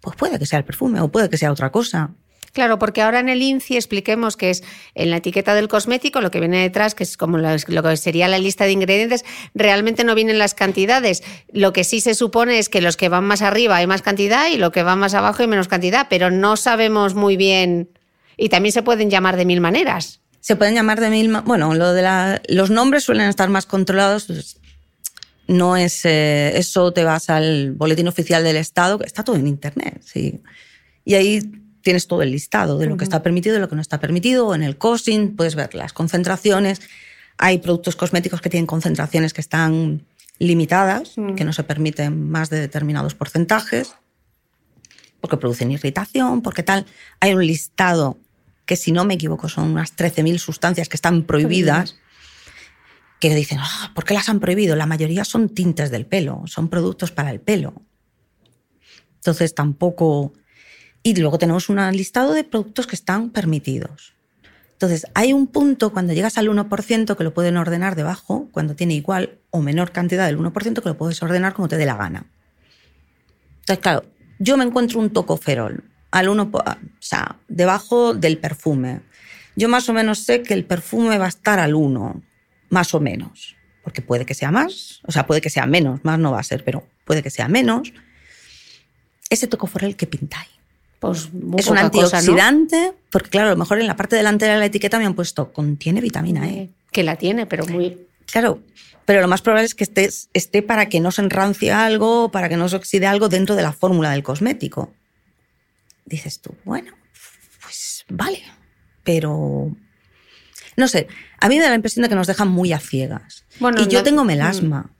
Pues 0.00 0.16
puede 0.16 0.38
que 0.38 0.46
sea 0.46 0.58
el 0.58 0.64
perfume 0.64 1.00
o 1.00 1.08
puede 1.08 1.30
que 1.30 1.38
sea 1.38 1.50
otra 1.50 1.70
cosa. 1.70 2.10
Claro, 2.52 2.78
porque 2.78 3.02
ahora 3.02 3.20
en 3.20 3.28
el 3.28 3.42
INCI 3.42 3.76
expliquemos 3.76 4.38
que 4.38 4.48
es 4.48 4.64
en 4.94 5.10
la 5.10 5.18
etiqueta 5.18 5.54
del 5.54 5.68
cosmético, 5.68 6.22
lo 6.22 6.30
que 6.30 6.40
viene 6.40 6.62
detrás, 6.62 6.94
que 6.94 7.02
es 7.02 7.18
como 7.18 7.36
lo 7.36 7.82
que 7.82 7.96
sería 7.98 8.28
la 8.28 8.38
lista 8.38 8.64
de 8.64 8.72
ingredientes, 8.72 9.26
realmente 9.54 10.04
no 10.04 10.14
vienen 10.14 10.38
las 10.38 10.54
cantidades. 10.54 11.22
Lo 11.52 11.74
que 11.74 11.84
sí 11.84 12.00
se 12.00 12.14
supone 12.14 12.58
es 12.58 12.70
que 12.70 12.80
los 12.80 12.96
que 12.96 13.10
van 13.10 13.24
más 13.24 13.42
arriba 13.42 13.76
hay 13.76 13.86
más 13.86 14.00
cantidad 14.00 14.48
y 14.48 14.56
lo 14.56 14.72
que 14.72 14.82
va 14.82 14.96
más 14.96 15.12
abajo 15.12 15.42
hay 15.42 15.48
menos 15.48 15.68
cantidad, 15.68 16.06
pero 16.08 16.30
no 16.30 16.56
sabemos 16.56 17.14
muy 17.14 17.36
bien. 17.36 17.90
Y 18.36 18.48
también 18.48 18.72
se 18.72 18.82
pueden 18.82 19.10
llamar 19.10 19.36
de 19.36 19.44
mil 19.44 19.60
maneras. 19.60 20.20
Se 20.40 20.56
pueden 20.56 20.74
llamar 20.74 21.00
de 21.00 21.10
mil. 21.10 21.32
Bueno, 21.44 21.74
lo 21.74 21.92
de 21.92 22.40
los 22.48 22.70
nombres 22.70 23.04
suelen 23.04 23.28
estar 23.28 23.48
más 23.48 23.66
controlados. 23.66 24.26
Pues, 24.26 24.60
no 25.48 25.76
es 25.76 26.04
eh, 26.04 26.58
eso, 26.58 26.92
te 26.92 27.04
vas 27.04 27.30
al 27.30 27.72
boletín 27.72 28.08
oficial 28.08 28.42
del 28.42 28.56
Estado, 28.56 28.98
que 28.98 29.06
está 29.06 29.22
todo 29.22 29.36
en 29.36 29.46
Internet. 29.46 30.02
Sí. 30.04 30.40
Y 31.04 31.14
ahí 31.14 31.40
tienes 31.82 32.08
todo 32.08 32.22
el 32.22 32.32
listado 32.32 32.78
de 32.78 32.86
lo 32.86 32.96
que 32.96 33.04
está 33.04 33.22
permitido 33.22 33.56
y 33.56 33.60
lo 33.60 33.68
que 33.68 33.76
no 33.76 33.80
está 33.80 34.00
permitido. 34.00 34.54
En 34.54 34.64
el 34.64 34.76
costing 34.76 35.36
puedes 35.36 35.54
ver 35.54 35.74
las 35.74 35.92
concentraciones. 35.92 36.80
Hay 37.38 37.58
productos 37.58 37.94
cosméticos 37.94 38.40
que 38.40 38.50
tienen 38.50 38.66
concentraciones 38.66 39.32
que 39.32 39.40
están 39.40 40.04
limitadas, 40.38 41.14
que 41.36 41.44
no 41.44 41.52
se 41.52 41.62
permiten 41.62 42.28
más 42.28 42.50
de 42.50 42.60
determinados 42.60 43.14
porcentajes, 43.14 43.94
porque 45.20 45.36
producen 45.36 45.70
irritación, 45.70 46.42
porque 46.42 46.62
tal. 46.62 46.86
Hay 47.20 47.34
un 47.34 47.46
listado 47.46 48.18
que, 48.66 48.76
si 48.76 48.92
no 48.92 49.04
me 49.04 49.14
equivoco, 49.14 49.48
son 49.48 49.70
unas 49.70 49.96
13.000 49.96 50.38
sustancias 50.38 50.88
que 50.88 50.96
están 50.96 51.24
prohibidas. 51.24 51.96
Que 53.18 53.34
dicen, 53.34 53.58
ah, 53.62 53.92
¿por 53.94 54.04
qué 54.04 54.12
las 54.12 54.28
han 54.28 54.40
prohibido? 54.40 54.76
La 54.76 54.84
mayoría 54.84 55.24
son 55.24 55.48
tintes 55.48 55.90
del 55.90 56.04
pelo, 56.04 56.42
son 56.46 56.68
productos 56.68 57.12
para 57.12 57.30
el 57.30 57.40
pelo. 57.40 57.82
Entonces 59.14 59.54
tampoco 59.54 60.34
y 61.06 61.14
luego 61.14 61.38
tenemos 61.38 61.68
un 61.68 61.76
listado 61.92 62.32
de 62.32 62.42
productos 62.42 62.88
que 62.88 62.96
están 62.96 63.30
permitidos. 63.30 64.14
Entonces, 64.72 65.06
hay 65.14 65.32
un 65.32 65.46
punto 65.46 65.92
cuando 65.92 66.12
llegas 66.12 66.36
al 66.36 66.48
1% 66.48 67.16
que 67.16 67.22
lo 67.22 67.32
pueden 67.32 67.56
ordenar 67.56 67.94
debajo, 67.94 68.48
cuando 68.50 68.74
tiene 68.74 68.94
igual 68.94 69.38
o 69.50 69.62
menor 69.62 69.92
cantidad 69.92 70.26
del 70.26 70.36
1% 70.36 70.82
que 70.82 70.88
lo 70.88 70.98
puedes 70.98 71.22
ordenar 71.22 71.54
como 71.54 71.68
te 71.68 71.76
dé 71.76 71.86
la 71.86 71.94
gana. 71.94 72.26
Entonces, 73.60 73.78
claro, 73.78 74.04
yo 74.40 74.56
me 74.56 74.64
encuentro 74.64 74.98
un 74.98 75.10
tocoferol 75.10 75.84
al 76.18 76.28
1, 76.30 76.50
o 76.52 76.62
sea, 76.98 77.36
debajo 77.46 78.14
del 78.14 78.38
perfume. 78.38 79.00
Yo 79.54 79.68
más 79.68 79.88
o 79.88 79.92
menos 79.92 80.20
sé 80.20 80.42
que 80.42 80.54
el 80.54 80.64
perfume 80.64 81.18
va 81.18 81.26
a 81.26 81.28
estar 81.28 81.58
al 81.58 81.74
1, 81.74 82.22
más 82.70 82.94
o 82.94 83.00
menos, 83.00 83.56
porque 83.84 84.00
puede 84.00 84.24
que 84.24 84.34
sea 84.34 84.50
más, 84.50 85.00
o 85.04 85.12
sea, 85.12 85.26
puede 85.26 85.40
que 85.40 85.50
sea 85.50 85.66
menos, 85.66 86.04
más 86.04 86.18
no 86.18 86.32
va 86.32 86.40
a 86.40 86.42
ser, 86.42 86.64
pero 86.64 86.86
puede 87.04 87.22
que 87.22 87.30
sea 87.30 87.48
menos. 87.48 87.92
Ese 89.28 89.46
tocoferol 89.46 89.94
que 89.94 90.06
pintáis 90.06 90.48
pues 90.98 91.28
es 91.58 91.66
un 91.68 91.76
antioxidante, 91.76 92.94
porque 93.10 93.28
claro, 93.28 93.48
a 93.48 93.50
lo 93.50 93.58
mejor 93.58 93.78
en 93.78 93.86
la 93.86 93.96
parte 93.96 94.16
delantera 94.16 94.54
de 94.54 94.60
la 94.60 94.66
etiqueta 94.66 94.98
me 94.98 95.04
han 95.04 95.14
puesto 95.14 95.52
contiene 95.52 96.00
vitamina 96.00 96.48
E. 96.48 96.70
Que 96.90 97.02
la 97.02 97.16
tiene, 97.16 97.44
pero 97.44 97.66
muy. 97.66 97.98
Claro, 98.24 98.60
pero 99.04 99.20
lo 99.20 99.28
más 99.28 99.42
probable 99.42 99.66
es 99.66 99.74
que 99.74 99.84
esté, 99.84 100.08
esté 100.32 100.62
para 100.62 100.88
que 100.88 101.00
no 101.00 101.12
se 101.12 101.20
enrancie 101.20 101.70
algo, 101.70 102.30
para 102.30 102.48
que 102.48 102.56
no 102.56 102.68
se 102.70 102.76
oxide 102.76 103.06
algo 103.06 103.28
dentro 103.28 103.54
de 103.54 103.62
la 103.62 103.72
fórmula 103.72 104.10
del 104.10 104.22
cosmético. 104.22 104.94
Dices 106.06 106.40
tú, 106.40 106.54
bueno, 106.64 106.92
pues 107.60 108.04
vale, 108.08 108.42
pero 109.02 109.70
no 110.76 110.88
sé, 110.88 111.08
a 111.38 111.48
mí 111.48 111.56
me 111.56 111.62
da 111.62 111.70
la 111.70 111.74
impresión 111.74 112.04
de 112.04 112.08
que 112.08 112.14
nos 112.14 112.26
dejan 112.26 112.48
muy 112.48 112.72
a 112.72 112.78
ciegas. 112.78 113.44
Bueno, 113.58 113.82
y 113.82 113.88
yo 113.88 114.02
tengo 114.02 114.24
melasma. 114.24 114.90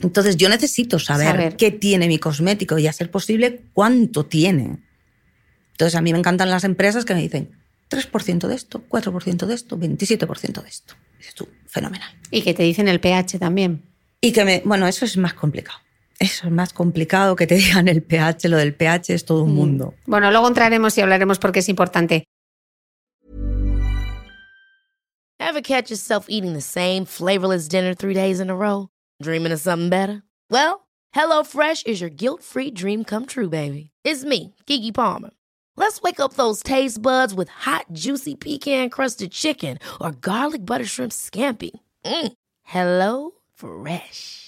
Entonces 0.00 0.36
yo 0.36 0.48
necesito 0.48 0.98
saber, 0.98 1.56
qué 1.56 1.70
tiene 1.70 2.06
mi 2.06 2.18
cosmético 2.18 2.78
y 2.78 2.86
a 2.86 2.92
ser 2.92 3.10
posible 3.10 3.62
cuánto 3.72 4.26
tiene. 4.26 4.78
Entonces 5.72 5.96
a 5.96 6.02
mí 6.02 6.12
me 6.12 6.18
encantan 6.18 6.50
las 6.50 6.64
empresas 6.64 7.04
que 7.04 7.14
me 7.14 7.22
dicen 7.22 7.56
3% 7.90 8.46
de 8.46 8.54
esto, 8.54 8.84
4% 8.88 9.46
de 9.46 9.54
esto, 9.54 9.78
27% 9.78 10.62
de 10.62 10.68
esto. 10.68 10.94
Dices 11.18 11.34
tú, 11.34 11.48
fenomenal. 11.66 12.10
Y 12.30 12.42
que 12.42 12.54
te 12.54 12.62
dicen 12.62 12.88
el 12.88 13.00
pH 13.00 13.38
también. 13.38 13.84
Y 14.20 14.32
que 14.32 14.44
me, 14.44 14.62
bueno, 14.64 14.86
eso 14.86 15.04
es 15.04 15.16
más 15.16 15.34
complicado. 15.34 15.78
Eso 16.18 16.48
es 16.48 16.52
más 16.52 16.72
complicado 16.72 17.36
que 17.36 17.46
te 17.46 17.54
digan 17.56 17.88
el 17.88 18.02
pH. 18.02 18.48
Lo 18.48 18.56
del 18.56 18.74
pH 18.74 19.14
es 19.14 19.24
todo 19.24 19.44
un 19.44 19.52
mm. 19.52 19.54
mundo. 19.54 19.94
Bueno, 20.06 20.30
luego 20.30 20.48
entraremos 20.48 20.96
y 20.98 21.00
hablaremos 21.00 21.38
porque 21.38 21.60
es 21.60 21.68
importante. 21.68 22.24
Ever 25.40 25.62
catch 25.62 25.90
yourself 25.90 26.26
eating 26.28 26.52
the 26.52 26.60
same 26.60 27.04
flavorless 27.06 27.68
dinner 27.68 27.94
three 27.94 28.12
days 28.12 28.40
in 28.40 28.50
a 28.50 28.56
row? 28.56 28.88
Dreaming 29.22 29.52
of 29.52 29.60
something 29.60 29.88
better? 29.88 30.22
Well, 30.50 30.86
HelloFresh 31.14 31.86
is 31.86 32.00
your 32.00 32.10
guilt-free 32.10 32.72
dream 32.72 33.04
come 33.04 33.24
true, 33.24 33.48
baby. 33.48 33.90
It's 34.04 34.24
me, 34.24 34.54
Kiki 34.66 34.92
Palmer. 34.92 35.30
Let's 35.76 36.02
wake 36.02 36.20
up 36.20 36.34
those 36.34 36.62
taste 36.62 37.00
buds 37.00 37.34
with 37.34 37.48
hot, 37.48 37.86
juicy 37.92 38.34
pecan-crusted 38.34 39.30
chicken 39.30 39.78
or 40.00 40.10
garlic 40.10 40.66
butter 40.66 40.84
shrimp 40.84 41.12
scampi. 41.12 41.70
Mm. 42.04 42.32
Hello 42.64 43.30
Fresh. 43.54 44.47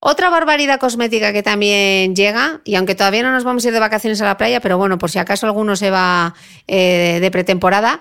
Otra 0.00 0.30
barbaridad 0.30 0.78
cosmética 0.78 1.32
que 1.32 1.42
también 1.42 2.14
llega, 2.14 2.60
y 2.64 2.76
aunque 2.76 2.94
todavía 2.94 3.22
no 3.24 3.32
nos 3.32 3.42
vamos 3.42 3.64
a 3.64 3.68
ir 3.68 3.74
de 3.74 3.80
vacaciones 3.80 4.20
a 4.20 4.24
la 4.24 4.36
playa, 4.36 4.60
pero 4.60 4.78
bueno, 4.78 4.96
por 4.98 5.10
si 5.10 5.18
acaso 5.18 5.46
alguno 5.46 5.74
se 5.74 5.90
va 5.90 6.34
eh, 6.68 7.18
de 7.20 7.30
pretemporada, 7.32 8.00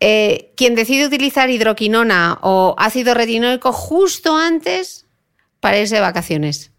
eh, 0.00 0.52
quien 0.56 0.74
decide 0.74 1.06
utilizar 1.06 1.48
hidroquinona 1.48 2.38
o 2.42 2.74
ácido 2.76 3.14
retinoico 3.14 3.72
justo 3.72 4.36
antes 4.36 5.06
para 5.60 5.78
irse 5.78 5.94
de 5.94 6.00
vacaciones. 6.02 6.70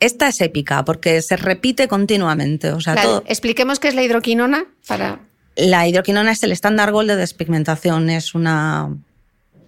Esta 0.00 0.28
es 0.28 0.40
épica 0.42 0.84
porque 0.84 1.22
se 1.22 1.36
repite 1.36 1.88
continuamente. 1.88 2.70
O 2.72 2.80
sea, 2.80 2.94
Vale, 2.96 3.06
todo- 3.06 3.22
Expliquemos 3.26 3.78
qué 3.78 3.88
es 3.88 3.94
la 3.94 4.02
hidroquinona 4.02 4.66
para... 4.86 5.20
La 5.56 5.86
hidroquinona 5.86 6.32
es 6.32 6.42
el 6.42 6.50
estándar 6.52 6.90
gold 6.90 7.08
de 7.10 7.16
despigmentación. 7.16 8.10
Es, 8.10 8.34
una, 8.34 8.90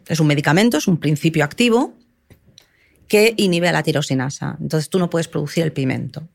es 0.08 0.18
un 0.20 0.26
medicamento, 0.26 0.76
es 0.78 0.88
un 0.88 0.98
principio 0.98 1.44
activo 1.44 1.94
que 3.08 3.34
inhibe 3.36 3.68
a 3.68 3.72
la 3.72 3.82
tirosinasa. 3.82 4.56
Entonces 4.60 4.88
tú 4.90 4.98
no 4.98 5.10
puedes 5.10 5.28
producir 5.28 5.64
el 5.64 5.72
pigmento. 5.72 6.26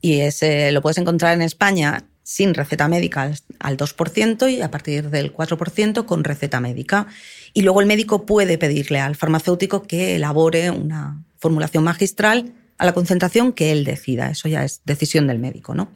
Y 0.00 0.20
ese 0.20 0.72
lo 0.72 0.80
puedes 0.82 0.98
encontrar 0.98 1.34
en 1.34 1.42
España 1.42 2.04
sin 2.22 2.54
receta 2.54 2.86
médica 2.88 3.22
al- 3.22 3.38
al 3.58 3.76
2% 3.76 4.48
y 4.48 4.62
a 4.62 4.70
partir 4.70 5.10
del 5.10 5.32
4% 5.32 6.06
con 6.06 6.22
receta 6.24 6.60
médica. 6.60 7.06
Y 7.52 7.62
luego 7.62 7.80
el 7.80 7.86
médico 7.86 8.24
puede 8.24 8.56
pedirle 8.56 9.00
al 9.00 9.16
farmacéutico 9.16 9.82
que 9.82 10.16
elabore 10.16 10.70
una 10.70 11.24
formulación 11.38 11.82
magistral 11.84 12.52
a 12.78 12.86
la 12.86 12.92
concentración 12.92 13.52
que 13.52 13.72
él 13.72 13.84
decida. 13.84 14.30
Eso 14.30 14.48
ya 14.48 14.64
es 14.64 14.80
decisión 14.84 15.26
del 15.26 15.38
médico, 15.38 15.74
¿no? 15.74 15.90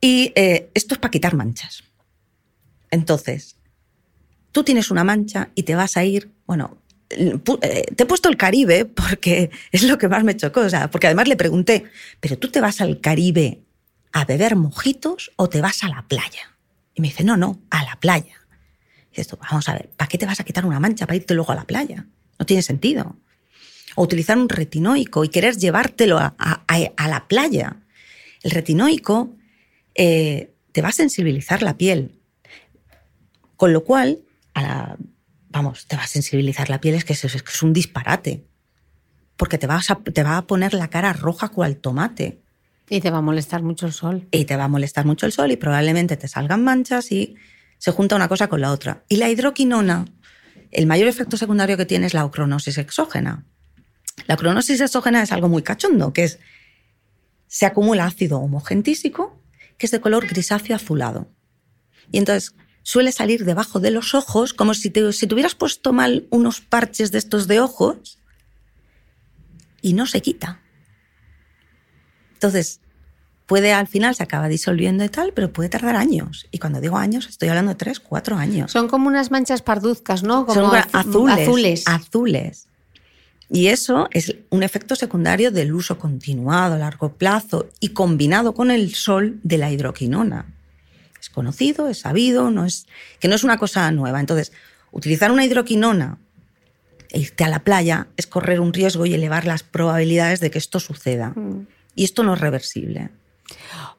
Y 0.00 0.32
eh, 0.34 0.70
esto 0.74 0.94
es 0.94 0.98
para 1.00 1.10
quitar 1.10 1.34
manchas. 1.34 1.84
Entonces, 2.90 3.56
tú 4.50 4.64
tienes 4.64 4.90
una 4.90 5.04
mancha 5.04 5.50
y 5.54 5.62
te 5.62 5.74
vas 5.76 5.96
a 5.96 6.04
ir, 6.04 6.30
bueno, 6.46 6.76
te 7.94 8.02
he 8.02 8.06
puesto 8.06 8.28
el 8.28 8.36
Caribe 8.36 8.84
porque 8.84 9.50
es 9.72 9.82
lo 9.84 9.98
que 9.98 10.08
más 10.08 10.24
me 10.24 10.36
chocó, 10.36 10.60
o 10.60 10.70
sea, 10.70 10.90
porque 10.90 11.06
además 11.06 11.28
le 11.28 11.36
pregunté, 11.36 11.84
pero 12.20 12.38
tú 12.38 12.48
te 12.50 12.60
vas 12.60 12.80
al 12.80 13.00
Caribe 13.00 13.62
a 14.12 14.24
beber 14.24 14.56
mojitos 14.56 15.32
o 15.36 15.48
te 15.48 15.60
vas 15.60 15.84
a 15.84 15.88
la 15.88 16.02
playa? 16.06 16.56
Y 16.94 17.00
me 17.00 17.08
dice, 17.08 17.24
no, 17.24 17.36
no, 17.36 17.60
a 17.70 17.84
la 17.84 17.96
playa. 17.96 18.36
Y 19.14 19.22
tú, 19.24 19.38
vamos 19.40 19.68
a 19.68 19.74
ver, 19.74 19.90
¿para 19.96 20.08
qué 20.08 20.18
te 20.18 20.26
vas 20.26 20.40
a 20.40 20.44
quitar 20.44 20.66
una 20.66 20.80
mancha 20.80 21.06
para 21.06 21.16
irte 21.16 21.34
luego 21.34 21.52
a 21.52 21.54
la 21.54 21.64
playa? 21.64 22.06
No 22.38 22.46
tiene 22.46 22.62
sentido. 22.62 23.16
O 23.94 24.02
utilizar 24.02 24.36
un 24.38 24.48
retinoico 24.48 25.24
y 25.24 25.28
querer 25.28 25.56
llevártelo 25.56 26.18
a 26.18 27.08
la 27.08 27.28
playa. 27.28 27.76
El 28.42 28.50
retinoico 28.50 29.34
eh, 29.94 30.52
te 30.72 30.82
va 30.82 30.88
a 30.88 30.92
sensibilizar 30.92 31.62
la 31.62 31.76
piel. 31.76 32.18
Con 33.56 33.72
lo 33.72 33.84
cual, 33.84 34.20
a 34.54 34.62
la- 34.62 34.96
vamos, 35.52 35.86
te 35.86 35.96
va 35.96 36.04
a 36.04 36.06
sensibilizar 36.06 36.70
la 36.70 36.80
piel, 36.80 36.94
es 36.94 37.04
que 37.04 37.12
es, 37.12 37.24
es 37.24 37.62
un 37.62 37.72
disparate. 37.72 38.44
Porque 39.36 39.58
te, 39.58 39.66
vas 39.66 39.90
a, 39.90 39.96
te 39.96 40.22
va 40.22 40.36
a 40.36 40.46
poner 40.46 40.74
la 40.74 40.88
cara 40.88 41.12
roja 41.12 41.48
cual 41.48 41.76
tomate. 41.76 42.40
Y 42.88 43.00
te 43.00 43.10
va 43.10 43.18
a 43.18 43.22
molestar 43.22 43.62
mucho 43.62 43.86
el 43.86 43.92
sol. 43.92 44.26
Y 44.30 44.44
te 44.44 44.56
va 44.56 44.64
a 44.64 44.68
molestar 44.68 45.04
mucho 45.06 45.26
el 45.26 45.32
sol 45.32 45.50
y 45.50 45.56
probablemente 45.56 46.16
te 46.16 46.28
salgan 46.28 46.64
manchas 46.64 47.12
y 47.12 47.36
se 47.78 47.90
junta 47.90 48.16
una 48.16 48.28
cosa 48.28 48.48
con 48.48 48.60
la 48.60 48.70
otra. 48.70 49.04
Y 49.08 49.16
la 49.16 49.30
hidroquinona, 49.30 50.06
el 50.70 50.86
mayor 50.86 51.08
efecto 51.08 51.36
secundario 51.36 51.76
que 51.76 51.86
tiene 51.86 52.06
es 52.06 52.14
la 52.14 52.24
ocronosis 52.24 52.78
exógena. 52.78 53.44
La 54.26 54.34
ocronosis 54.34 54.80
exógena 54.80 55.22
es 55.22 55.32
algo 55.32 55.48
muy 55.48 55.62
cachondo, 55.62 56.12
que 56.12 56.24
es 56.24 56.38
se 57.46 57.66
acumula 57.66 58.06
ácido 58.06 58.38
homogentísico 58.40 59.42
que 59.76 59.86
es 59.86 59.90
de 59.90 60.00
color 60.00 60.26
grisáceo 60.28 60.76
azulado. 60.76 61.28
Y 62.10 62.18
entonces 62.18 62.54
suele 62.82 63.12
salir 63.12 63.44
debajo 63.44 63.80
de 63.80 63.90
los 63.90 64.14
ojos 64.14 64.54
como 64.54 64.74
si 64.74 64.90
te, 64.90 65.12
si 65.12 65.26
te 65.26 65.34
hubieras 65.34 65.54
puesto 65.54 65.92
mal 65.92 66.26
unos 66.30 66.60
parches 66.60 67.12
de 67.12 67.18
estos 67.18 67.46
de 67.46 67.60
ojos 67.60 68.18
y 69.80 69.94
no 69.94 70.06
se 70.06 70.20
quita. 70.20 70.60
Entonces, 72.34 72.80
puede 73.46 73.72
al 73.72 73.86
final 73.86 74.14
se 74.14 74.22
acaba 74.22 74.48
disolviendo 74.48 75.04
y 75.04 75.08
tal, 75.08 75.32
pero 75.32 75.52
puede 75.52 75.68
tardar 75.68 75.96
años. 75.96 76.46
Y 76.50 76.58
cuando 76.58 76.80
digo 76.80 76.96
años, 76.96 77.28
estoy 77.28 77.48
hablando 77.48 77.70
de 77.70 77.76
tres, 77.76 78.00
cuatro 78.00 78.36
años. 78.36 78.72
Son 78.72 78.88
como 78.88 79.08
unas 79.08 79.30
manchas 79.30 79.62
parduzcas, 79.62 80.22
¿no? 80.22 80.46
Como 80.46 80.70
Son 80.70 80.76
azules, 80.92 81.36
azules. 81.38 81.84
Azules. 81.86 82.68
Y 83.48 83.66
eso 83.66 84.08
es 84.12 84.34
un 84.48 84.62
efecto 84.62 84.96
secundario 84.96 85.50
del 85.50 85.74
uso 85.74 85.98
continuado 85.98 86.74
a 86.76 86.78
largo 86.78 87.12
plazo 87.12 87.68
y 87.80 87.88
combinado 87.88 88.54
con 88.54 88.70
el 88.70 88.94
sol 88.94 89.38
de 89.42 89.58
la 89.58 89.70
hidroquinona. 89.70 90.46
Es 91.32 91.34
conocido, 91.34 91.88
es 91.88 92.00
sabido, 92.00 92.50
no 92.50 92.66
es, 92.66 92.86
que 93.18 93.26
no 93.26 93.34
es 93.34 93.42
una 93.42 93.56
cosa 93.56 93.90
nueva. 93.90 94.20
Entonces, 94.20 94.52
utilizar 94.90 95.32
una 95.32 95.46
hidroquinona 95.46 96.18
e 97.08 97.20
irte 97.20 97.42
a 97.44 97.48
la 97.48 97.64
playa 97.64 98.08
es 98.18 98.26
correr 98.26 98.60
un 98.60 98.74
riesgo 98.74 99.06
y 99.06 99.14
elevar 99.14 99.46
las 99.46 99.62
probabilidades 99.62 100.40
de 100.40 100.50
que 100.50 100.58
esto 100.58 100.78
suceda. 100.78 101.30
Mm. 101.30 101.66
Y 101.94 102.04
esto 102.04 102.22
no 102.22 102.34
es 102.34 102.40
reversible. 102.40 103.08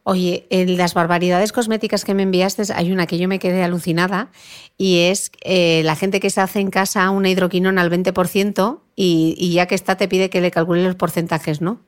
Oye, 0.03 0.45
en 0.51 0.77
las 0.77 0.93
barbaridades 0.93 1.51
cosméticas 1.51 2.05
que 2.05 2.13
me 2.13 2.21
enviaste, 2.21 2.71
hay 2.71 2.91
una 2.91 3.07
que 3.07 3.17
yo 3.17 3.27
me 3.27 3.39
quedé 3.39 3.63
alucinada 3.63 4.29
y 4.77 4.99
es 4.99 5.31
eh, 5.41 5.81
la 5.83 5.95
gente 5.95 6.19
que 6.19 6.29
se 6.29 6.39
hace 6.39 6.59
en 6.59 6.69
casa 6.69 7.09
una 7.09 7.29
hidroquinona 7.29 7.81
al 7.81 7.89
20% 7.89 8.79
y, 8.95 9.33
y 9.39 9.53
ya 9.53 9.65
que 9.65 9.73
está 9.73 9.97
te 9.97 10.07
pide 10.07 10.29
que 10.29 10.39
le 10.39 10.51
calcule 10.51 10.83
los 10.83 10.95
porcentajes, 10.95 11.61
¿no? 11.61 11.81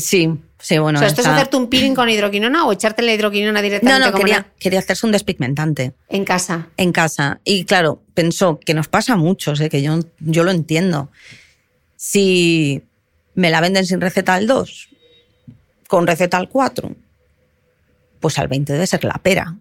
Sí, 0.00 0.28
sí, 0.58 0.78
bueno. 0.78 0.98
o 0.98 1.00
sea, 1.00 1.08
¿esto 1.08 1.20
es 1.22 1.26
hacerte 1.26 1.56
un 1.56 1.68
peeling 1.68 1.94
con 1.94 2.08
hidroquinona 2.08 2.66
o 2.66 2.72
echarte 2.72 3.02
la 3.02 3.12
hidroquinona 3.14 3.60
No, 3.60 3.62
directamente 3.62 4.10
no, 4.10 4.16
quería, 4.18 4.38
una- 4.38 4.46
quería 4.58 4.78
hacerse 4.80 5.06
un 5.06 5.12
despigmentante. 5.12 5.94
en 6.08 6.24
casa? 6.24 6.68
en 6.76 6.92
casa. 6.92 7.40
Y 7.44 7.64
claro, 7.64 8.02
pensó 8.14 8.58
que 8.60 8.74
nos 8.74 8.88
pasa 8.88 9.14
a 9.14 9.16
muchos, 9.16 9.60
¿eh? 9.60 9.68
que 9.70 9.82
yo, 9.82 9.98
yo 10.20 10.44
lo 10.44 10.50
entiendo. 10.50 11.10
Si 11.96 12.82
me 13.34 13.50
la 13.50 13.60
venden 13.60 13.86
sin 13.86 14.00
receta 14.00 14.34
al 14.34 14.46
2, 14.46 14.88
con 15.88 16.06
receta 16.06 16.36
al 16.36 16.48
4, 16.48 16.94
pues 18.20 18.38
al 18.38 18.48
20 18.48 18.72
debe 18.72 18.86
ser 18.86 19.04
la 19.04 19.14
pera. 19.22 19.56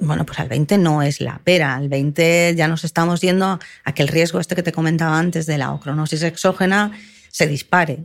Bueno, 0.00 0.26
pues 0.26 0.38
al 0.40 0.48
20 0.48 0.78
no 0.78 1.02
es 1.02 1.20
la 1.20 1.40
pera. 1.44 1.76
Al 1.76 1.88
20 1.88 2.54
ya 2.56 2.66
nos 2.66 2.82
estamos 2.84 3.20
yendo 3.20 3.60
a 3.84 3.94
que 3.94 4.02
el 4.02 4.08
riesgo 4.08 4.40
este 4.40 4.56
que 4.56 4.62
te 4.62 4.72
comentaba 4.72 5.18
antes 5.18 5.46
de 5.46 5.58
la 5.58 5.72
ocronosis 5.72 6.22
exógena 6.22 6.90
se 7.30 7.46
dispare. 7.46 8.00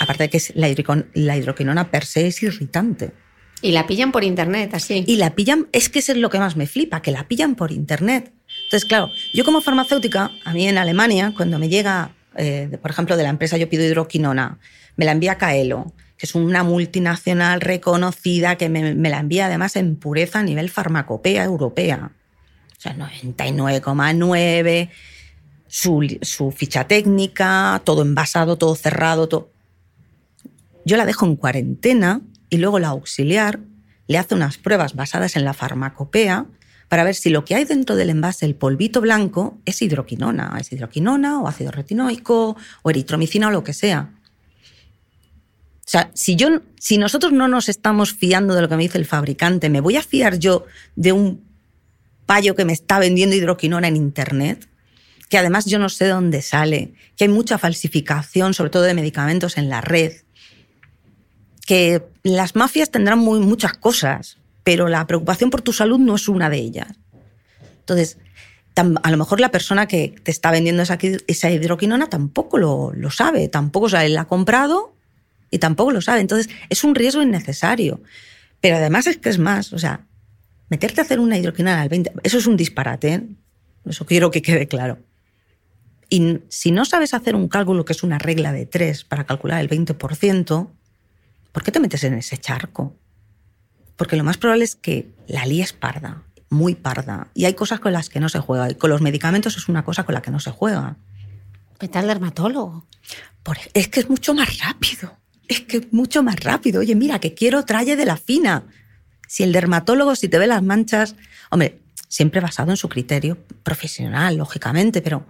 Aparte 0.00 0.24
de 0.24 0.30
que 0.30 0.36
es- 0.36 0.52
la, 0.54 0.68
hidroquinona 1.36 1.90
per 1.90 2.04
se 2.04 2.26
es 2.26 2.42
irritante. 2.42 3.12
Y 3.60 3.72
la 3.72 3.86
pillan 3.86 4.12
por 4.12 4.22
internet, 4.22 4.72
así. 4.74 5.02
Y 5.06 5.16
la 5.16 5.34
pillan, 5.34 5.66
es 5.72 5.88
que 5.88 5.98
eso 5.98 6.12
es 6.12 6.18
lo 6.18 6.30
que 6.30 6.38
más 6.38 6.56
me 6.56 6.66
flipa, 6.66 7.02
que 7.02 7.10
la 7.10 7.26
pillan 7.26 7.56
por 7.56 7.72
internet. 7.72 8.32
Entonces, 8.64 8.84
claro, 8.88 9.10
yo 9.34 9.44
como 9.44 9.60
farmacéutica, 9.60 10.30
a 10.44 10.52
mí 10.52 10.68
en 10.68 10.78
Alemania, 10.78 11.32
cuando 11.36 11.58
me 11.58 11.68
llega, 11.68 12.12
eh, 12.36 12.78
por 12.80 12.90
ejemplo, 12.92 13.16
de 13.16 13.24
la 13.24 13.30
empresa 13.30 13.56
yo 13.56 13.68
pido 13.68 13.84
hidroquinona, 13.84 14.58
me 14.96 15.04
la 15.04 15.12
envía 15.12 15.38
Caelo, 15.38 15.92
que 16.16 16.26
es 16.26 16.34
una 16.36 16.62
multinacional 16.62 17.60
reconocida, 17.60 18.56
que 18.56 18.68
me, 18.68 18.94
me 18.94 19.10
la 19.10 19.18
envía 19.18 19.46
además 19.46 19.74
en 19.76 19.96
pureza 19.96 20.38
a 20.40 20.42
nivel 20.44 20.70
farmacopea 20.70 21.42
europea. 21.44 22.12
O 22.76 22.80
sea, 22.80 22.94
99,9, 22.96 24.90
su, 25.66 26.18
su 26.22 26.50
ficha 26.52 26.84
técnica, 26.86 27.82
todo 27.84 28.02
envasado, 28.02 28.56
todo 28.56 28.74
cerrado, 28.74 29.28
todo 29.28 29.50
yo 30.88 30.96
la 30.96 31.06
dejo 31.06 31.26
en 31.26 31.36
cuarentena 31.36 32.22
y 32.50 32.56
luego 32.56 32.78
la 32.78 32.88
auxiliar 32.88 33.60
le 34.06 34.18
hace 34.18 34.34
unas 34.34 34.56
pruebas 34.56 34.94
basadas 34.94 35.36
en 35.36 35.44
la 35.44 35.52
farmacopea 35.52 36.46
para 36.88 37.04
ver 37.04 37.14
si 37.14 37.28
lo 37.28 37.44
que 37.44 37.54
hay 37.54 37.66
dentro 37.66 37.94
del 37.94 38.08
envase, 38.08 38.46
el 38.46 38.54
polvito 38.54 39.02
blanco, 39.02 39.58
es 39.66 39.82
hidroquinona. 39.82 40.56
Es 40.58 40.72
hidroquinona 40.72 41.40
o 41.40 41.46
ácido 41.46 41.70
retinoico 41.70 42.56
o 42.82 42.90
eritromicina 42.90 43.48
o 43.48 43.50
lo 43.50 43.62
que 43.62 43.74
sea. 43.74 44.14
O 45.88 45.90
sea, 45.90 46.10
si, 46.14 46.36
yo, 46.36 46.62
si 46.80 46.96
nosotros 46.96 47.32
no 47.32 47.46
nos 47.46 47.68
estamos 47.68 48.14
fiando 48.14 48.54
de 48.54 48.62
lo 48.62 48.68
que 48.70 48.76
me 48.76 48.82
dice 48.82 48.96
el 48.96 49.04
fabricante, 49.04 49.68
¿me 49.68 49.82
voy 49.82 49.96
a 49.96 50.02
fiar 50.02 50.38
yo 50.38 50.64
de 50.96 51.12
un 51.12 51.44
payo 52.24 52.54
que 52.54 52.64
me 52.64 52.72
está 52.72 52.98
vendiendo 52.98 53.36
hidroquinona 53.36 53.88
en 53.88 53.96
Internet? 53.96 54.68
Que 55.28 55.36
además 55.36 55.66
yo 55.66 55.78
no 55.78 55.90
sé 55.90 56.06
de 56.06 56.12
dónde 56.12 56.40
sale, 56.40 56.94
que 57.16 57.24
hay 57.24 57.28
mucha 57.28 57.58
falsificación, 57.58 58.54
sobre 58.54 58.70
todo 58.70 58.82
de 58.84 58.94
medicamentos 58.94 59.58
en 59.58 59.68
la 59.68 59.82
red, 59.82 60.12
que 61.68 62.02
las 62.22 62.56
mafias 62.56 62.90
tendrán 62.90 63.18
muy, 63.18 63.40
muchas 63.40 63.74
cosas, 63.74 64.38
pero 64.64 64.88
la 64.88 65.06
preocupación 65.06 65.50
por 65.50 65.60
tu 65.60 65.74
salud 65.74 65.98
no 65.98 66.14
es 66.14 66.26
una 66.26 66.48
de 66.48 66.56
ellas. 66.56 66.88
Entonces, 67.80 68.16
a 68.74 69.10
lo 69.10 69.16
mejor 69.18 69.38
la 69.38 69.50
persona 69.50 69.86
que 69.86 70.14
te 70.22 70.30
está 70.30 70.50
vendiendo 70.50 70.82
esa, 70.82 70.96
esa 71.26 71.50
hidroquinona 71.50 72.08
tampoco 72.08 72.56
lo, 72.56 73.10
sabe, 73.10 73.48
tampoco 73.48 73.90
sabe, 73.90 74.08
la 74.08 74.22
ha 74.22 74.24
comprado 74.26 74.94
y 75.50 75.58
tampoco 75.58 75.90
lo 75.90 76.00
sabe. 76.00 76.22
Entonces, 76.22 76.48
es 76.70 76.84
un 76.84 76.94
riesgo 76.94 77.20
innecesario. 77.20 78.00
Pero 78.62 78.76
además 78.76 79.06
es 79.06 79.18
que 79.18 79.28
es 79.28 79.38
más, 79.38 79.74
o 79.74 79.78
sea, 79.78 80.06
meterte 80.70 81.02
a 81.02 81.04
hacer 81.04 81.20
una 81.20 81.36
hidroquinona 81.36 81.82
al 81.82 81.90
20, 81.90 82.12
eso 82.22 82.38
es 82.38 82.46
un 82.46 82.56
disparate, 82.56 83.12
¿eh? 83.12 83.22
eso 83.84 84.06
quiero 84.06 84.30
que 84.30 84.40
quede 84.40 84.68
claro. 84.68 85.00
Y 86.08 86.38
si 86.48 86.70
no 86.70 86.86
sabes 86.86 87.12
hacer 87.12 87.36
un 87.36 87.46
cálculo 87.48 87.84
que 87.84 87.92
es 87.92 88.02
una 88.02 88.16
regla 88.16 88.52
de 88.52 88.64
tres 88.64 89.04
para 89.04 89.24
calcular 89.24 89.60
el 89.60 89.68
20%, 89.68 90.70
¿por 91.52 91.62
qué 91.62 91.72
te 91.72 91.80
metes 91.80 92.04
en 92.04 92.14
ese 92.14 92.38
charco? 92.38 92.96
Porque 93.96 94.16
lo 94.16 94.24
más 94.24 94.38
probable 94.38 94.64
es 94.64 94.76
que 94.76 95.10
la 95.26 95.44
líes 95.44 95.72
parda, 95.72 96.22
muy 96.50 96.74
parda. 96.74 97.28
Y 97.34 97.44
hay 97.46 97.54
cosas 97.54 97.80
con 97.80 97.92
las 97.92 98.08
que 98.08 98.20
no 98.20 98.28
se 98.28 98.38
juega. 98.38 98.70
Y 98.70 98.74
con 98.74 98.90
los 98.90 99.00
medicamentos 99.00 99.56
es 99.56 99.68
una 99.68 99.84
cosa 99.84 100.04
con 100.04 100.14
la 100.14 100.22
que 100.22 100.30
no 100.30 100.40
se 100.40 100.50
juega. 100.50 100.96
Vete 101.80 101.98
al 101.98 102.06
dermatólogo. 102.06 102.86
es 103.74 103.88
que 103.88 104.00
es 104.00 104.08
mucho 104.08 104.34
más 104.34 104.58
rápido 104.58 105.18
es 105.48 105.62
que 105.62 105.88
mucho 105.90 106.22
más 106.22 106.38
rápido. 106.40 106.80
Oye, 106.80 106.94
mira, 106.94 107.18
que 107.18 107.34
quiero 107.34 107.64
traje 107.64 107.96
de 107.96 108.04
la 108.04 108.16
fina. 108.16 108.64
Si 109.26 109.42
el 109.42 109.52
dermatólogo, 109.52 110.14
si 110.14 110.28
te 110.28 110.38
ve 110.38 110.46
las 110.46 110.62
manchas, 110.62 111.16
hombre, 111.50 111.80
siempre 112.08 112.40
basado 112.40 112.70
en 112.70 112.76
su 112.76 112.88
criterio 112.88 113.38
profesional, 113.62 114.36
lógicamente, 114.36 115.02
pero 115.02 115.26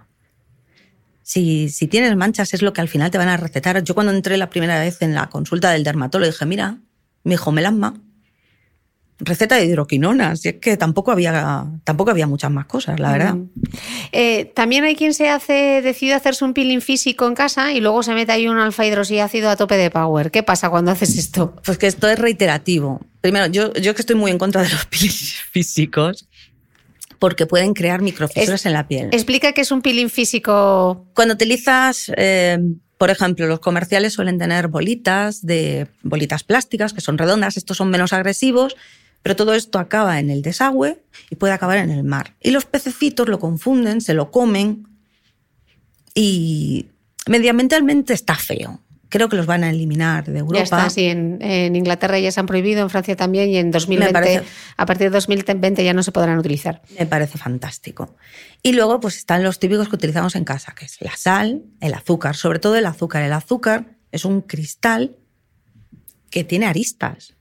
si, 1.29 1.69
si 1.69 1.85
tienes 1.85 2.15
manchas 2.15 2.55
es 2.55 2.63
lo 2.63 2.73
que 2.73 2.81
al 2.81 2.87
final 2.87 3.11
te 3.11 3.19
van 3.19 3.27
a 3.27 3.37
recetar. 3.37 3.83
Yo 3.83 3.93
cuando 3.93 4.11
entré 4.11 4.35
la 4.35 4.49
primera 4.49 4.79
vez 4.79 4.99
en 5.03 5.13
la 5.13 5.29
consulta 5.29 5.69
del 5.69 5.83
dermatólogo 5.83 6.31
dije, 6.31 6.43
mira, 6.47 6.79
mi 7.23 7.35
hijo 7.35 7.51
melasma, 7.51 8.01
receta 9.19 9.57
de 9.57 9.65
hidroquinona, 9.65 10.33
y 10.43 10.47
es 10.47 10.55
que 10.55 10.75
tampoco 10.75 11.11
había, 11.11 11.67
tampoco 11.83 12.09
había 12.09 12.25
muchas 12.25 12.49
más 12.49 12.65
cosas, 12.65 12.99
la 12.99 13.11
verdad. 13.11 13.35
Eh, 14.11 14.45
también 14.55 14.85
hay 14.85 14.95
quien 14.95 15.13
se 15.13 15.29
hace, 15.29 15.83
decide 15.83 16.15
hacerse 16.15 16.43
un 16.45 16.55
peeling 16.55 16.81
físico 16.81 17.27
en 17.27 17.35
casa 17.35 17.73
y 17.73 17.79
luego 17.79 18.01
se 18.01 18.15
mete 18.15 18.31
ahí 18.31 18.47
un 18.47 18.57
alfa 18.57 18.87
hidroxiácido 18.87 19.51
a 19.51 19.55
tope 19.55 19.77
de 19.77 19.91
power. 19.91 20.31
¿Qué 20.31 20.41
pasa 20.41 20.71
cuando 20.71 20.89
haces 20.89 21.15
esto? 21.15 21.53
Pues 21.63 21.77
que 21.77 21.85
esto 21.85 22.09
es 22.09 22.17
reiterativo. 22.17 23.01
Primero, 23.21 23.45
yo, 23.45 23.71
yo 23.73 23.93
que 23.93 24.01
estoy 24.01 24.15
muy 24.15 24.31
en 24.31 24.39
contra 24.39 24.63
de 24.63 24.69
los 24.69 24.83
peelings 24.89 25.43
físicos, 25.51 26.27
porque 27.19 27.45
pueden 27.45 27.73
crear 27.73 28.01
microfisuras 28.01 28.65
en 28.65 28.73
la 28.73 28.87
piel. 28.87 29.09
Explica 29.11 29.51
qué 29.51 29.61
es 29.61 29.71
un 29.71 29.81
peeling 29.81 30.09
físico. 30.09 31.05
Cuando 31.13 31.35
utilizas, 31.35 32.11
eh, 32.15 32.57
por 32.97 33.09
ejemplo, 33.09 33.45
los 33.45 33.59
comerciales 33.59 34.13
suelen 34.13 34.37
tener 34.39 34.69
bolitas 34.69 35.45
de 35.45 35.87
bolitas 36.01 36.43
plásticas 36.43 36.93
que 36.93 37.01
son 37.01 37.17
redondas, 37.17 37.57
estos 37.57 37.77
son 37.77 37.89
menos 37.89 38.13
agresivos 38.13 38.75
pero 39.21 39.35
todo 39.35 39.53
esto 39.53 39.79
acaba 39.79 40.19
en 40.19 40.29
el 40.29 40.41
desagüe 40.41 41.01
y 41.29 41.35
puede 41.35 41.53
acabar 41.53 41.77
en 41.77 41.91
el 41.91 42.03
mar. 42.03 42.35
Y 42.39 42.51
los 42.51 42.65
pececitos 42.65 43.27
lo 43.27 43.39
confunden, 43.39 44.01
se 44.01 44.13
lo 44.13 44.31
comen 44.31 44.87
y 46.13 46.87
medioambientalmente 47.27 48.13
está 48.13 48.35
feo. 48.35 48.79
Creo 49.09 49.27
que 49.27 49.35
los 49.35 49.45
van 49.45 49.63
a 49.63 49.69
eliminar 49.71 50.25
de 50.25 50.39
Europa. 50.39 50.57
Ya 50.57 50.63
está, 50.63 50.89
sí, 50.89 51.05
en, 51.05 51.75
Inglaterra 51.75 52.19
ya 52.19 52.31
se 52.31 52.39
han 52.39 52.45
prohibido, 52.45 52.81
en 52.81 52.89
Francia 52.89 53.15
también, 53.15 53.49
y 53.49 53.57
en 53.57 53.71
2020, 53.71 54.43
a 54.77 54.85
partir 54.85 55.09
de 55.09 55.15
2020 55.15 55.83
ya 55.83 55.93
no 55.93 56.03
se 56.03 56.11
podrán 56.11 56.37
utilizar. 56.37 56.81
Me 56.97 57.05
parece 57.05 57.37
fantástico. 57.37 58.15
Y 58.61 58.73
luego 58.73 58.99
pues 58.99 59.17
están 59.17 59.43
los 59.43 59.59
típicos 59.59 59.89
que 59.89 59.95
utilizamos 59.95 60.35
en 60.35 60.43
casa, 60.43 60.73
que 60.77 60.85
es 60.85 61.01
la 61.01 61.15
sal, 61.15 61.63
el 61.81 61.93
azúcar, 61.93 62.35
sobre 62.35 62.59
todo 62.59 62.75
el 62.75 62.85
azúcar. 62.85 63.23
El 63.23 63.33
azúcar 63.33 63.97
es 64.11 64.25
un 64.25 64.41
cristal 64.41 65.15
que 66.29 66.43
tiene 66.43 66.67
aristas. 66.67 67.35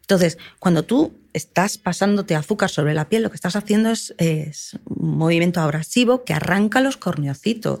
Entonces, 0.00 0.36
cuando 0.58 0.82
tú 0.82 1.14
estás 1.32 1.78
pasándote 1.78 2.34
azúcar 2.34 2.68
sobre 2.68 2.94
la 2.94 3.08
piel, 3.08 3.22
lo 3.22 3.30
que 3.30 3.36
estás 3.36 3.56
haciendo 3.56 3.90
es, 3.90 4.78
un 4.84 5.16
movimiento 5.16 5.60
abrasivo 5.60 6.24
que 6.24 6.34
arranca 6.34 6.80
los 6.80 6.96
corneocitos. 6.96 7.80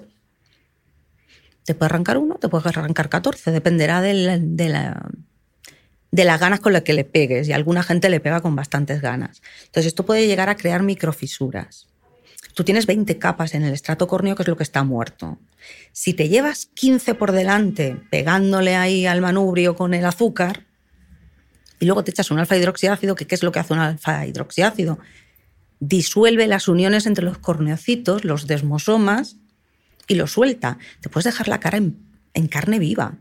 Te 1.64 1.74
puede 1.74 1.86
arrancar 1.86 2.18
uno, 2.18 2.36
te 2.36 2.48
puede 2.48 2.68
arrancar 2.68 3.08
14, 3.08 3.52
dependerá 3.52 4.00
de, 4.00 4.38
de 6.10 6.24
las 6.24 6.40
ganas 6.40 6.60
con 6.60 6.72
las 6.72 6.82
que 6.82 6.92
le 6.92 7.04
pegues. 7.04 7.48
Y 7.48 7.52
alguna 7.52 7.82
gente 7.82 8.10
le 8.10 8.20
pega 8.20 8.40
con 8.40 8.56
bastantes 8.56 9.00
ganas. 9.00 9.42
Entonces, 9.66 9.86
esto 9.86 10.04
puede 10.04 10.26
llegar 10.26 10.48
a 10.48 10.56
crear 10.56 10.82
microfisuras. 10.82 11.88
Tú 12.54 12.64
tienes 12.64 12.86
20 12.86 13.18
capas 13.18 13.54
en 13.54 13.62
el 13.62 13.72
estrato 13.72 14.06
córneo, 14.06 14.36
que 14.36 14.42
es 14.42 14.48
lo 14.48 14.56
que 14.56 14.62
está 14.62 14.84
muerto. 14.84 15.38
Si 15.92 16.12
te 16.12 16.28
llevas 16.28 16.66
15 16.74 17.14
por 17.14 17.32
delante 17.32 17.96
pegándole 18.10 18.76
ahí 18.76 19.06
al 19.06 19.20
manubrio 19.20 19.74
con 19.74 19.94
el 19.94 20.04
azúcar, 20.04 20.66
y 21.80 21.86
luego 21.86 22.04
te 22.04 22.10
echas 22.12 22.30
un 22.30 22.38
alfa 22.38 22.56
hidroxiácido, 22.56 23.14
¿qué 23.14 23.26
es 23.28 23.42
lo 23.42 23.50
que 23.50 23.58
hace 23.58 23.72
un 23.72 23.80
alfa 23.80 24.26
hidroxiácido? 24.26 24.98
Disuelve 25.80 26.46
las 26.46 26.68
uniones 26.68 27.06
entre 27.06 27.24
los 27.24 27.38
corneocitos, 27.38 28.24
los 28.24 28.46
desmosomas, 28.46 29.36
y 30.08 30.14
lo 30.14 30.26
suelta. 30.26 30.78
Te 31.00 31.08
puedes 31.08 31.24
dejar 31.24 31.48
la 31.48 31.60
cara 31.60 31.78
en, 31.78 32.46
carne 32.48 32.78
viva. 32.78 33.14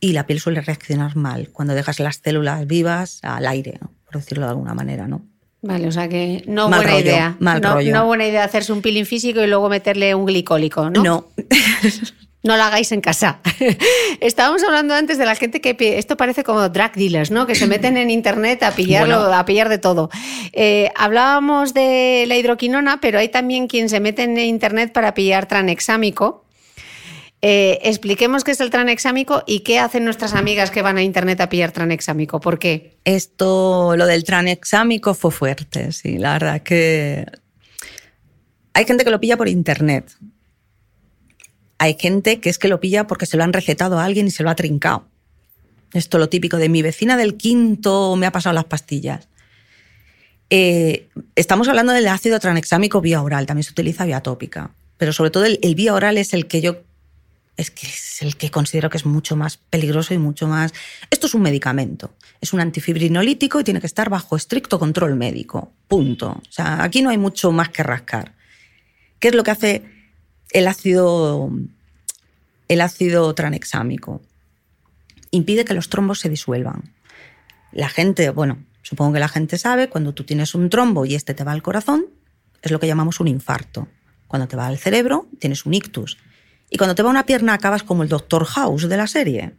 Y 0.00 0.12
la 0.12 0.26
piel 0.26 0.40
suele 0.40 0.60
reaccionar 0.60 1.16
mal 1.16 1.48
cuando 1.50 1.74
dejas 1.74 1.98
las 2.00 2.16
células 2.16 2.66
vivas 2.66 3.20
al 3.22 3.46
aire, 3.46 3.78
por 4.04 4.20
decirlo 4.20 4.44
de 4.44 4.50
alguna 4.50 4.74
manera, 4.74 5.08
¿no? 5.08 5.24
Vale, 5.62 5.88
o 5.88 5.92
sea 5.92 6.08
que 6.08 6.44
no 6.46 6.68
buena 6.68 6.98
idea. 6.98 7.36
Mal 7.38 7.62
no, 7.62 7.74
rollo. 7.74 7.94
no 7.94 8.04
buena 8.04 8.26
idea 8.26 8.44
hacerse 8.44 8.72
un 8.72 8.82
peeling 8.82 9.06
físico 9.06 9.42
y 9.42 9.46
luego 9.46 9.70
meterle 9.70 10.14
un 10.14 10.26
glicólico, 10.26 10.90
¿no? 10.90 11.02
No. 11.02 11.28
no 12.44 12.58
lo 12.58 12.62
hagáis 12.62 12.92
en 12.92 13.00
casa. 13.00 13.40
Estábamos 14.20 14.62
hablando 14.62 14.94
antes 14.94 15.16
de 15.16 15.24
la 15.24 15.34
gente 15.34 15.62
que 15.62 15.98
esto 15.98 16.16
parece 16.16 16.44
como 16.44 16.68
drug 16.68 16.92
dealers, 16.94 17.30
¿no? 17.30 17.46
Que 17.46 17.54
se 17.54 17.66
meten 17.66 17.96
en 17.96 18.10
internet 18.10 18.62
a 18.62 18.70
pillarlo, 18.70 19.32
a 19.32 19.44
pillar 19.46 19.70
de 19.70 19.78
todo. 19.78 20.10
Eh, 20.52 20.90
hablábamos 20.94 21.72
de 21.72 22.24
la 22.28 22.36
hidroquinona, 22.36 23.00
pero 23.00 23.18
hay 23.18 23.30
también 23.30 23.66
quien 23.66 23.88
se 23.88 23.98
mete 23.98 24.24
en 24.24 24.38
internet 24.38 24.92
para 24.92 25.14
pillar 25.14 25.46
tranexámico. 25.48 26.44
Eh, 27.40 27.78
expliquemos 27.82 28.44
qué 28.44 28.50
es 28.50 28.60
el 28.60 28.70
tranexámico 28.70 29.42
y 29.46 29.60
qué 29.60 29.78
hacen 29.78 30.04
nuestras 30.04 30.34
amigas 30.34 30.70
que 30.70 30.82
van 30.82 30.98
a 30.98 31.02
internet 31.02 31.40
a 31.40 31.48
pillar 31.48 31.72
tranexámico. 31.72 32.40
¿Por 32.40 32.58
qué? 32.58 32.98
Esto, 33.04 33.96
lo 33.96 34.06
del 34.06 34.22
tranexámico 34.24 35.14
fue 35.14 35.30
fuerte, 35.30 35.92
sí. 35.92 36.18
La 36.18 36.34
verdad 36.34 36.62
que 36.62 37.24
hay 38.74 38.84
gente 38.84 39.02
que 39.02 39.10
lo 39.10 39.20
pilla 39.20 39.38
por 39.38 39.48
internet 39.48 40.10
hay 41.84 41.96
gente 41.98 42.40
que 42.40 42.48
es 42.48 42.58
que 42.58 42.68
lo 42.68 42.80
pilla 42.80 43.06
porque 43.06 43.26
se 43.26 43.36
lo 43.36 43.44
han 43.44 43.52
recetado 43.52 43.98
a 43.98 44.04
alguien 44.04 44.26
y 44.26 44.30
se 44.30 44.42
lo 44.42 44.50
ha 44.50 44.54
trincado. 44.54 45.06
Esto 45.92 46.18
lo 46.18 46.28
típico 46.28 46.56
de 46.56 46.68
mi 46.68 46.82
vecina 46.82 47.16
del 47.16 47.36
quinto 47.36 48.16
me 48.16 48.26
ha 48.26 48.32
pasado 48.32 48.54
las 48.54 48.64
pastillas. 48.64 49.28
Eh, 50.50 51.08
estamos 51.36 51.68
hablando 51.68 51.92
del 51.92 52.08
ácido 52.08 52.40
tranexámico 52.40 53.00
vía 53.00 53.22
oral, 53.22 53.46
también 53.46 53.64
se 53.64 53.72
utiliza 53.72 54.04
vía 54.04 54.22
tópica, 54.22 54.70
pero 54.96 55.12
sobre 55.12 55.30
todo 55.30 55.44
el, 55.44 55.58
el, 55.62 55.74
vía 55.74 55.94
oral 55.94 56.18
es 56.18 56.32
el 56.32 56.46
que 56.46 56.60
yo 56.60 56.78
es 57.56 57.70
que 57.70 57.86
es 57.86 58.22
el 58.22 58.36
que 58.36 58.50
considero 58.50 58.90
que 58.90 58.96
es 58.96 59.06
mucho 59.06 59.36
más 59.36 59.58
peligroso 59.58 60.12
y 60.14 60.18
mucho 60.18 60.48
más. 60.48 60.72
Esto 61.10 61.26
es 61.26 61.34
un 61.34 61.42
medicamento, 61.42 62.14
es 62.40 62.52
un 62.52 62.60
antifibrinolítico 62.60 63.60
y 63.60 63.64
tiene 63.64 63.80
que 63.80 63.86
estar 63.86 64.08
bajo 64.08 64.36
estricto 64.36 64.78
control 64.78 65.14
médico. 65.16 65.72
Punto. 65.86 66.30
O 66.30 66.52
sea, 66.52 66.82
aquí 66.82 67.02
no 67.02 67.10
hay 67.10 67.18
mucho 67.18 67.52
más 67.52 67.68
que 67.68 67.82
rascar. 67.82 68.34
¿Qué 69.20 69.28
es 69.28 69.34
lo 69.34 69.44
que 69.44 69.50
hace 69.52 69.94
el 70.54 70.68
ácido, 70.68 71.50
el 72.68 72.80
ácido 72.80 73.34
tranexámico 73.34 74.22
impide 75.30 75.64
que 75.64 75.74
los 75.74 75.88
trombos 75.88 76.20
se 76.20 76.28
disuelvan. 76.28 76.94
La 77.72 77.88
gente, 77.88 78.30
bueno, 78.30 78.64
supongo 78.82 79.14
que 79.14 79.18
la 79.18 79.28
gente 79.28 79.58
sabe, 79.58 79.88
cuando 79.88 80.14
tú 80.14 80.24
tienes 80.24 80.54
un 80.54 80.70
trombo 80.70 81.06
y 81.06 81.14
este 81.14 81.34
te 81.34 81.44
va 81.44 81.52
al 81.52 81.62
corazón, 81.62 82.06
es 82.62 82.70
lo 82.70 82.78
que 82.78 82.86
llamamos 82.86 83.20
un 83.20 83.28
infarto. 83.28 83.88
Cuando 84.28 84.48
te 84.48 84.56
va 84.56 84.66
al 84.66 84.78
cerebro, 84.78 85.28
tienes 85.38 85.66
un 85.66 85.74
ictus. 85.74 86.18
Y 86.70 86.76
cuando 86.78 86.94
te 86.94 87.02
va 87.02 87.10
una 87.10 87.26
pierna, 87.26 87.54
acabas 87.54 87.82
como 87.82 88.02
el 88.02 88.08
Doctor 88.08 88.44
House 88.44 88.88
de 88.88 88.96
la 88.96 89.06
serie. 89.06 89.54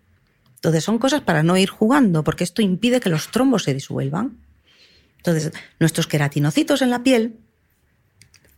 Entonces 0.56 0.84
son 0.84 0.98
cosas 0.98 1.22
para 1.22 1.44
no 1.44 1.58
ir 1.58 1.70
jugando, 1.70 2.24
porque 2.24 2.44
esto 2.44 2.62
impide 2.62 3.00
que 3.00 3.10
los 3.10 3.30
trombos 3.30 3.64
se 3.64 3.74
disuelvan. 3.74 4.38
Entonces, 5.18 5.52
nuestros 5.80 6.08
queratinocitos 6.08 6.82
en 6.82 6.90
la 6.90 7.04
piel 7.04 7.38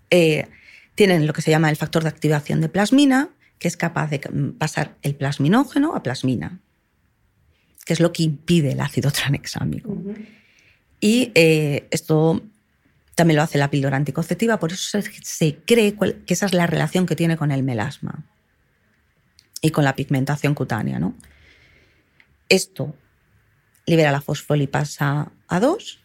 eh, 0.09 0.47
tienen 0.95 1.27
lo 1.27 1.33
que 1.33 1.41
se 1.41 1.51
llama 1.51 1.69
el 1.69 1.75
factor 1.75 2.03
de 2.03 2.09
activación 2.09 2.61
de 2.61 2.69
plasmina, 2.69 3.29
que 3.59 3.67
es 3.67 3.77
capaz 3.77 4.09
de 4.09 4.19
pasar 4.57 4.95
el 5.01 5.15
plasminógeno 5.15 5.95
a 5.95 6.03
plasmina, 6.03 6.59
que 7.85 7.93
es 7.93 7.99
lo 7.99 8.11
que 8.13 8.23
impide 8.23 8.73
el 8.73 8.81
ácido 8.81 9.11
tranexámico. 9.11 9.97
Y 10.99 11.31
eh, 11.35 11.87
esto 11.91 12.41
También 13.15 13.37
lo 13.37 13.41
hace 13.43 13.57
la 13.57 13.71
píldora 13.71 13.97
anticonceptiva, 13.97 14.59
por 14.59 14.71
eso 14.71 15.01
se, 15.01 15.11
se 15.23 15.55
cree 15.65 15.95
cual- 15.95 16.23
que 16.25 16.35
esa 16.35 16.45
es 16.45 16.53
la 16.53 16.67
relación 16.67 17.07
que 17.07 17.15
tiene 17.15 17.35
con 17.35 17.51
el 17.51 17.63
melasma 17.63 18.23
y 19.59 19.71
con 19.71 19.83
la 19.83 19.95
pigmentación 19.95 20.53
cutánea. 20.53 20.99
¿no? 20.99 21.15
Esto 22.47 22.95
libera 23.87 24.11
la 24.11 24.21
fosfolipasa 24.21 25.31
A2, 25.49 25.97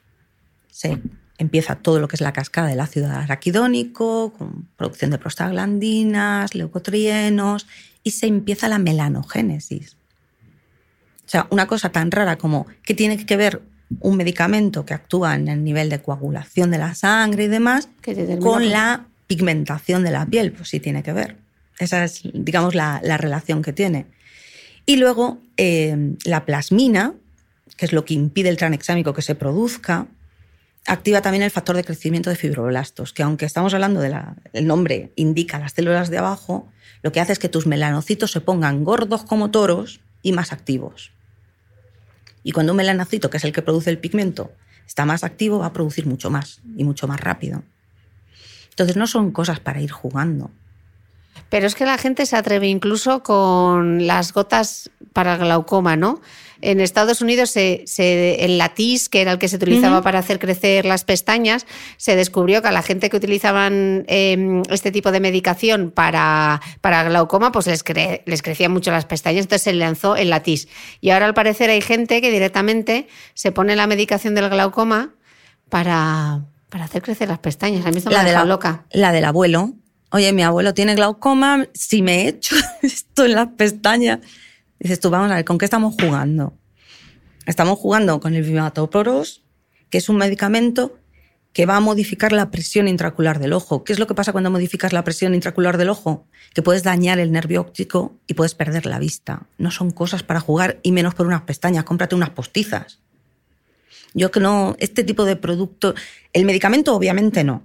se 0.70 0.98
empieza 1.42 1.76
todo 1.76 2.00
lo 2.00 2.08
que 2.08 2.16
es 2.16 2.20
la 2.20 2.32
cascada 2.32 2.68
del 2.68 2.80
ácido 2.80 3.10
araquidónico, 3.10 4.32
con 4.32 4.68
producción 4.76 5.10
de 5.10 5.18
prostaglandinas, 5.18 6.54
leucotrienos, 6.54 7.66
y 8.02 8.12
se 8.12 8.26
empieza 8.26 8.68
la 8.68 8.78
melanogénesis. 8.78 9.96
O 11.26 11.28
sea, 11.28 11.46
una 11.50 11.66
cosa 11.66 11.90
tan 11.90 12.10
rara 12.10 12.36
como 12.36 12.66
que 12.82 12.94
tiene 12.94 13.24
que 13.24 13.36
ver 13.36 13.62
un 14.00 14.16
medicamento 14.16 14.84
que 14.84 14.94
actúa 14.94 15.34
en 15.34 15.48
el 15.48 15.62
nivel 15.62 15.90
de 15.90 16.00
coagulación 16.00 16.70
de 16.70 16.78
la 16.78 16.94
sangre 16.94 17.44
y 17.44 17.48
demás 17.48 17.88
Que 18.00 18.38
con 18.38 18.70
la 18.70 19.06
pigmentación 19.26 20.02
de 20.02 20.10
la 20.10 20.26
piel, 20.26 20.52
pues 20.52 20.68
sí 20.70 20.80
tiene 20.80 21.02
que 21.02 21.12
ver. 21.12 21.36
Esa 21.78 22.04
es, 22.04 22.22
digamos, 22.32 22.74
la, 22.74 23.00
la 23.02 23.16
relación 23.16 23.62
que 23.62 23.72
tiene. 23.72 24.06
Y 24.84 24.96
luego 24.96 25.38
eh, 25.56 26.14
la 26.24 26.44
plasmina, 26.44 27.14
que 27.76 27.86
es 27.86 27.92
lo 27.92 28.04
que 28.04 28.14
impide 28.14 28.48
el 28.48 28.56
tranexámico 28.56 29.14
que 29.14 29.22
se 29.22 29.34
produzca, 29.34 30.06
activa 30.86 31.22
también 31.22 31.42
el 31.42 31.50
factor 31.50 31.76
de 31.76 31.84
crecimiento 31.84 32.30
de 32.30 32.36
fibroblastos, 32.36 33.12
que 33.12 33.22
aunque 33.22 33.44
estamos 33.44 33.74
hablando 33.74 34.00
del 34.00 34.66
nombre 34.66 35.12
indica 35.16 35.58
las 35.58 35.72
células 35.72 36.10
de 36.10 36.18
abajo, 36.18 36.68
lo 37.02 37.12
que 37.12 37.20
hace 37.20 37.32
es 37.32 37.38
que 37.38 37.48
tus 37.48 37.66
melanocitos 37.66 38.30
se 38.30 38.40
pongan 38.40 38.84
gordos 38.84 39.24
como 39.24 39.50
toros 39.50 40.00
y 40.22 40.32
más 40.32 40.52
activos. 40.52 41.12
Y 42.42 42.52
cuando 42.52 42.72
un 42.72 42.78
melanocito, 42.78 43.30
que 43.30 43.36
es 43.36 43.44
el 43.44 43.52
que 43.52 43.62
produce 43.62 43.90
el 43.90 43.98
pigmento, 43.98 44.52
está 44.86 45.04
más 45.04 45.24
activo, 45.24 45.60
va 45.60 45.66
a 45.66 45.72
producir 45.72 46.06
mucho 46.06 46.30
más 46.30 46.60
y 46.76 46.84
mucho 46.84 47.06
más 47.06 47.20
rápido. 47.20 47.62
Entonces 48.70 48.96
no 48.96 49.06
son 49.06 49.30
cosas 49.30 49.60
para 49.60 49.80
ir 49.80 49.90
jugando. 49.90 50.50
Pero 51.48 51.66
es 51.66 51.74
que 51.74 51.84
la 51.84 51.98
gente 51.98 52.26
se 52.26 52.36
atreve 52.36 52.68
incluso 52.68 53.22
con 53.22 54.06
las 54.06 54.32
gotas 54.32 54.90
para 55.12 55.36
glaucoma, 55.36 55.96
¿no? 55.96 56.20
En 56.62 56.80
Estados 56.80 57.20
Unidos 57.20 57.50
se, 57.50 57.82
se- 57.86 58.44
el 58.44 58.56
latis, 58.56 59.08
que 59.08 59.20
era 59.20 59.32
el 59.32 59.38
que 59.38 59.48
se 59.48 59.56
utilizaba 59.56 60.00
para 60.02 60.20
hacer 60.20 60.38
crecer 60.38 60.86
las 60.86 61.04
pestañas, 61.04 61.66
se 61.96 62.16
descubrió 62.16 62.62
que 62.62 62.68
a 62.68 62.72
la 62.72 62.82
gente 62.82 63.10
que 63.10 63.16
utilizaban 63.16 64.04
eh, 64.08 64.62
este 64.70 64.90
tipo 64.92 65.12
de 65.12 65.20
medicación 65.20 65.90
para, 65.90 66.60
para 66.80 67.02
glaucoma, 67.04 67.52
pues 67.52 67.66
les, 67.66 67.84
cre- 67.84 68.22
les 68.24 68.40
crecían 68.42 68.72
mucho 68.72 68.90
las 68.92 69.04
pestañas, 69.04 69.42
entonces 69.44 69.62
se 69.62 69.72
lanzó 69.74 70.16
el 70.16 70.30
latis. 70.30 70.68
Y 71.00 71.10
ahora 71.10 71.26
al 71.26 71.34
parecer 71.34 71.68
hay 71.68 71.80
gente 71.82 72.20
que 72.20 72.30
directamente 72.30 73.08
se 73.34 73.52
pone 73.52 73.76
la 73.76 73.86
medicación 73.86 74.34
del 74.34 74.48
glaucoma 74.48 75.10
para, 75.68 76.44
para 76.68 76.84
hacer 76.84 77.02
crecer 77.02 77.28
las 77.28 77.38
pestañas. 77.38 77.84
A 77.86 77.90
mí 77.90 77.98
esto 77.98 78.10
me 78.10 78.22
de 78.24 78.32
la, 78.32 78.44
loca. 78.44 78.84
la 78.92 79.12
del 79.12 79.24
abuelo. 79.24 79.72
Oye, 80.10 80.32
mi 80.32 80.42
abuelo 80.42 80.74
tiene 80.74 80.94
glaucoma, 80.94 81.66
si 81.72 82.02
me 82.02 82.22
he 82.22 82.28
hecho 82.28 82.54
esto 82.82 83.24
en 83.24 83.32
las 83.32 83.48
pestañas. 83.56 84.20
Dices 84.82 84.98
tú, 84.98 85.10
vamos 85.10 85.30
a 85.30 85.36
ver, 85.36 85.44
¿con 85.44 85.58
qué 85.58 85.64
estamos 85.64 85.94
jugando? 85.94 86.58
Estamos 87.46 87.78
jugando 87.78 88.18
con 88.18 88.34
el 88.34 88.42
vimatoporos, 88.42 89.44
que 89.90 89.98
es 89.98 90.08
un 90.08 90.16
medicamento 90.16 90.98
que 91.52 91.66
va 91.66 91.76
a 91.76 91.80
modificar 91.80 92.32
la 92.32 92.50
presión 92.50 92.88
intraocular 92.88 93.38
del 93.38 93.52
ojo. 93.52 93.84
¿Qué 93.84 93.92
es 93.92 94.00
lo 94.00 94.08
que 94.08 94.16
pasa 94.16 94.32
cuando 94.32 94.50
modificas 94.50 94.92
la 94.92 95.04
presión 95.04 95.36
intraocular 95.36 95.76
del 95.76 95.88
ojo? 95.88 96.26
Que 96.52 96.62
puedes 96.62 96.82
dañar 96.82 97.20
el 97.20 97.30
nervio 97.30 97.60
óptico 97.60 98.18
y 98.26 98.34
puedes 98.34 98.56
perder 98.56 98.86
la 98.86 98.98
vista. 98.98 99.46
No 99.56 99.70
son 99.70 99.92
cosas 99.92 100.24
para 100.24 100.40
jugar 100.40 100.80
y 100.82 100.90
menos 100.90 101.14
por 101.14 101.28
unas 101.28 101.42
pestañas. 101.42 101.84
Cómprate 101.84 102.16
unas 102.16 102.30
postizas. 102.30 102.98
Yo 104.14 104.32
que 104.32 104.40
no, 104.40 104.74
este 104.80 105.04
tipo 105.04 105.24
de 105.24 105.36
producto, 105.36 105.94
el 106.32 106.44
medicamento 106.44 106.92
obviamente 106.96 107.44
no. 107.44 107.62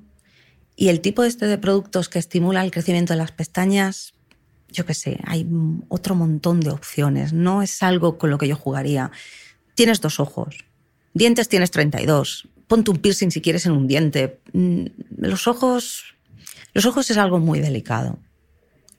Y 0.75 0.89
el 0.89 1.01
tipo 1.01 1.23
este 1.23 1.47
de 1.47 1.57
productos 1.57 2.09
que 2.09 2.19
estimula 2.19 2.63
el 2.63 2.69
crecimiento 2.69 3.13
de 3.13 3.17
las 3.17 3.31
pestañas, 3.31 4.13
yo 4.69 4.85
qué 4.85 4.93
sé, 4.93 5.19
hay 5.25 5.47
otro 5.89 6.15
montón 6.15 6.59
de 6.59 6.69
opciones. 6.71 7.33
No 7.33 7.61
es 7.61 7.81
algo 7.83 8.17
con 8.17 8.29
lo 8.29 8.37
que 8.37 8.47
yo 8.47 8.55
jugaría. 8.55 9.11
Tienes 9.75 10.01
dos 10.01 10.19
ojos. 10.19 10.65
Dientes 11.13 11.49
tienes 11.49 11.71
32. 11.71 12.47
Ponte 12.67 12.91
un 12.91 12.97
piercing 12.97 13.31
si 13.31 13.41
quieres 13.41 13.65
en 13.65 13.71
un 13.71 13.87
diente. 13.87 14.39
Mm, 14.53 14.85
Los 15.17 15.47
ojos. 15.47 16.15
Los 16.73 16.85
ojos 16.85 17.09
es 17.09 17.17
algo 17.17 17.39
muy 17.39 17.59
delicado. 17.59 18.19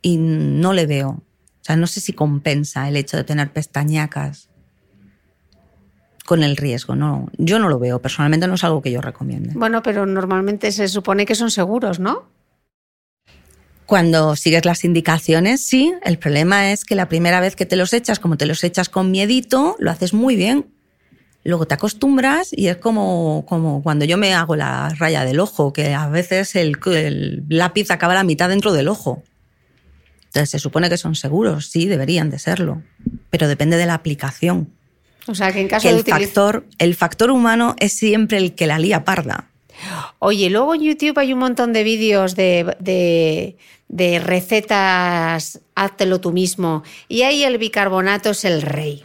Y 0.01 0.17
no 0.17 0.73
le 0.73 0.87
veo. 0.87 1.11
O 1.11 1.65
sea, 1.69 1.77
no 1.77 1.87
sé 1.87 2.01
si 2.01 2.13
compensa 2.13 2.89
el 2.89 2.97
hecho 2.97 3.17
de 3.17 3.25
tener 3.25 3.53
pestañacas 3.53 4.49
con 6.25 6.43
el 6.43 6.57
riesgo. 6.57 6.95
No, 6.95 7.29
yo 7.37 7.59
no 7.59 7.69
lo 7.69 7.79
veo. 7.79 8.01
Personalmente 8.01 8.47
no 8.47 8.55
es 8.55 8.65
algo 8.65 8.81
que 8.83 8.91
yo 8.91 9.01
recomiende. 9.01 9.53
Bueno, 9.55 9.83
pero 9.83 10.07
normalmente 10.07 10.73
se 10.73 10.89
supone 10.89 11.27
que 11.27 11.35
son 11.35 11.51
seguros, 11.51 12.01
¿no? 12.01 12.25
Cuando 13.89 14.37
sigues 14.37 14.67
las 14.67 14.85
indicaciones, 14.85 15.63
sí. 15.63 15.95
El 16.05 16.19
problema 16.19 16.73
es 16.73 16.85
que 16.85 16.95
la 16.95 17.09
primera 17.09 17.41
vez 17.41 17.57
que 17.57 17.65
te 17.65 17.75
los 17.75 17.95
echas, 17.95 18.19
como 18.19 18.37
te 18.37 18.45
los 18.45 18.63
echas 18.63 18.91
con 18.91 19.11
miedito, 19.11 19.77
lo 19.79 19.91
haces 19.91 20.13
muy 20.13 20.37
bien. 20.37 20.67
Luego 21.43 21.67
te 21.67 21.73
acostumbras 21.73 22.51
y 22.53 22.69
es 22.69 22.77
como, 22.77 23.47
como 23.49 23.83
cuando 23.83 24.05
yo 24.05 24.19
me 24.19 24.35
hago 24.35 24.57
la 24.57 24.91
raya 24.99 25.25
del 25.25 25.41
ojo, 25.41 25.73
que 25.73 25.95
a 25.95 26.07
veces 26.09 26.55
el, 26.55 26.77
el 26.85 27.45
lápiz 27.49 27.91
acaba 27.91 28.13
la 28.13 28.25
mitad 28.25 28.51
dentro 28.51 28.75
del 28.75 28.89
ojo. 28.89 29.23
Entonces 30.27 30.51
se 30.51 30.59
supone 30.59 30.91
que 30.91 30.99
son 30.99 31.15
seguros, 31.15 31.71
sí, 31.71 31.87
deberían 31.87 32.29
de 32.29 32.39
serlo, 32.39 32.83
pero 33.31 33.49
depende 33.49 33.79
de 33.79 33.87
la 33.87 33.95
aplicación. 33.95 34.69
O 35.29 35.35
sea, 35.35 35.51
que 35.51 35.63
en 35.63 35.69
caso 35.69 35.89
Que 35.89 35.95
de 35.95 36.01
el 36.01 36.05
factor, 36.05 36.67
el 36.77 36.95
factor 36.95 37.31
humano 37.31 37.75
es 37.79 37.95
siempre 37.95 38.37
el 38.37 38.55
que 38.55 38.67
la 38.67 38.79
lía 38.79 39.07
parda. 39.07 39.49
Oye, 40.19 40.51
luego 40.51 40.75
en 40.75 40.83
YouTube 40.83 41.19
hay 41.19 41.33
un 41.33 41.39
montón 41.39 41.73
de 41.73 41.85
vídeos 41.85 42.35
de, 42.35 42.77
de, 42.81 43.57
de 43.89 44.19
recetas, 44.19 45.61
háztelo 45.75 46.21
tú 46.21 46.33
mismo, 46.33 46.83
y 47.09 47.23
ahí 47.23 47.45
el 47.45 47.59
bicarbonato 47.59 48.31
es 48.31 48.45
el 48.45 48.63
rey. 48.63 49.05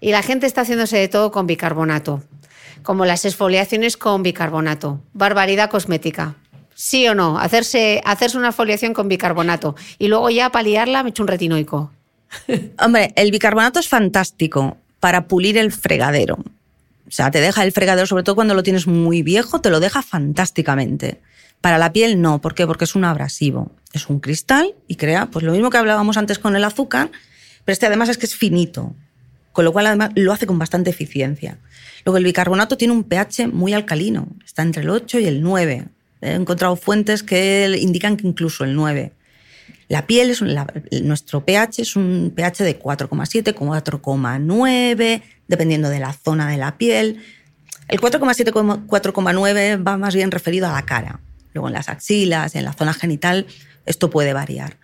Y 0.00 0.12
la 0.12 0.22
gente 0.22 0.46
está 0.46 0.62
haciéndose 0.62 0.96
de 0.96 1.08
todo 1.08 1.30
con 1.30 1.46
bicarbonato, 1.46 2.22
como 2.82 3.04
las 3.04 3.24
exfoliaciones 3.24 3.96
con 3.96 4.22
bicarbonato. 4.22 5.00
Barbaridad 5.12 5.70
cosmética. 5.70 6.36
¿Sí 6.74 7.08
o 7.08 7.14
no? 7.14 7.38
Hacerse, 7.38 8.00
hacerse 8.04 8.38
una 8.38 8.48
exfoliación 8.48 8.94
con 8.94 9.08
bicarbonato 9.08 9.74
y 9.98 10.06
luego 10.06 10.30
ya 10.30 10.50
para 10.50 10.62
liarla 10.62 11.02
me 11.02 11.10
echo 11.10 11.24
un 11.24 11.28
retinoico. 11.28 11.90
Hombre, 12.78 13.12
el 13.16 13.32
bicarbonato 13.32 13.80
es 13.80 13.88
fantástico 13.88 14.76
para 15.00 15.26
pulir 15.26 15.58
el 15.58 15.72
fregadero. 15.72 16.36
O 16.36 17.10
sea, 17.10 17.30
te 17.30 17.40
deja 17.40 17.64
el 17.64 17.72
fregadero, 17.72 18.06
sobre 18.06 18.22
todo 18.22 18.36
cuando 18.36 18.54
lo 18.54 18.62
tienes 18.62 18.86
muy 18.86 19.22
viejo, 19.22 19.60
te 19.60 19.70
lo 19.70 19.80
deja 19.80 20.02
fantásticamente. 20.02 21.20
Para 21.60 21.78
la 21.78 21.92
piel 21.92 22.20
no, 22.20 22.40
¿por 22.40 22.54
qué? 22.54 22.66
Porque 22.66 22.84
es 22.84 22.94
un 22.94 23.04
abrasivo. 23.04 23.72
Es 23.92 24.08
un 24.08 24.20
cristal 24.20 24.74
y 24.86 24.96
crea, 24.96 25.26
pues 25.26 25.44
lo 25.44 25.52
mismo 25.52 25.70
que 25.70 25.78
hablábamos 25.78 26.16
antes 26.16 26.38
con 26.38 26.54
el 26.56 26.64
azúcar, 26.64 27.10
pero 27.64 27.72
este 27.72 27.86
además 27.86 28.08
es 28.08 28.18
que 28.18 28.26
es 28.26 28.34
finito, 28.36 28.94
con 29.52 29.64
lo 29.64 29.72
cual 29.72 29.86
además 29.86 30.10
lo 30.14 30.32
hace 30.32 30.46
con 30.46 30.58
bastante 30.58 30.90
eficiencia. 30.90 31.58
Luego 32.04 32.18
el 32.18 32.24
bicarbonato 32.24 32.76
tiene 32.76 32.92
un 32.94 33.04
pH 33.04 33.48
muy 33.48 33.72
alcalino, 33.72 34.28
está 34.44 34.62
entre 34.62 34.82
el 34.82 34.90
8 34.90 35.18
y 35.20 35.26
el 35.26 35.42
9. 35.42 35.86
He 36.20 36.32
encontrado 36.34 36.76
fuentes 36.76 37.22
que 37.22 37.76
indican 37.80 38.16
que 38.16 38.26
incluso 38.26 38.64
el 38.64 38.74
9. 38.74 39.12
La 39.88 40.06
piel 40.06 40.30
es 40.30 40.40
un- 40.42 40.54
nuestro 41.02 41.44
pH 41.44 41.82
es 41.82 41.96
un 41.96 42.32
pH 42.34 42.62
de 42.64 42.78
4,7, 42.78 43.54
4,9, 43.54 45.22
dependiendo 45.48 45.88
de 45.88 45.98
la 45.98 46.12
zona 46.12 46.48
de 46.50 46.56
la 46.58 46.76
piel. 46.76 47.22
El 47.88 48.00
4,7, 48.00 48.52
4,9 48.52 49.76
va 49.82 49.96
más 49.96 50.14
bien 50.14 50.30
referido 50.30 50.68
a 50.68 50.72
la 50.72 50.82
cara. 50.82 51.20
Luego 51.58 51.66
en 51.68 51.74
las 51.74 51.88
axilas, 51.88 52.54
en 52.54 52.64
la 52.64 52.72
zona 52.72 52.94
genital, 52.94 53.44
esto 53.84 54.10
puede 54.10 54.32
variar. 54.32 54.76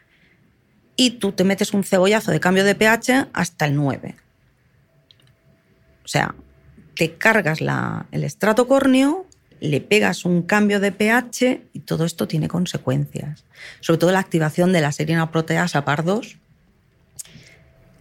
Y 0.96 1.10
tú 1.20 1.30
te 1.30 1.44
metes 1.44 1.72
un 1.72 1.84
cebollazo 1.84 2.32
de 2.32 2.40
cambio 2.40 2.64
de 2.64 2.74
pH 2.74 3.28
hasta 3.32 3.64
el 3.66 3.76
9. 3.76 4.16
O 6.04 6.08
sea, 6.08 6.34
te 6.96 7.14
cargas 7.14 7.60
la- 7.60 8.06
el 8.10 8.24
estrato 8.24 8.66
córneo, 8.66 9.24
le 9.60 9.80
pegas 9.80 10.24
un 10.24 10.42
cambio 10.42 10.80
de 10.80 10.90
pH 10.90 11.62
y 11.72 11.78
todo 11.80 12.04
esto 12.04 12.26
tiene 12.26 12.48
consecuencias. 12.48 13.44
Sobre 13.80 13.98
todo 13.98 14.10
la 14.10 14.18
activación 14.18 14.72
de 14.72 14.80
la 14.80 14.90
serina 14.90 15.30
proteasa 15.30 15.84
PAR2, 15.84 16.38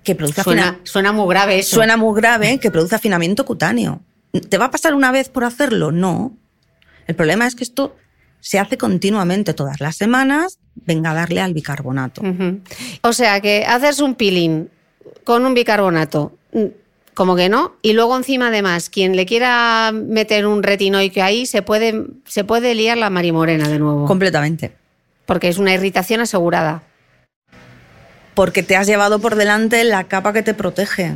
que 0.04 0.16
produce 0.16 0.42
Suena, 0.42 0.80
suena 0.84 1.12
muy 1.12 1.30
grave 1.30 1.60
eso. 1.60 1.76
suena 1.76 1.96
muy 1.96 2.20
grave, 2.20 2.60
que 2.60 2.72
produce 2.72 2.96
afinamiento 2.96 3.46
cutáneo. 3.46 4.02
¿Te 4.50 4.58
va 4.58 4.66
a 4.66 4.72
pasar 4.72 4.96
una 4.96 5.12
vez 5.12 5.30
por 5.30 5.44
hacerlo? 5.44 5.92
No. 5.92 6.36
El 7.06 7.16
problema 7.16 7.46
es 7.46 7.54
que 7.54 7.64
esto 7.64 7.96
se 8.44 8.60
hace 8.60 8.78
continuamente 8.78 9.54
todas 9.54 9.80
las 9.80 9.96
semanas, 9.96 10.60
venga 10.76 11.12
a 11.12 11.14
darle 11.14 11.40
al 11.40 11.54
bicarbonato. 11.54 12.22
O 13.02 13.14
sea, 13.14 13.40
que 13.40 13.64
haces 13.66 14.02
un 14.02 14.16
peeling 14.16 14.68
con 15.24 15.46
un 15.46 15.54
bicarbonato, 15.54 16.34
mm, 16.52 16.66
como 17.14 17.38
que 17.38 17.48
no, 17.48 17.78
y 17.82 17.94
luego 17.94 18.18
encima 18.18 18.48
además, 18.50 18.90
quien 18.90 19.16
le 19.16 19.26
quiera 19.26 19.92
meter 19.94 20.46
un 20.46 20.62
retinoico 20.62 21.22
ahí, 21.24 21.46
se 21.46 21.62
puede, 21.62 22.06
se 22.26 22.44
puede 22.44 22.76
liar 22.76 22.98
la 22.98 23.10
marimorena 23.10 23.70
de 23.70 23.80
nuevo, 23.80 24.06
Completamente. 24.06 24.74
porque 25.26 25.48
es 25.48 25.58
una 25.58 25.74
irritación 25.74 26.20
asegurada. 26.20 26.84
Porque 28.34 28.62
te 28.62 28.76
has 28.76 28.88
llevado 28.88 29.20
por 29.20 29.36
delante 29.36 29.86
la 29.86 30.04
capa 30.06 30.34
que 30.34 30.44
te 30.44 30.54
protege. 30.54 31.16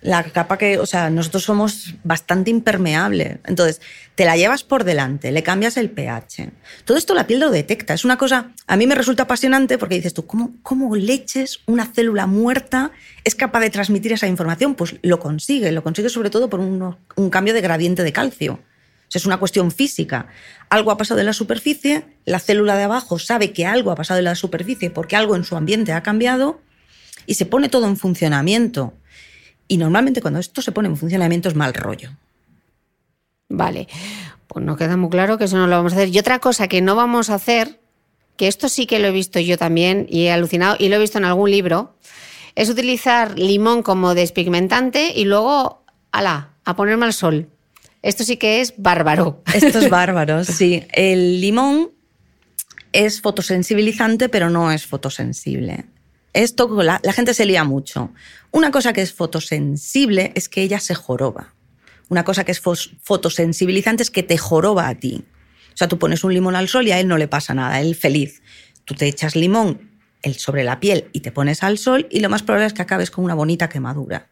La 0.00 0.22
capa 0.22 0.58
que, 0.58 0.78
o 0.78 0.86
sea, 0.86 1.10
nosotros 1.10 1.42
somos 1.42 1.94
bastante 2.04 2.50
impermeables. 2.50 3.38
Entonces, 3.44 3.80
te 4.14 4.24
la 4.24 4.36
llevas 4.36 4.62
por 4.62 4.84
delante, 4.84 5.32
le 5.32 5.42
cambias 5.42 5.76
el 5.76 5.90
pH. 5.90 6.50
Todo 6.84 6.96
esto 6.96 7.14
la 7.14 7.26
piel 7.26 7.40
lo 7.40 7.50
detecta. 7.50 7.94
Es 7.94 8.04
una 8.04 8.16
cosa, 8.16 8.52
a 8.68 8.76
mí 8.76 8.86
me 8.86 8.94
resulta 8.94 9.24
apasionante 9.24 9.76
porque 9.76 9.96
dices 9.96 10.14
tú, 10.14 10.24
¿cómo, 10.24 10.54
cómo 10.62 10.94
leches 10.94 11.60
una 11.66 11.86
célula 11.86 12.26
muerta 12.26 12.92
es 13.24 13.34
capaz 13.34 13.60
de 13.60 13.70
transmitir 13.70 14.12
esa 14.12 14.28
información? 14.28 14.76
Pues 14.76 14.96
lo 15.02 15.18
consigue, 15.18 15.72
lo 15.72 15.82
consigue 15.82 16.10
sobre 16.10 16.30
todo 16.30 16.48
por 16.48 16.60
un, 16.60 16.96
un 17.16 17.30
cambio 17.30 17.52
de 17.52 17.60
gradiente 17.60 18.04
de 18.04 18.12
calcio. 18.12 18.60
O 19.08 19.10
sea, 19.10 19.18
es 19.18 19.26
una 19.26 19.38
cuestión 19.38 19.72
física. 19.72 20.28
Algo 20.68 20.92
ha 20.92 20.96
pasado 20.98 21.18
en 21.18 21.26
la 21.26 21.32
superficie, 21.32 22.04
la 22.24 22.38
célula 22.38 22.76
de 22.76 22.84
abajo 22.84 23.18
sabe 23.18 23.52
que 23.52 23.66
algo 23.66 23.90
ha 23.90 23.96
pasado 23.96 24.18
en 24.18 24.24
la 24.24 24.34
superficie 24.36 24.90
porque 24.90 25.16
algo 25.16 25.34
en 25.34 25.44
su 25.44 25.56
ambiente 25.56 25.92
ha 25.92 26.02
cambiado 26.02 26.60
y 27.26 27.34
se 27.34 27.46
pone 27.46 27.68
todo 27.68 27.86
en 27.86 27.96
funcionamiento. 27.96 28.94
Y 29.68 29.76
normalmente 29.76 30.22
cuando 30.22 30.40
esto 30.40 30.62
se 30.62 30.72
pone 30.72 30.88
en 30.88 30.96
funcionamiento 30.96 31.48
es 31.48 31.54
mal 31.54 31.74
rollo. 31.74 32.10
Vale, 33.48 33.86
pues 34.46 34.64
no 34.64 34.76
queda 34.76 34.96
muy 34.96 35.10
claro 35.10 35.38
que 35.38 35.44
eso 35.44 35.56
no 35.56 35.66
lo 35.66 35.76
vamos 35.76 35.92
a 35.92 35.96
hacer. 35.96 36.08
Y 36.08 36.18
otra 36.18 36.38
cosa 36.38 36.68
que 36.68 36.80
no 36.80 36.96
vamos 36.96 37.30
a 37.30 37.34
hacer, 37.34 37.80
que 38.36 38.48
esto 38.48 38.68
sí 38.68 38.86
que 38.86 38.98
lo 38.98 39.08
he 39.08 39.12
visto 39.12 39.38
yo 39.40 39.58
también 39.58 40.06
y 40.08 40.24
he 40.24 40.32
alucinado 40.32 40.76
y 40.78 40.88
lo 40.88 40.96
he 40.96 40.98
visto 40.98 41.18
en 41.18 41.24
algún 41.24 41.50
libro, 41.50 41.94
es 42.54 42.68
utilizar 42.70 43.38
limón 43.38 43.82
como 43.82 44.14
despigmentante 44.14 45.12
y 45.14 45.24
luego, 45.24 45.84
ala, 46.12 46.54
a 46.64 46.74
ponerme 46.74 47.06
al 47.06 47.12
sol. 47.12 47.48
Esto 48.02 48.24
sí 48.24 48.36
que 48.36 48.60
es 48.60 48.74
bárbaro. 48.76 49.42
Esto 49.52 49.78
es 49.78 49.90
bárbaro, 49.90 50.44
sí. 50.44 50.84
El 50.92 51.40
limón 51.40 51.90
es 52.92 53.20
fotosensibilizante, 53.20 54.28
pero 54.28 54.50
no 54.50 54.72
es 54.72 54.86
fotosensible. 54.86 55.84
Esto 56.38 56.68
la, 56.84 57.00
gente 57.12 57.34
se 57.34 57.46
lía 57.46 57.64
mucho. 57.64 58.12
Una 58.52 58.70
cosa 58.70 58.92
que 58.92 59.02
es 59.02 59.12
fotosensible 59.12 60.30
es 60.36 60.48
que 60.48 60.62
ella 60.62 60.78
se 60.78 60.94
joroba. 60.94 61.52
Una 62.10 62.22
cosa 62.22 62.44
que 62.44 62.52
es 62.52 62.60
fotosensibilizante 62.60 64.04
es 64.04 64.12
que 64.12 64.22
te 64.22 64.38
joroba 64.38 64.86
a 64.86 64.94
ti. 64.94 65.24
O 65.74 65.76
sea, 65.76 65.88
tú 65.88 65.98
pones 65.98 66.22
un 66.22 66.32
limón 66.32 66.54
al 66.54 66.68
sol 66.68 66.86
y 66.86 66.92
a 66.92 67.00
él 67.00 67.08
no 67.08 67.18
le 67.18 67.26
pasa 67.26 67.54
nada, 67.54 67.80
él 67.80 67.96
feliz. 67.96 68.40
Tú 68.84 68.94
te 68.94 69.08
echas 69.08 69.34
limón 69.34 69.90
sobre 70.36 70.62
la 70.62 70.78
piel 70.78 71.08
y 71.12 71.20
te 71.20 71.32
pones 71.32 71.64
al 71.64 71.76
sol 71.76 72.06
y 72.08 72.20
lo 72.20 72.28
más 72.28 72.44
probable 72.44 72.68
es 72.68 72.72
que 72.72 72.82
acabes 72.82 73.10
con 73.10 73.24
una 73.24 73.34
bonita 73.34 73.68
quemadura. 73.68 74.28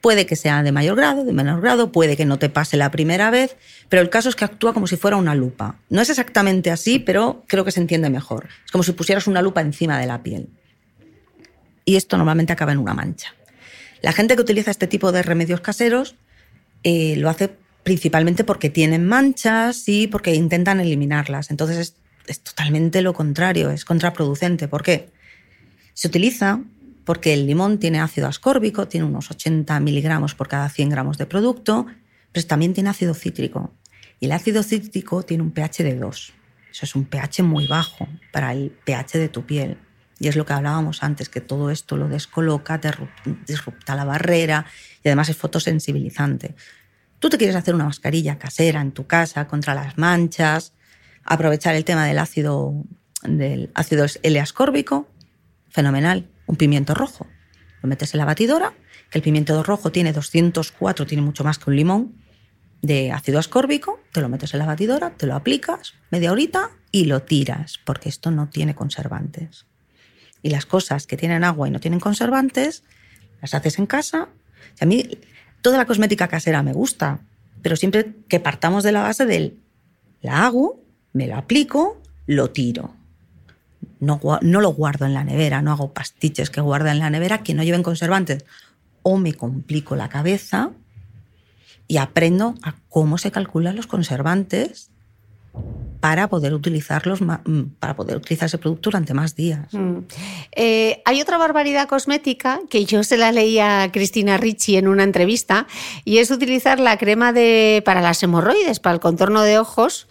Puede 0.00 0.26
que 0.26 0.36
sea 0.36 0.62
de 0.62 0.70
mayor 0.70 0.94
grado, 0.94 1.24
de 1.24 1.32
menor 1.32 1.60
grado, 1.60 1.90
puede 1.90 2.16
que 2.16 2.24
no 2.24 2.38
te 2.38 2.50
pase 2.50 2.76
la 2.76 2.92
primera 2.92 3.32
vez, 3.32 3.56
pero 3.88 4.00
el 4.00 4.10
caso 4.10 4.28
es 4.28 4.36
que 4.36 4.44
actúa 4.44 4.72
como 4.72 4.86
si 4.86 4.96
fuera 4.96 5.16
una 5.16 5.34
lupa. 5.34 5.80
No 5.88 6.00
es 6.00 6.08
exactamente 6.08 6.70
así, 6.70 7.00
pero 7.00 7.42
creo 7.48 7.64
que 7.64 7.72
se 7.72 7.80
entiende 7.80 8.10
mejor. 8.10 8.46
Es 8.64 8.70
como 8.70 8.84
si 8.84 8.92
pusieras 8.92 9.26
una 9.26 9.42
lupa 9.42 9.60
encima 9.60 9.98
de 9.98 10.06
la 10.06 10.22
piel 10.22 10.50
y 11.84 11.96
esto 11.96 12.16
normalmente 12.16 12.52
acaba 12.52 12.72
en 12.72 12.78
una 12.78 12.94
mancha. 12.94 13.34
La 14.02 14.12
gente 14.12 14.36
que 14.36 14.42
utiliza 14.42 14.70
este 14.70 14.86
tipo 14.86 15.12
de 15.12 15.22
remedios 15.22 15.60
caseros 15.60 16.16
eh, 16.82 17.16
lo 17.16 17.30
hace 17.30 17.56
principalmente 17.82 18.44
porque 18.44 18.70
tienen 18.70 19.06
manchas 19.06 19.88
y 19.88 20.06
porque 20.06 20.34
intentan 20.34 20.80
eliminarlas. 20.80 21.50
Entonces 21.50 21.78
es, 21.78 21.96
es 22.26 22.40
totalmente 22.40 23.02
lo 23.02 23.12
contrario, 23.12 23.70
es 23.70 23.84
contraproducente. 23.84 24.68
¿Por 24.68 24.82
qué? 24.82 25.08
Se 25.94 26.08
utiliza 26.08 26.60
porque 27.04 27.34
el 27.34 27.46
limón 27.46 27.78
tiene 27.78 28.00
ácido 28.00 28.26
ascórbico, 28.26 28.88
tiene 28.88 29.06
unos 29.06 29.30
80 29.30 29.78
miligramos 29.80 30.34
por 30.34 30.48
cada 30.48 30.68
100 30.68 30.88
gramos 30.88 31.18
de 31.18 31.26
producto, 31.26 31.86
pero 32.32 32.46
también 32.46 32.74
tiene 32.74 32.90
ácido 32.90 33.14
cítrico. 33.14 33.72
Y 34.20 34.26
el 34.26 34.32
ácido 34.32 34.62
cítrico 34.62 35.22
tiene 35.22 35.42
un 35.42 35.50
pH 35.50 35.84
de 35.84 35.96
2. 35.96 36.32
Eso 36.72 36.86
es 36.86 36.94
un 36.94 37.04
pH 37.04 37.42
muy 37.42 37.66
bajo 37.66 38.08
para 38.32 38.52
el 38.52 38.70
pH 38.84 39.18
de 39.18 39.28
tu 39.28 39.44
piel. 39.44 39.76
Y 40.24 40.28
es 40.28 40.36
lo 40.36 40.46
que 40.46 40.54
hablábamos 40.54 41.02
antes, 41.02 41.28
que 41.28 41.42
todo 41.42 41.68
esto 41.68 41.98
lo 41.98 42.08
descoloca, 42.08 42.80
disrupta 43.46 43.94
la 43.94 44.06
barrera 44.06 44.64
y 45.02 45.08
además 45.08 45.28
es 45.28 45.36
fotosensibilizante. 45.36 46.54
Tú 47.18 47.28
te 47.28 47.36
quieres 47.36 47.54
hacer 47.54 47.74
una 47.74 47.84
mascarilla 47.84 48.38
casera 48.38 48.80
en 48.80 48.92
tu 48.92 49.06
casa 49.06 49.46
contra 49.46 49.74
las 49.74 49.98
manchas, 49.98 50.72
aprovechar 51.24 51.74
el 51.74 51.84
tema 51.84 52.06
del 52.06 52.18
ácido, 52.18 52.72
del 53.22 53.70
ácido 53.74 54.06
L-ascórbico, 54.22 55.10
fenomenal, 55.68 56.30
un 56.46 56.56
pimiento 56.56 56.94
rojo. 56.94 57.26
Lo 57.82 57.88
metes 57.90 58.14
en 58.14 58.18
la 58.18 58.24
batidora, 58.24 58.72
que 59.10 59.18
el 59.18 59.22
pimiento 59.22 59.62
rojo 59.62 59.92
tiene 59.92 60.14
204, 60.14 61.04
tiene 61.04 61.22
mucho 61.22 61.44
más 61.44 61.58
que 61.58 61.68
un 61.68 61.76
limón 61.76 62.14
de 62.80 63.12
ácido 63.12 63.38
ascórbico, 63.38 64.00
te 64.10 64.22
lo 64.22 64.30
metes 64.30 64.54
en 64.54 64.60
la 64.60 64.66
batidora, 64.66 65.10
te 65.10 65.26
lo 65.26 65.34
aplicas 65.34 65.92
media 66.10 66.32
horita 66.32 66.70
y 66.90 67.04
lo 67.04 67.20
tiras, 67.20 67.78
porque 67.84 68.08
esto 68.08 68.30
no 68.30 68.48
tiene 68.48 68.74
conservantes 68.74 69.66
y 70.44 70.50
las 70.50 70.66
cosas 70.66 71.06
que 71.06 71.16
tienen 71.16 71.42
agua 71.42 71.66
y 71.66 71.70
no 71.70 71.80
tienen 71.80 72.00
conservantes, 72.00 72.84
las 73.40 73.54
haces 73.54 73.78
en 73.78 73.86
casa. 73.86 74.28
a 74.78 74.84
mí 74.84 75.08
toda 75.62 75.78
la 75.78 75.86
cosmética 75.86 76.28
casera 76.28 76.62
me 76.62 76.74
gusta, 76.74 77.20
pero 77.62 77.76
siempre 77.76 78.14
que 78.28 78.40
partamos 78.40 78.84
de 78.84 78.92
la 78.92 79.02
base 79.02 79.24
del 79.24 79.58
la 80.20 80.44
hago, 80.44 80.82
me 81.14 81.26
lo 81.26 81.36
aplico, 81.36 82.00
lo 82.26 82.50
tiro. 82.50 82.94
No, 84.00 84.20
no 84.42 84.60
lo 84.60 84.74
guardo 84.74 85.06
en 85.06 85.14
la 85.14 85.24
nevera, 85.24 85.62
no 85.62 85.72
hago 85.72 85.94
pastiches 85.94 86.50
que 86.50 86.60
guarda 86.60 86.92
en 86.92 86.98
la 86.98 87.08
nevera 87.08 87.42
que 87.42 87.54
no 87.54 87.62
lleven 87.62 87.82
conservantes. 87.82 88.44
O 89.02 89.16
me 89.16 89.32
complico 89.32 89.96
la 89.96 90.10
cabeza 90.10 90.72
y 91.88 91.96
aprendo 91.96 92.54
a 92.62 92.74
cómo 92.90 93.16
se 93.16 93.30
calculan 93.30 93.76
los 93.76 93.86
conservantes 93.86 94.90
para 96.04 96.28
poder 96.28 96.52
utilizarlos 96.52 97.22
mm, 97.22 97.62
para 97.80 97.96
poder 97.96 98.18
utilizar 98.18 98.44
ese 98.44 98.58
producto 98.58 98.90
durante 98.90 99.14
más 99.14 99.34
días. 99.34 99.72
Mm. 99.72 100.00
Eh, 100.54 101.00
hay 101.06 101.22
otra 101.22 101.38
barbaridad 101.38 101.88
cosmética 101.88 102.60
que 102.68 102.84
yo 102.84 103.02
se 103.04 103.16
la 103.16 103.32
leí 103.32 103.58
a 103.58 103.90
Cristina 103.90 104.36
Ricci 104.36 104.76
en 104.76 104.86
una 104.86 105.02
entrevista 105.02 105.66
y 106.04 106.18
es 106.18 106.30
utilizar 106.30 106.78
la 106.78 106.98
crema 106.98 107.32
de, 107.32 107.82
para 107.86 108.02
las 108.02 108.22
hemorroides, 108.22 108.80
para 108.80 108.92
el 108.92 109.00
contorno 109.00 109.40
de 109.40 109.58
ojos 109.58 110.06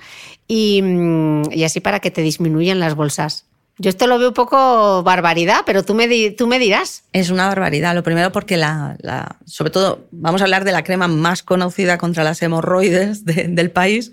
y, 0.48 0.82
mm, 0.82 1.52
y 1.52 1.64
así 1.64 1.80
para 1.80 2.00
que 2.00 2.10
te 2.10 2.24
disminuyan 2.24 2.80
las 2.80 2.96
bolsas. 2.96 3.46
Yo 3.78 3.92
esto 3.92 4.08
lo 4.08 4.18
veo 4.18 4.30
un 4.30 4.34
poco 4.34 5.04
barbaridad, 5.04 5.62
pero 5.64 5.84
tú 5.84 5.94
me, 5.94 6.32
tú 6.32 6.48
me 6.48 6.58
dirás. 6.58 7.04
Es 7.14 7.30
una 7.30 7.48
barbaridad. 7.48 7.94
Lo 7.94 8.02
primero 8.02 8.32
porque, 8.32 8.58
la, 8.58 8.98
sobre 9.46 9.70
todo, 9.70 10.08
vamos 10.10 10.42
a 10.42 10.46
hablar 10.46 10.64
de 10.64 10.72
la 10.72 10.84
crema 10.84 11.08
más 11.08 11.44
conocida 11.44 12.00
contra 12.00 12.24
las 12.24 12.42
hemorroides 12.42 13.26
del 13.26 13.70
país, 13.70 14.12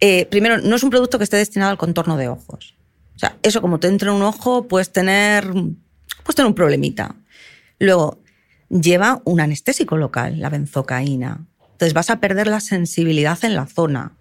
eh, 0.00 0.26
primero, 0.26 0.58
no 0.58 0.76
es 0.76 0.82
un 0.82 0.90
producto 0.90 1.18
que 1.18 1.24
esté 1.24 1.36
destinado 1.36 1.70
al 1.70 1.78
contorno 1.78 2.16
de 2.16 2.28
ojos. 2.28 2.74
O 3.16 3.18
sea, 3.18 3.36
eso 3.42 3.60
como 3.60 3.78
te 3.78 3.88
entra 3.88 4.10
en 4.10 4.16
un 4.16 4.22
ojo, 4.22 4.66
puedes 4.66 4.90
tener, 4.90 5.44
puedes 5.44 6.34
tener 6.34 6.46
un 6.46 6.54
problemita. 6.54 7.14
Luego, 7.78 8.18
lleva 8.70 9.20
un 9.24 9.40
anestésico 9.40 9.96
local, 9.96 10.40
la 10.40 10.48
benzocaína. 10.48 11.46
Entonces 11.72 11.92
vas 11.92 12.10
a 12.10 12.20
perder 12.20 12.46
la 12.46 12.60
sensibilidad 12.60 13.38
en 13.44 13.54
la 13.54 13.66
zona. 13.66 14.12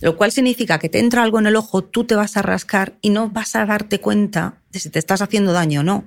Lo 0.00 0.16
cual 0.16 0.32
significa 0.32 0.78
que 0.78 0.88
te 0.88 0.98
entra 0.98 1.22
algo 1.22 1.38
en 1.38 1.46
el 1.46 1.56
ojo, 1.56 1.84
tú 1.84 2.04
te 2.04 2.14
vas 2.14 2.36
a 2.36 2.42
rascar 2.42 2.94
y 3.02 3.10
no 3.10 3.28
vas 3.28 3.54
a 3.54 3.66
darte 3.66 4.00
cuenta 4.00 4.54
de 4.70 4.80
si 4.80 4.88
te 4.88 4.98
estás 4.98 5.22
haciendo 5.22 5.52
daño 5.52 5.80
o 5.80 5.84
no. 5.84 6.04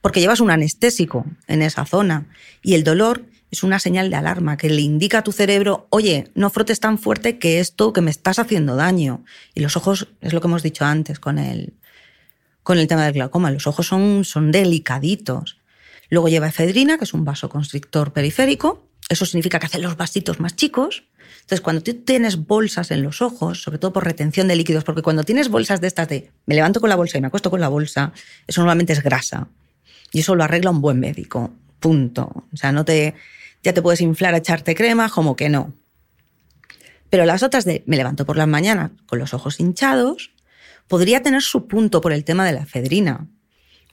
Porque 0.00 0.20
llevas 0.20 0.40
un 0.40 0.50
anestésico 0.50 1.26
en 1.46 1.62
esa 1.62 1.84
zona. 1.84 2.26
Y 2.62 2.74
el 2.74 2.84
dolor 2.84 3.24
es 3.50 3.62
una 3.62 3.78
señal 3.78 4.10
de 4.10 4.16
alarma 4.16 4.56
que 4.56 4.68
le 4.68 4.82
indica 4.82 5.18
a 5.18 5.24
tu 5.24 5.32
cerebro, 5.32 5.86
oye, 5.90 6.30
no 6.34 6.50
frotes 6.50 6.80
tan 6.80 6.98
fuerte 6.98 7.38
que 7.38 7.60
esto 7.60 7.92
que 7.92 8.00
me 8.00 8.10
estás 8.10 8.38
haciendo 8.38 8.76
daño. 8.76 9.24
Y 9.54 9.60
los 9.60 9.76
ojos, 9.76 10.08
es 10.20 10.32
lo 10.32 10.40
que 10.40 10.48
hemos 10.48 10.62
dicho 10.62 10.84
antes 10.84 11.20
con 11.20 11.38
el, 11.38 11.74
con 12.62 12.78
el 12.78 12.88
tema 12.88 13.04
del 13.04 13.14
glaucoma, 13.14 13.50
los 13.50 13.66
ojos 13.66 13.86
son, 13.86 14.24
son 14.24 14.50
delicaditos. 14.50 15.58
Luego 16.10 16.28
lleva 16.28 16.48
efedrina, 16.48 16.98
que 16.98 17.04
es 17.04 17.14
un 17.14 17.24
vasoconstrictor 17.24 18.12
periférico. 18.12 18.88
Eso 19.08 19.26
significa 19.26 19.58
que 19.58 19.66
hace 19.66 19.78
los 19.78 19.96
vasitos 19.96 20.40
más 20.40 20.56
chicos. 20.56 21.04
Entonces, 21.42 21.60
cuando 21.60 21.82
tú 21.82 21.94
tienes 21.94 22.46
bolsas 22.46 22.90
en 22.90 23.04
los 23.04 23.22
ojos, 23.22 23.62
sobre 23.62 23.78
todo 23.78 23.92
por 23.92 24.04
retención 24.04 24.48
de 24.48 24.56
líquidos, 24.56 24.82
porque 24.82 25.02
cuando 25.02 25.22
tienes 25.22 25.48
bolsas 25.48 25.80
de 25.80 25.86
estas 25.86 26.08
de 26.08 26.32
me 26.46 26.56
levanto 26.56 26.80
con 26.80 26.90
la 26.90 26.96
bolsa 26.96 27.18
y 27.18 27.20
me 27.20 27.28
acuesto 27.28 27.50
con 27.50 27.60
la 27.60 27.68
bolsa, 27.68 28.12
eso 28.48 28.60
normalmente 28.60 28.92
es 28.92 29.02
grasa. 29.02 29.48
Y 30.10 30.20
eso 30.20 30.34
lo 30.34 30.42
arregla 30.42 30.70
un 30.70 30.80
buen 30.80 30.98
médico. 30.98 31.52
Punto. 31.80 32.46
O 32.52 32.56
sea, 32.56 32.72
no 32.72 32.84
te, 32.84 33.14
ya 33.62 33.72
te 33.74 33.82
puedes 33.82 34.00
inflar 34.00 34.34
echarte 34.34 34.74
crema, 34.74 35.08
como 35.10 35.36
que 35.36 35.48
no. 35.48 35.74
Pero 37.10 37.24
las 37.24 37.42
otras 37.42 37.64
de 37.64 37.82
me 37.86 37.96
levanto 37.96 38.26
por 38.26 38.36
las 38.36 38.48
mañanas 38.48 38.90
con 39.06 39.18
los 39.18 39.34
ojos 39.34 39.60
hinchados, 39.60 40.32
podría 40.88 41.22
tener 41.22 41.42
su 41.42 41.66
punto 41.66 42.00
por 42.00 42.12
el 42.12 42.24
tema 42.24 42.44
de 42.46 42.52
la 42.52 42.62
efedrina. 42.62 43.26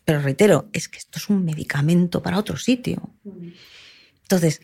Pero 0.05 0.21
reitero, 0.21 0.69
es 0.73 0.89
que 0.89 0.97
esto 0.97 1.19
es 1.19 1.29
un 1.29 1.45
medicamento 1.45 2.21
para 2.21 2.37
otro 2.37 2.57
sitio. 2.57 3.09
Entonces, 4.23 4.61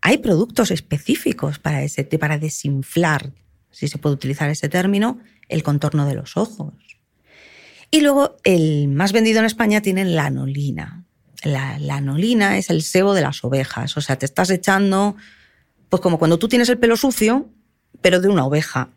hay 0.00 0.18
productos 0.18 0.70
específicos 0.70 1.58
para, 1.58 1.82
ese, 1.82 2.04
para 2.04 2.38
desinflar, 2.38 3.32
si 3.70 3.88
se 3.88 3.98
puede 3.98 4.14
utilizar 4.14 4.50
ese 4.50 4.68
término, 4.68 5.18
el 5.48 5.62
contorno 5.62 6.06
de 6.06 6.14
los 6.14 6.36
ojos. 6.36 6.74
Y 7.90 8.02
luego 8.02 8.36
el 8.44 8.88
más 8.88 9.12
vendido 9.12 9.38
en 9.38 9.46
España 9.46 9.80
tiene 9.80 10.04
la 10.04 10.26
anolina 10.26 11.04
la, 11.44 11.76
anolina 11.94 12.58
es 12.58 12.70
el 12.70 12.82
sebo 12.82 13.14
de 13.14 13.22
las 13.22 13.44
ovejas. 13.44 13.96
O 13.96 14.00
sea, 14.00 14.16
te 14.16 14.26
estás 14.26 14.50
echando, 14.50 15.16
pues 15.88 16.00
como 16.00 16.18
cuando 16.18 16.38
tú 16.38 16.48
tienes 16.48 16.68
el 16.68 16.78
pelo 16.78 16.96
sucio, 16.96 17.48
pero 18.00 18.20
de 18.20 18.28
una 18.28 18.44
oveja. 18.44 18.90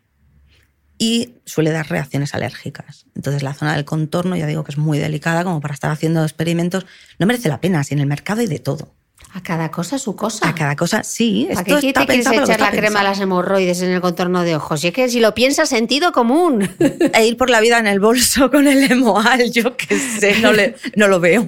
Y 0.98 1.34
suele 1.44 1.70
dar 1.70 1.88
reacciones 1.88 2.34
alérgicas. 2.34 3.06
Entonces 3.14 3.42
la 3.42 3.54
zona 3.54 3.74
del 3.76 3.84
contorno, 3.84 4.36
ya 4.36 4.46
digo 4.46 4.64
que 4.64 4.72
es 4.72 4.78
muy 4.78 4.98
delicada 4.98 5.44
como 5.44 5.60
para 5.60 5.74
estar 5.74 5.90
haciendo 5.90 6.22
experimentos. 6.24 6.86
No 7.18 7.26
merece 7.26 7.48
la 7.48 7.60
pena, 7.60 7.84
si 7.84 7.94
en 7.94 8.00
el 8.00 8.06
mercado 8.06 8.40
hay 8.40 8.48
de 8.48 8.58
todo. 8.58 8.92
A 9.34 9.42
cada 9.42 9.70
cosa 9.70 9.98
su 9.98 10.16
cosa. 10.16 10.48
A 10.48 10.54
cada 10.54 10.74
cosa, 10.74 11.02
sí. 11.04 11.46
¿Para 11.52 11.60
esto 11.60 11.80
qué 11.80 11.88
está 11.88 12.00
te 12.00 12.06
quieres 12.06 12.26
echar 12.26 12.60
la 12.60 12.70
crema 12.70 13.00
a 13.00 13.04
las 13.04 13.20
hemorroides 13.20 13.82
en 13.82 13.90
el 13.90 14.00
contorno 14.00 14.42
de 14.42 14.56
ojos? 14.56 14.82
Y 14.82 14.88
es 14.88 14.94
que 14.94 15.08
si 15.10 15.20
lo 15.20 15.34
piensas, 15.34 15.68
sentido 15.68 16.12
común. 16.12 16.68
E 17.12 17.26
ir 17.26 17.36
por 17.36 17.50
la 17.50 17.60
vida 17.60 17.78
en 17.78 17.86
el 17.86 18.00
bolso 18.00 18.50
con 18.50 18.66
el 18.68 18.90
emoal, 18.90 19.50
yo 19.52 19.76
qué 19.76 19.98
sé, 19.98 20.40
no, 20.40 20.52
le, 20.52 20.76
no 20.96 21.08
lo 21.08 21.20
veo. 21.20 21.46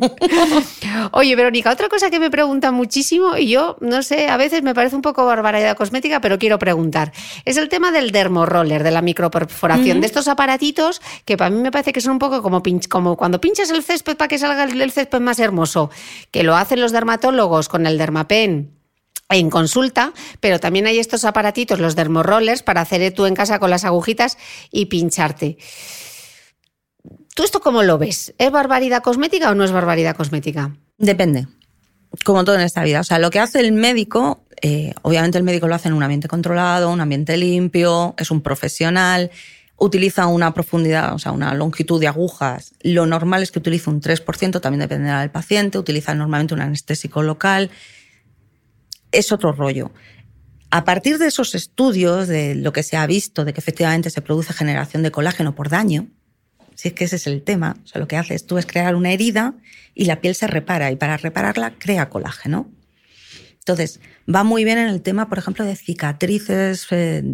Oye, 1.12 1.34
Verónica, 1.36 1.70
otra 1.70 1.88
cosa 1.88 2.10
que 2.10 2.18
me 2.20 2.30
preguntan 2.30 2.74
muchísimo, 2.74 3.36
y 3.36 3.48
yo 3.48 3.76
no 3.80 4.02
sé, 4.02 4.28
a 4.28 4.36
veces 4.36 4.62
me 4.62 4.74
parece 4.74 4.96
un 4.96 5.02
poco 5.02 5.24
barbaridad 5.24 5.76
cosmética, 5.76 6.20
pero 6.20 6.38
quiero 6.38 6.58
preguntar, 6.58 7.12
es 7.44 7.56
el 7.56 7.68
tema 7.68 7.92
del 7.92 8.10
dermoroller, 8.10 8.82
de 8.82 8.90
la 8.90 9.02
microperforación, 9.02 10.00
de 10.00 10.06
estos 10.06 10.28
aparatitos 10.28 11.00
que 11.24 11.36
para 11.36 11.50
mí 11.50 11.60
me 11.60 11.70
parece 11.70 11.92
que 11.92 12.00
son 12.00 12.12
un 12.12 12.18
poco 12.18 12.42
como, 12.42 12.62
pinch- 12.62 12.88
como 12.88 13.16
cuando 13.16 13.40
pinchas 13.40 13.70
el 13.70 13.82
césped 13.82 14.16
para 14.16 14.28
que 14.28 14.38
salga 14.38 14.64
el 14.64 14.80
el 14.80 14.92
césped 14.92 15.20
más 15.20 15.38
hermoso, 15.38 15.90
que 16.30 16.42
lo 16.42 16.56
hacen 16.56 16.80
los 16.80 16.92
dermatólogos 16.92 17.59
con 17.68 17.86
el 17.86 17.98
dermapen 17.98 18.80
en 19.28 19.50
consulta, 19.50 20.12
pero 20.40 20.58
también 20.58 20.86
hay 20.86 20.98
estos 20.98 21.24
aparatitos, 21.24 21.78
los 21.78 21.94
dermorollers, 21.94 22.62
para 22.62 22.80
hacer 22.80 23.12
tú 23.14 23.26
en 23.26 23.34
casa 23.34 23.58
con 23.58 23.70
las 23.70 23.84
agujitas 23.84 24.38
y 24.70 24.86
pincharte. 24.86 25.56
¿Tú 27.34 27.44
esto 27.44 27.60
cómo 27.60 27.82
lo 27.82 27.96
ves? 27.96 28.34
¿Es 28.38 28.50
barbaridad 28.50 29.02
cosmética 29.02 29.50
o 29.50 29.54
no 29.54 29.64
es 29.64 29.72
barbaridad 29.72 30.16
cosmética? 30.16 30.76
Depende, 30.98 31.46
como 32.24 32.44
todo 32.44 32.56
en 32.56 32.62
esta 32.62 32.82
vida. 32.82 33.00
O 33.00 33.04
sea, 33.04 33.18
lo 33.18 33.30
que 33.30 33.38
hace 33.38 33.60
el 33.60 33.72
médico, 33.72 34.44
eh, 34.60 34.92
obviamente 35.02 35.38
el 35.38 35.44
médico 35.44 35.68
lo 35.68 35.76
hace 35.76 35.88
en 35.88 35.94
un 35.94 36.02
ambiente 36.02 36.28
controlado, 36.28 36.90
un 36.90 37.00
ambiente 37.00 37.36
limpio, 37.36 38.14
es 38.18 38.30
un 38.30 38.42
profesional, 38.42 39.30
utiliza 39.80 40.26
una 40.26 40.52
profundidad, 40.52 41.14
o 41.14 41.18
sea, 41.18 41.32
una 41.32 41.54
longitud 41.54 41.98
de 41.98 42.06
agujas. 42.06 42.74
Lo 42.82 43.06
normal 43.06 43.42
es 43.42 43.50
que 43.50 43.58
utilice 43.58 43.88
un 43.88 44.00
3%, 44.00 44.60
también 44.60 44.80
dependerá 44.80 45.20
del 45.20 45.30
paciente, 45.30 45.78
utiliza 45.78 46.14
normalmente 46.14 46.52
un 46.52 46.60
anestésico 46.60 47.22
local. 47.22 47.70
Es 49.10 49.32
otro 49.32 49.52
rollo. 49.52 49.90
A 50.70 50.84
partir 50.84 51.16
de 51.16 51.26
esos 51.26 51.54
estudios, 51.54 52.28
de 52.28 52.54
lo 52.54 52.74
que 52.74 52.82
se 52.82 52.98
ha 52.98 53.06
visto, 53.06 53.44
de 53.44 53.54
que 53.54 53.60
efectivamente 53.60 54.10
se 54.10 54.20
produce 54.20 54.52
generación 54.52 55.02
de 55.02 55.10
colágeno 55.10 55.54
por 55.54 55.70
daño, 55.70 56.08
si 56.74 56.88
es 56.88 56.94
que 56.94 57.04
ese 57.04 57.16
es 57.16 57.26
el 57.26 57.42
tema, 57.42 57.76
o 57.82 57.86
sea, 57.86 58.00
lo 58.00 58.06
que 58.06 58.16
haces 58.16 58.46
tú 58.46 58.58
es 58.58 58.66
crear 58.66 58.94
una 58.94 59.12
herida 59.12 59.54
y 59.94 60.04
la 60.04 60.20
piel 60.20 60.34
se 60.34 60.46
repara 60.46 60.90
y 60.92 60.96
para 60.96 61.16
repararla 61.16 61.72
crea 61.78 62.10
colágeno. 62.10 62.70
Entonces, 63.58 64.00
va 64.32 64.44
muy 64.44 64.64
bien 64.64 64.78
en 64.78 64.88
el 64.88 65.00
tema, 65.00 65.28
por 65.28 65.38
ejemplo, 65.38 65.64
de 65.64 65.74
cicatrices, 65.74 66.86
eh, 66.90 67.24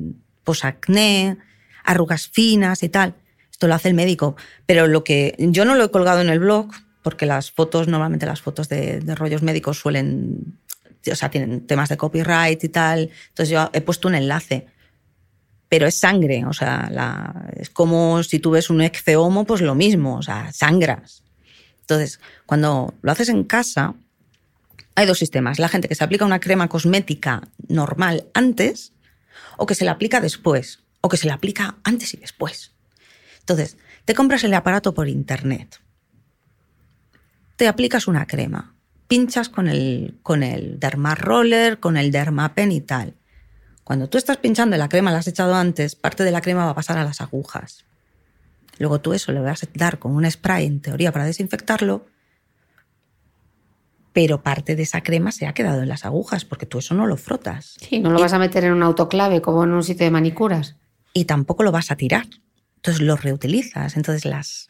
posacné, 0.44 1.38
arrugas 1.86 2.28
finas 2.28 2.82
y 2.82 2.88
tal. 2.88 3.14
Esto 3.50 3.68
lo 3.68 3.74
hace 3.74 3.88
el 3.88 3.94
médico, 3.94 4.36
pero 4.66 4.86
lo 4.86 5.02
que 5.02 5.34
yo 5.38 5.64
no 5.64 5.74
lo 5.74 5.84
he 5.84 5.90
colgado 5.90 6.20
en 6.20 6.28
el 6.28 6.40
blog 6.40 6.68
porque 7.02 7.24
las 7.24 7.50
fotos, 7.50 7.88
normalmente 7.88 8.26
las 8.26 8.42
fotos 8.42 8.68
de, 8.68 9.00
rollos 9.14 9.42
médicos 9.42 9.78
suelen, 9.78 10.58
o 11.10 11.14
sea, 11.14 11.30
tienen 11.30 11.66
temas 11.66 11.88
de 11.88 11.96
copyright 11.96 12.62
y 12.62 12.68
tal. 12.68 13.10
Entonces 13.28 13.48
yo 13.48 13.70
he 13.72 13.80
puesto 13.80 14.08
un 14.08 14.16
enlace 14.16 14.66
pero 15.68 15.86
es 15.86 15.96
sangre, 15.96 16.44
o 16.46 16.52
sea, 16.52 17.48
es 17.56 17.70
como 17.70 18.22
si 18.22 18.38
tú 18.38 18.52
ves 18.52 18.70
un 18.70 18.82
ecceomo, 18.82 19.44
pues 19.44 19.60
lo 19.60 19.74
mismo, 19.74 20.16
o 20.16 20.22
sea, 20.22 20.52
sangras. 20.52 21.24
Entonces, 21.80 22.20
cuando 22.46 22.94
lo 23.02 23.12
haces 23.12 23.28
en 23.28 23.44
casa, 23.44 23.94
hay 24.94 25.06
dos 25.06 25.18
sistemas. 25.18 25.58
La 25.58 25.68
gente 25.68 25.88
que 25.88 25.94
se 25.94 26.04
aplica 26.04 26.24
una 26.24 26.40
crema 26.40 26.68
cosmética 26.68 27.42
normal 27.68 28.26
antes 28.34 28.92
o 29.56 29.66
que 29.66 29.74
se 29.74 29.84
la 29.84 29.92
aplica 29.92 30.20
después 30.20 30.85
o 31.00 31.08
que 31.08 31.16
se 31.16 31.26
la 31.26 31.34
aplica 31.34 31.76
antes 31.84 32.14
y 32.14 32.16
después. 32.16 32.72
Entonces, 33.40 33.76
te 34.04 34.14
compras 34.14 34.44
el 34.44 34.54
aparato 34.54 34.94
por 34.94 35.08
internet, 35.08 35.80
te 37.56 37.68
aplicas 37.68 38.06
una 38.06 38.26
crema, 38.26 38.74
pinchas 39.08 39.48
con 39.48 39.68
el, 39.68 40.18
con 40.22 40.42
el 40.42 40.78
Derma 40.78 41.14
Roller, 41.14 41.80
con 41.80 41.96
el 41.96 42.10
Dermapen 42.10 42.72
y 42.72 42.80
tal. 42.80 43.14
Cuando 43.84 44.08
tú 44.08 44.18
estás 44.18 44.38
pinchando 44.38 44.76
y 44.76 44.78
la 44.78 44.88
crema 44.88 45.12
la 45.12 45.18
has 45.18 45.28
echado 45.28 45.54
antes, 45.54 45.94
parte 45.94 46.24
de 46.24 46.32
la 46.32 46.40
crema 46.40 46.64
va 46.64 46.72
a 46.72 46.74
pasar 46.74 46.98
a 46.98 47.04
las 47.04 47.20
agujas. 47.20 47.84
Luego 48.78 49.00
tú 49.00 49.14
eso 49.14 49.32
le 49.32 49.40
vas 49.40 49.62
a 49.62 49.68
dar 49.74 49.98
con 49.98 50.12
un 50.12 50.30
spray, 50.30 50.66
en 50.66 50.80
teoría, 50.80 51.12
para 51.12 51.24
desinfectarlo, 51.24 52.06
pero 54.12 54.42
parte 54.42 54.76
de 54.76 54.82
esa 54.82 55.02
crema 55.02 55.30
se 55.30 55.46
ha 55.46 55.54
quedado 55.54 55.82
en 55.82 55.88
las 55.88 56.04
agujas, 56.04 56.44
porque 56.44 56.66
tú 56.66 56.78
eso 56.78 56.94
no 56.94 57.06
lo 57.06 57.16
frotas. 57.16 57.76
Sí, 57.80 57.98
no 57.98 58.10
lo 58.10 58.20
vas 58.20 58.32
a 58.32 58.38
meter 58.38 58.64
en 58.64 58.72
un 58.72 58.82
autoclave 58.82 59.40
como 59.40 59.64
en 59.64 59.72
un 59.72 59.82
sitio 59.82 60.04
de 60.04 60.10
manicuras. 60.10 60.76
Y 61.16 61.24
tampoco 61.24 61.62
lo 61.62 61.72
vas 61.72 61.90
a 61.90 61.96
tirar. 61.96 62.26
Entonces 62.74 63.00
lo 63.00 63.16
reutilizas. 63.16 63.96
Entonces 63.96 64.26
las, 64.26 64.68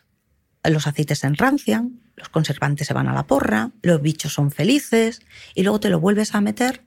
los 0.62 0.86
aceites 0.86 1.18
se 1.18 1.26
enrancian, 1.26 1.98
los 2.14 2.28
conservantes 2.28 2.86
se 2.86 2.94
van 2.94 3.08
a 3.08 3.14
la 3.14 3.26
porra, 3.26 3.72
los 3.82 4.00
bichos 4.00 4.34
son 4.34 4.52
felices, 4.52 5.22
y 5.56 5.64
luego 5.64 5.80
te 5.80 5.90
lo 5.90 5.98
vuelves 5.98 6.36
a 6.36 6.40
meter 6.40 6.84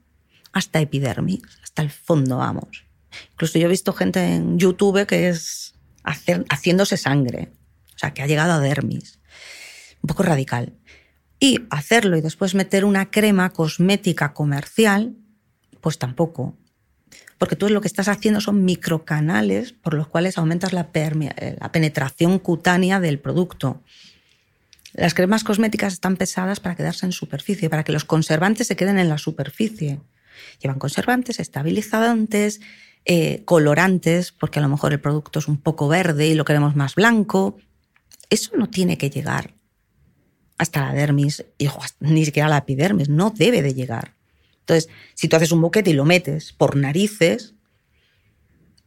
hasta 0.52 0.80
epidermis, 0.80 1.42
hasta 1.62 1.82
el 1.82 1.90
fondo, 1.90 2.38
vamos. 2.38 2.86
Incluso 3.32 3.58
yo 3.58 3.66
he 3.66 3.70
visto 3.70 3.92
gente 3.92 4.34
en 4.34 4.58
YouTube 4.58 5.04
que 5.04 5.28
es 5.28 5.74
haciéndose 6.04 6.96
sangre, 6.96 7.52
o 7.94 7.98
sea, 7.98 8.14
que 8.14 8.22
ha 8.22 8.26
llegado 8.26 8.54
a 8.54 8.60
dermis. 8.60 9.20
Un 10.02 10.08
poco 10.08 10.22
radical. 10.22 10.72
Y 11.38 11.66
hacerlo 11.68 12.16
y 12.16 12.22
después 12.22 12.54
meter 12.54 12.86
una 12.86 13.10
crema 13.10 13.50
cosmética 13.50 14.32
comercial, 14.32 15.16
pues 15.82 15.98
tampoco. 15.98 16.56
Porque 17.40 17.56
tú 17.56 17.70
lo 17.70 17.80
que 17.80 17.88
estás 17.88 18.08
haciendo 18.08 18.42
son 18.42 18.66
microcanales 18.66 19.72
por 19.72 19.94
los 19.94 20.06
cuales 20.06 20.36
aumentas 20.36 20.74
eh, 20.74 21.56
la 21.58 21.72
penetración 21.72 22.38
cutánea 22.38 23.00
del 23.00 23.18
producto. 23.18 23.80
Las 24.92 25.14
cremas 25.14 25.42
cosméticas 25.42 25.94
están 25.94 26.18
pesadas 26.18 26.60
para 26.60 26.76
quedarse 26.76 27.06
en 27.06 27.12
superficie, 27.12 27.70
para 27.70 27.82
que 27.82 27.92
los 27.92 28.04
conservantes 28.04 28.66
se 28.66 28.76
queden 28.76 28.98
en 28.98 29.08
la 29.08 29.16
superficie. 29.16 30.00
Llevan 30.60 30.78
conservantes, 30.78 31.40
estabilizantes, 31.40 32.60
eh, 33.06 33.40
colorantes, 33.46 34.32
porque 34.32 34.58
a 34.58 34.62
lo 34.62 34.68
mejor 34.68 34.92
el 34.92 35.00
producto 35.00 35.38
es 35.38 35.48
un 35.48 35.56
poco 35.56 35.88
verde 35.88 36.26
y 36.26 36.34
lo 36.34 36.44
queremos 36.44 36.76
más 36.76 36.94
blanco. 36.94 37.56
Eso 38.28 38.50
no 38.58 38.68
tiene 38.68 38.98
que 38.98 39.08
llegar 39.08 39.54
hasta 40.58 40.82
la 40.82 40.92
dermis, 40.92 41.42
y 41.56 41.70
ni 42.00 42.26
siquiera 42.26 42.50
la 42.50 42.58
epidermis, 42.58 43.08
no 43.08 43.30
debe 43.30 43.62
de 43.62 43.72
llegar. 43.72 44.19
Entonces, 44.70 44.88
si 45.14 45.26
tú 45.28 45.34
haces 45.36 45.50
un 45.50 45.60
boquete 45.60 45.90
y 45.90 45.94
lo 45.94 46.04
metes 46.04 46.52
por 46.52 46.76
narices, 46.76 47.54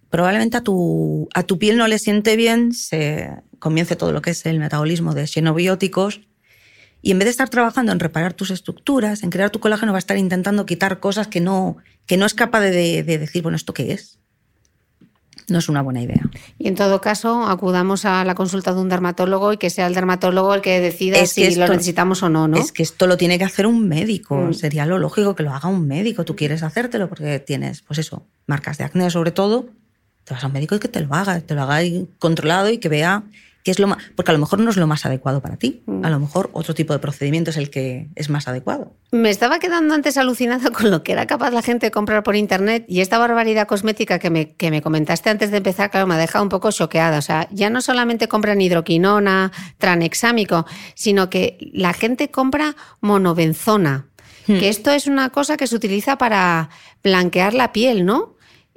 probablemente 0.10 0.58
a 0.58 0.62
tu, 0.62 1.28
a 1.34 1.44
tu 1.44 1.60
piel 1.60 1.78
no 1.78 1.88
le 1.88 2.00
siente 2.00 2.36
bien, 2.38 2.74
se 2.74 3.30
comience 3.60 3.96
todo 3.96 4.12
lo 4.14 4.22
que 4.22 4.30
es 4.32 4.46
el 4.46 4.60
metabolismo 4.60 5.14
de 5.14 5.28
xenobióticos, 5.28 6.22
y 7.02 7.12
en 7.12 7.20
vez 7.20 7.26
de 7.26 7.32
estar 7.32 7.50
trabajando 7.50 7.92
en 7.92 8.00
reparar 8.00 8.34
tus 8.34 8.50
estructuras, 8.50 9.24
en 9.24 9.30
crear 9.30 9.50
tu 9.50 9.60
colágeno, 9.60 9.92
va 9.92 9.98
a 9.98 10.00
estar 10.00 10.18
intentando 10.18 10.66
quitar 10.66 11.02
cosas 11.02 11.28
que 11.28 11.42
no, 11.42 11.76
que 12.06 12.16
no 12.16 12.26
es 12.26 12.34
capaz 12.34 12.62
de, 12.62 12.72
de- 12.72 13.04
de 13.04 13.18
decir, 13.18 13.42
bueno, 13.44 13.58
¿esto 13.58 13.74
qué 13.74 13.92
es? 13.92 14.20
No 15.50 15.60
es 15.60 15.70
una 15.70 15.82
buena 15.82 16.02
idea. 16.02 16.22
Y 16.58 16.68
en 16.68 16.76
todo 16.76 17.02
caso, 17.02 17.46
acudamos 17.46 18.06
a 18.06 18.24
la 18.24 18.36
consulta 18.36 18.74
de 18.74 18.80
un 18.80 18.90
dermatólogo 18.90 19.54
y 19.54 19.58
que 19.58 19.70
sea 19.70 19.88
el 19.88 19.94
dermatólogo 19.94 20.54
el 20.54 20.62
que 20.62 20.80
decida 20.80 21.18
Es 21.18 21.34
que 21.34 21.52
si 21.52 21.60
lo 21.60 21.68
necesitamos 21.68 22.24
o 22.24 22.30
no, 22.30 22.48
¿no? 22.48 22.58
Es 22.58 22.72
que 22.72 22.84
esto 22.84 23.08
lo 23.08 23.18
tiene 23.18 23.38
que 23.38 23.44
hacer 23.44 23.68
un 23.68 23.88
médico. 23.88 24.36
Mm. 24.36 24.54
Sería 24.54 24.86
lo 24.86 25.00
lógico 25.00 25.36
que 25.36 25.44
lo 25.44 25.54
haga 25.54 25.70
un 25.70 25.88
médico. 25.88 26.26
Tú 26.26 26.36
quieres 26.36 26.64
hacértelo 26.64 27.10
porque 27.10 27.40
tienes, 27.40 27.82
pues 27.82 28.00
eso, 28.00 28.24
marcas 28.48 28.78
de 28.78 28.84
acné 28.84 29.10
sobre 29.10 29.32
todo. 29.32 29.68
Te 30.24 30.34
vas 30.34 30.44
a 30.44 30.48
un 30.48 30.54
médico 30.54 30.76
y 30.76 30.80
que 30.80 30.88
te 30.88 31.02
lo 31.02 31.14
haga, 31.14 31.42
te 31.42 31.54
lo 31.54 31.64
haga 31.64 31.82
controlado 32.20 32.70
y 32.70 32.78
que 32.78 32.88
vea 32.88 33.24
qué 33.64 33.72
es 33.72 33.80
lo 33.80 33.88
más. 33.88 33.98
Porque 34.16 34.32
a 34.32 34.34
lo 34.34 34.40
mejor 34.40 34.60
no 34.60 34.70
es 34.70 34.78
lo 34.78 34.88
más 34.88 35.06
adecuado 35.06 35.42
para 35.42 35.58
ti. 35.58 35.84
Mm. 35.86 36.06
A 36.06 36.10
lo 36.10 36.20
mejor 36.20 36.50
otro 36.54 36.74
tipo 36.74 36.94
de 36.94 37.00
procedimiento 37.00 37.50
es 37.50 37.58
el 37.58 37.70
que 37.70 38.10
es 38.16 38.30
más 38.30 38.48
adecuado. 38.48 38.94
Me 39.12 39.30
estaba 39.30 39.60
quedando 39.60 39.94
antes 39.94 40.18
alucinada 40.18 40.70
con 40.72 40.92
lo 40.92 41.04
que 41.04 41.14
era 41.14 41.26
capaz 41.26 41.52
la 41.52 41.62
gente 41.62 41.88
de 41.88 41.92
comprar 41.92 42.24
por 42.24 42.36
internet 42.36 42.86
y 42.88 43.02
esta 43.02 43.18
barbaridad 43.18 43.68
cosmética 43.68 44.20
que 44.20 44.30
me, 44.30 44.54
que 44.56 44.70
me 44.70 44.82
comentaste 44.82 45.30
antes 45.30 45.52
de 45.52 45.58
empezar, 45.58 45.90
claro, 45.90 46.08
me 46.08 46.16
ha 46.16 46.18
dejado 46.18 46.44
un 46.44 46.50
poco 46.50 46.72
choqueada. 46.72 47.18
O 47.18 47.22
sea, 47.22 47.48
ya 47.52 47.70
no 47.70 47.82
solamente 47.82 48.28
compran 48.28 48.62
hidroquinona, 48.62 49.52
tranexámico, 49.78 50.66
sino 50.96 51.30
que 51.30 51.58
la 51.74 51.94
gente 51.94 52.30
compra 52.30 52.76
monobenzona, 53.02 54.08
que 54.46 54.68
esto 54.68 54.92
es 54.92 55.08
una 55.08 55.30
cosa 55.30 55.56
que 55.56 55.68
se 55.68 55.76
utiliza 55.76 56.18
para 56.18 56.70
blanquear 57.02 57.54
la 57.54 57.72
piel, 57.72 58.06
¿no? 58.06 58.36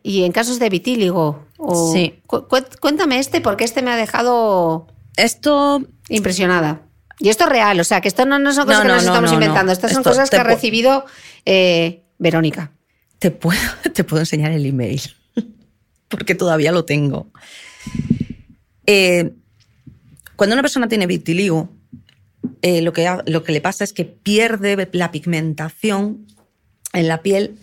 Y 0.08 0.22
en 0.22 0.30
casos 0.30 0.60
de 0.60 0.68
vitíligo. 0.68 1.44
o- 1.58 1.92
Sí. 1.92 2.20
Cu- 2.28 2.46
cu- 2.46 2.64
Cuéntame 2.80 3.18
este, 3.18 3.40
porque 3.40 3.64
este 3.64 3.82
me 3.82 3.90
ha 3.90 3.96
dejado 3.96 4.86
Esto 5.16 5.82
impresionada. 6.08 6.82
Y 7.18 7.28
esto 7.30 7.44
es 7.44 7.50
real, 7.50 7.80
o 7.80 7.84
sea, 7.84 8.00
que 8.00 8.08
esto 8.08 8.24
no, 8.26 8.38
no 8.38 8.52
son 8.52 8.66
cosas 8.66 8.80
No, 8.80 8.82
que 8.82 8.88
no, 8.88 8.94
nos 8.94 9.04
no, 9.04 9.10
estamos 9.10 9.32
inventando, 9.32 9.72
estas 9.72 9.92
son 9.92 10.02
cosas 10.04 10.28
que 10.30 10.36
ha 10.36 10.44
recibido 10.44 11.06
eh, 11.46 12.04
Verónica. 12.18 12.70
te 13.18 13.30
puedo, 13.32 13.58
te 13.94 14.04
puedo 14.04 14.20
enseñar 14.22 14.52
el 14.52 14.64
email. 14.66 15.00
Porque 16.08 16.34
todavía 16.36 16.70
lo 16.72 16.84
tengo. 16.84 17.26
Eh, 18.86 19.32
cuando 20.36 20.54
una 20.54 20.62
persona 20.62 20.86
tiene 20.88 21.06
vitiligo, 21.06 21.70
eh, 22.62 22.82
lo, 22.82 22.92
que, 22.92 23.08
lo 23.26 23.42
que 23.42 23.52
le 23.52 23.60
pasa 23.60 23.82
es 23.82 23.92
que 23.92 24.04
pierde 24.04 24.88
la 24.92 25.10
pigmentación 25.10 26.26
en 26.92 27.08
la 27.08 27.22
piel. 27.22 27.58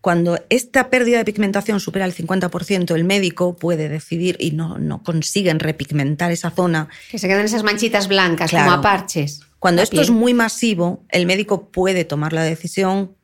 Cuando 0.00 0.38
esta 0.48 0.90
pérdida 0.90 1.18
de 1.18 1.24
pigmentación 1.24 1.80
supera 1.80 2.04
el 2.04 2.14
50%, 2.14 2.94
el 2.94 3.04
médico 3.04 3.56
puede 3.56 3.88
decidir 3.88 4.36
y 4.38 4.52
no, 4.52 4.78
no 4.78 5.02
consiguen 5.02 5.58
repigmentar 5.58 6.30
esa 6.30 6.50
zona 6.50 6.88
Que 7.10 7.18
se 7.18 7.26
quedan 7.26 7.44
esas 7.44 7.64
manchitas 7.64 8.06
blancas, 8.06 8.50
Claro. 8.50 8.66
como 8.70 8.78
a 8.78 8.82
parches. 8.82 9.40
Cuando 9.58 9.82
esto 9.82 10.00
es 10.00 10.10
muy 10.10 10.34
masivo, 10.34 11.02
el 11.08 11.26
médico 11.26 11.68
puede 11.70 12.04
tomar 12.04 12.32
la 12.32 12.42
decisión 12.44 13.16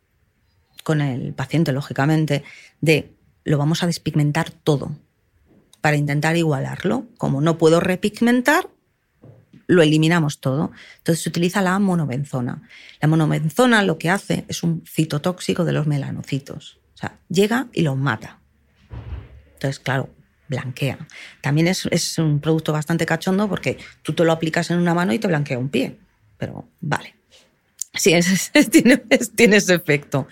con 0.83 1.01
el 1.01 1.33
paciente, 1.33 1.72
lógicamente, 1.72 2.43
de 2.81 3.12
lo 3.45 3.57
vamos 3.57 3.83
a 3.83 3.87
despigmentar 3.87 4.51
todo 4.51 4.97
para 5.81 5.97
intentar 5.97 6.37
igualarlo. 6.37 7.07
Como 7.18 7.41
no 7.41 7.57
puedo 7.57 7.79
repigmentar, 7.79 8.68
lo 9.66 9.82
eliminamos 9.82 10.40
todo. 10.40 10.72
Entonces 10.98 11.22
se 11.22 11.28
utiliza 11.28 11.62
la 11.62 11.78
monobenzona. 11.78 12.62
La 13.00 13.08
monobenzona 13.08 13.82
lo 13.82 13.98
que 13.98 14.10
hace 14.10 14.44
es 14.48 14.62
un 14.62 14.84
citotóxico 14.86 15.64
de 15.64 15.72
los 15.72 15.86
melanocitos. 15.86 16.78
O 16.94 16.96
sea, 16.98 17.18
llega 17.28 17.66
y 17.72 17.82
los 17.82 17.96
mata. 17.96 18.40
Entonces, 19.54 19.78
claro, 19.80 20.10
blanquea. 20.48 20.98
También 21.40 21.68
es, 21.68 21.86
es 21.90 22.18
un 22.18 22.40
producto 22.40 22.72
bastante 22.72 23.06
cachondo 23.06 23.48
porque 23.48 23.78
tú 24.02 24.12
te 24.12 24.24
lo 24.24 24.32
aplicas 24.32 24.70
en 24.70 24.78
una 24.78 24.94
mano 24.94 25.12
y 25.12 25.18
te 25.18 25.28
blanquea 25.28 25.58
un 25.58 25.68
pie. 25.70 25.98
Pero 26.38 26.68
vale. 26.80 27.14
Sí, 27.94 28.12
es- 28.12 28.50
tiene, 28.70 28.98
tiene 29.34 29.56
ese 29.56 29.74
efecto. 29.74 30.26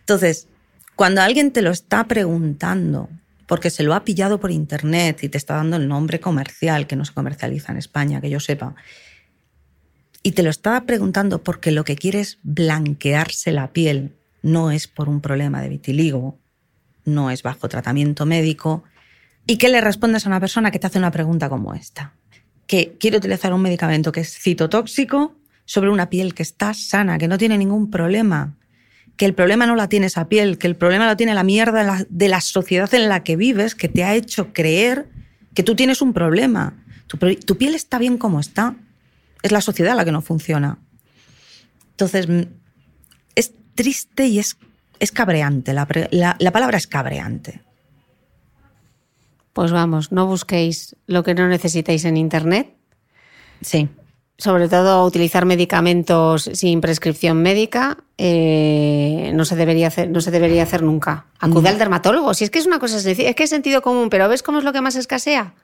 Entonces, 0.00 0.48
cuando 0.94 1.20
alguien 1.20 1.52
te 1.52 1.62
lo 1.62 1.70
está 1.70 2.04
preguntando 2.08 3.08
porque 3.46 3.70
se 3.70 3.82
lo 3.82 3.94
ha 3.94 4.04
pillado 4.04 4.40
por 4.40 4.50
internet 4.50 5.22
y 5.22 5.28
te 5.28 5.38
está 5.38 5.54
dando 5.54 5.76
el 5.76 5.88
nombre 5.88 6.20
comercial 6.20 6.86
que 6.86 6.96
no 6.96 7.04
se 7.04 7.14
comercializa 7.14 7.72
en 7.72 7.78
España, 7.78 8.20
que 8.20 8.30
yo 8.30 8.40
sepa, 8.40 8.74
y 10.22 10.32
te 10.32 10.42
lo 10.42 10.50
está 10.50 10.84
preguntando 10.84 11.42
porque 11.42 11.70
lo 11.70 11.84
que 11.84 11.94
quiere 11.94 12.20
es 12.20 12.38
blanquearse 12.42 13.52
la 13.52 13.72
piel, 13.72 14.16
no 14.42 14.72
es 14.72 14.88
por 14.88 15.08
un 15.08 15.20
problema 15.20 15.62
de 15.62 15.68
vitiligo, 15.68 16.38
no 17.04 17.30
es 17.30 17.44
bajo 17.44 17.68
tratamiento 17.68 18.26
médico, 18.26 18.82
¿y 19.46 19.56
qué 19.58 19.68
le 19.68 19.80
respondes 19.80 20.26
a 20.26 20.28
una 20.28 20.40
persona 20.40 20.72
que 20.72 20.80
te 20.80 20.88
hace 20.88 20.98
una 20.98 21.12
pregunta 21.12 21.48
como 21.48 21.74
esta? 21.74 22.14
Que 22.66 22.96
quiere 22.98 23.18
utilizar 23.18 23.52
un 23.52 23.62
medicamento 23.62 24.10
que 24.10 24.20
es 24.20 24.36
citotóxico 24.36 25.36
sobre 25.64 25.90
una 25.90 26.10
piel 26.10 26.34
que 26.34 26.42
está 26.42 26.74
sana, 26.74 27.18
que 27.18 27.28
no 27.28 27.38
tiene 27.38 27.56
ningún 27.56 27.90
problema, 27.90 28.56
que 29.16 29.24
el 29.24 29.34
problema 29.34 29.66
no 29.66 29.76
la 29.76 29.88
tiene 29.88 30.06
esa 30.06 30.28
piel, 30.28 30.58
que 30.58 30.66
el 30.66 30.76
problema 30.76 31.06
lo 31.06 31.16
tiene 31.16 31.34
la 31.34 31.42
mierda 31.42 32.04
de 32.08 32.28
la, 32.28 32.40
sociedad 32.40 32.92
en 32.94 33.08
la 33.08 33.22
que 33.24 33.36
vives, 33.36 33.74
que 33.74 33.88
te 33.88 34.04
ha 34.04 34.14
hecho 34.14 34.52
creer 34.52 35.08
que 35.54 35.62
tú 35.62 35.74
tienes 35.74 36.02
un 36.02 36.12
problema. 36.12 36.74
Tu, 37.06 37.56
piel 37.56 37.74
está 37.74 37.98
bien 37.98 38.18
como 38.18 38.40
está. 38.40 38.74
Es 39.42 39.52
la 39.52 39.60
sociedad 39.60 39.96
la 39.96 40.04
que 40.04 40.12
no 40.12 40.20
funciona. 40.20 40.78
Entonces, 41.92 42.28
mm, 42.28 42.42
es 43.36 43.52
triste 43.74 44.26
y 44.26 44.38
es, 44.38 44.58
es 44.98 45.12
cabreante. 45.12 45.72
La, 45.72 45.88
la- 46.10 46.36
la 46.38 46.50
palabra 46.52 46.76
es 46.76 46.86
cabreante. 46.86 47.62
Pues 49.54 49.72
vamos, 49.72 50.12
no 50.12 50.26
busquéis 50.26 50.94
lo 51.06 51.22
que 51.22 51.34
no 51.34 51.48
necesitáis 51.48 52.04
en 52.04 52.18
Internet. 52.18 52.74
Sí. 53.62 53.88
Sobre 54.38 54.68
todo 54.68 55.04
utilizar 55.06 55.46
medicamentos 55.46 56.50
sin 56.52 56.82
prescripción 56.82 57.40
médica 57.40 57.96
eh, 58.18 59.32
no, 59.34 59.46
se 59.46 59.56
debería 59.56 59.86
hacer, 59.88 60.10
no 60.10 60.20
se 60.20 60.30
debería 60.30 60.62
hacer 60.62 60.82
nunca. 60.82 61.26
Acude 61.38 61.70
al 61.70 61.78
dermatólogo. 61.78 62.34
Si 62.34 62.44
es 62.44 62.50
que 62.50 62.58
es 62.58 62.66
una 62.66 62.78
cosa 62.78 63.00
sencilla, 63.00 63.30
es 63.30 63.36
que 63.36 63.44
es 63.44 63.50
sentido 63.50 63.80
común, 63.80 64.10
pero 64.10 64.28
¿ves 64.28 64.42
cómo 64.42 64.58
es 64.58 64.64
lo 64.64 64.74
que 64.74 64.82
más 64.82 64.96
escasea? 64.96 65.54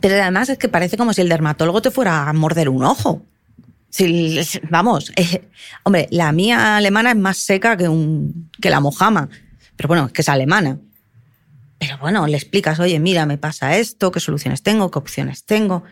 Pero 0.00 0.20
además 0.20 0.50
es 0.50 0.58
que 0.58 0.68
parece 0.68 0.96
como 0.96 1.14
si 1.14 1.22
el 1.22 1.28
dermatólogo 1.28 1.80
te 1.80 1.90
fuera 1.90 2.28
a 2.28 2.32
morder 2.34 2.68
un 2.68 2.84
ojo. 2.84 3.22
Si, 3.88 4.38
vamos, 4.68 5.12
eh, 5.16 5.48
hombre, 5.82 6.06
la 6.10 6.30
mía 6.32 6.76
alemana 6.76 7.10
es 7.10 7.16
más 7.16 7.38
seca 7.38 7.76
que, 7.76 7.88
un, 7.88 8.50
que 8.60 8.70
la 8.70 8.80
mojama. 8.80 9.28
Pero 9.76 9.88
bueno, 9.88 10.06
es 10.06 10.12
que 10.12 10.22
es 10.22 10.28
alemana. 10.28 10.78
Pero 11.78 11.96
bueno, 11.98 12.26
le 12.26 12.36
explicas, 12.36 12.78
oye, 12.78 13.00
mira, 13.00 13.24
me 13.24 13.38
pasa 13.38 13.78
esto, 13.78 14.12
qué 14.12 14.20
soluciones 14.20 14.62
tengo, 14.62 14.90
qué 14.90 14.98
opciones 14.98 15.44
tengo. 15.44 15.84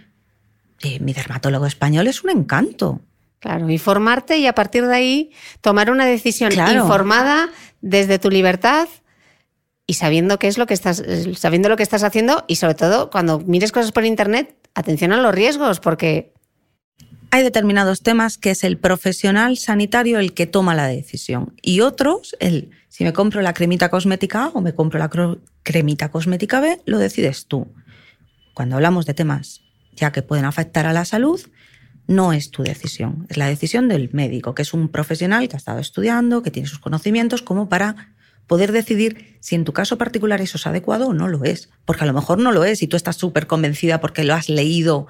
Y 0.83 1.01
mi 1.01 1.13
dermatólogo 1.13 1.67
español 1.67 2.07
es 2.07 2.23
un 2.23 2.31
encanto. 2.31 3.01
Claro, 3.41 3.71
informarte 3.71 4.39
y 4.39 4.47
a 4.47 4.55
partir 4.55 4.87
de 4.87 4.95
ahí 4.95 5.31
tomar 5.61 5.91
una 5.91 6.07
decisión 6.07 6.51
Claro. 6.51 6.83
informada 6.83 7.49
desde 7.81 8.19
tu 8.19 8.31
libertad 8.31 8.89
y 9.87 9.95
sabiendo 9.95 10.39
qué 10.39 10.49
es 10.49 10.59
lo 10.59 10.67
que 10.67 10.75
estás 10.75 11.03
sabiendo 11.37 11.69
lo 11.69 11.77
que 11.77 11.83
estás 11.85 12.03
haciendo 12.03 12.45
y 12.49 12.57
sobre 12.57 12.75
todo 12.75 13.11
cuando 13.11 13.39
mires 13.41 13.71
cosas 13.73 13.93
por 13.93 14.05
internet, 14.05 14.57
atención 14.75 15.13
a 15.13 15.17
los 15.19 15.35
riesgos 15.35 15.81
porque 15.81 16.33
Hay 17.31 17.43
determinados 17.43 18.01
temas 18.03 18.39
que 18.39 18.51
es 18.53 18.65
el 18.65 18.79
profesional 18.79 19.59
sanitario 19.59 20.19
el 20.19 20.33
que 20.33 20.47
toma 20.47 20.75
la 20.75 20.87
decisión 20.87 21.55
y 21.61 21.81
otros, 21.81 22.35
el 22.41 22.71
si 22.89 23.05
me 23.05 23.13
compro 23.13 23.43
la 23.43 23.53
cremita 23.53 23.91
cosmética 23.91 24.45
A 24.45 24.49
o 24.49 24.63
me 24.63 24.75
compro 24.75 24.99
la 24.99 25.11
cremita 25.63 26.11
cosmética 26.11 26.59
B, 26.61 26.81
lo 26.87 26.99
decides 26.99 27.47
tú. 27.47 27.69
Cuando 28.55 28.77
hablamos 28.77 29.05
de 29.05 29.13
temas 29.13 29.61
ya 29.99 30.13
que 30.13 30.23
pueden 30.23 30.45
afectar 30.45 30.87
a 30.87 30.93
la 30.93 31.05
salud, 31.05 31.41
no 32.07 32.33
es 32.33 32.51
tu 32.51 32.63
decisión, 32.63 33.27
es 33.29 33.37
la 33.37 33.47
decisión 33.47 33.89
del 33.89 34.09
médico, 34.13 34.55
que 34.55 34.63
es 34.63 34.73
un 34.73 34.89
profesional 34.89 35.49
que 35.49 35.57
ha 35.57 35.59
estado 35.59 35.79
estudiando, 35.79 36.43
que 36.43 36.51
tiene 36.51 36.69
sus 36.69 36.79
conocimientos 36.79 37.43
como 37.43 37.69
para 37.69 38.15
poder 38.47 38.73
decidir 38.73 39.37
si 39.41 39.55
en 39.55 39.65
tu 39.65 39.75
caso 39.75 39.99
particular 39.99 40.41
eso 40.41 40.57
es 40.57 40.67
adecuado 40.67 41.09
o 41.09 41.13
no 41.13 41.29
lo 41.29 41.45
es, 41.45 41.69
porque 41.85 42.05
a 42.05 42.07
lo 42.07 42.15
mejor 42.15 42.39
no 42.39 42.51
lo 42.51 42.65
es 42.65 42.83
y 42.83 42.87
tú 42.87 42.97
estás 42.97 43.17
súper 43.17 43.47
convencida 43.47 44.01
porque 44.01 44.25
lo 44.25 44.35
has 44.35 44.49
leído 44.49 45.07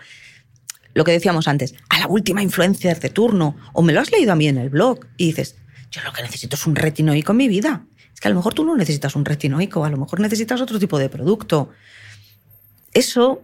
lo 0.95 1.05
que 1.05 1.12
decíamos 1.12 1.47
antes, 1.47 1.74
a 1.89 2.01
la 2.01 2.09
última 2.09 2.43
influencer 2.43 2.99
de 2.99 3.11
turno, 3.11 3.57
o 3.72 3.82
me 3.82 3.93
lo 3.93 4.01
has 4.01 4.11
leído 4.11 4.32
a 4.32 4.34
mí 4.34 4.49
en 4.49 4.59
el 4.59 4.68
blog 4.68 5.07
y 5.16 5.26
dices, 5.26 5.55
yo 5.93 6.03
lo 6.03 6.12
que 6.12 6.22
necesito 6.22 6.57
es 6.57 6.66
un 6.66 6.74
retinoico 6.74 7.30
en 7.32 7.39
mi 7.39 7.47
vida. 7.47 7.86
Es 8.12 8.20
que 8.20 8.26
a 8.26 8.30
lo 8.30 8.36
mejor 8.36 8.55
tú 8.55 8.64
no 8.64 8.76
necesitas 8.76 9.14
un 9.14 9.24
retinoico, 9.24 9.84
a 9.84 9.91
lo 9.91 9.97
mejor 9.97 10.18
necesitas 10.18 10.61
otro 10.61 10.80
tipo 10.80 10.99
de 10.99 11.09
producto. 11.09 11.70
Eso 12.93 13.43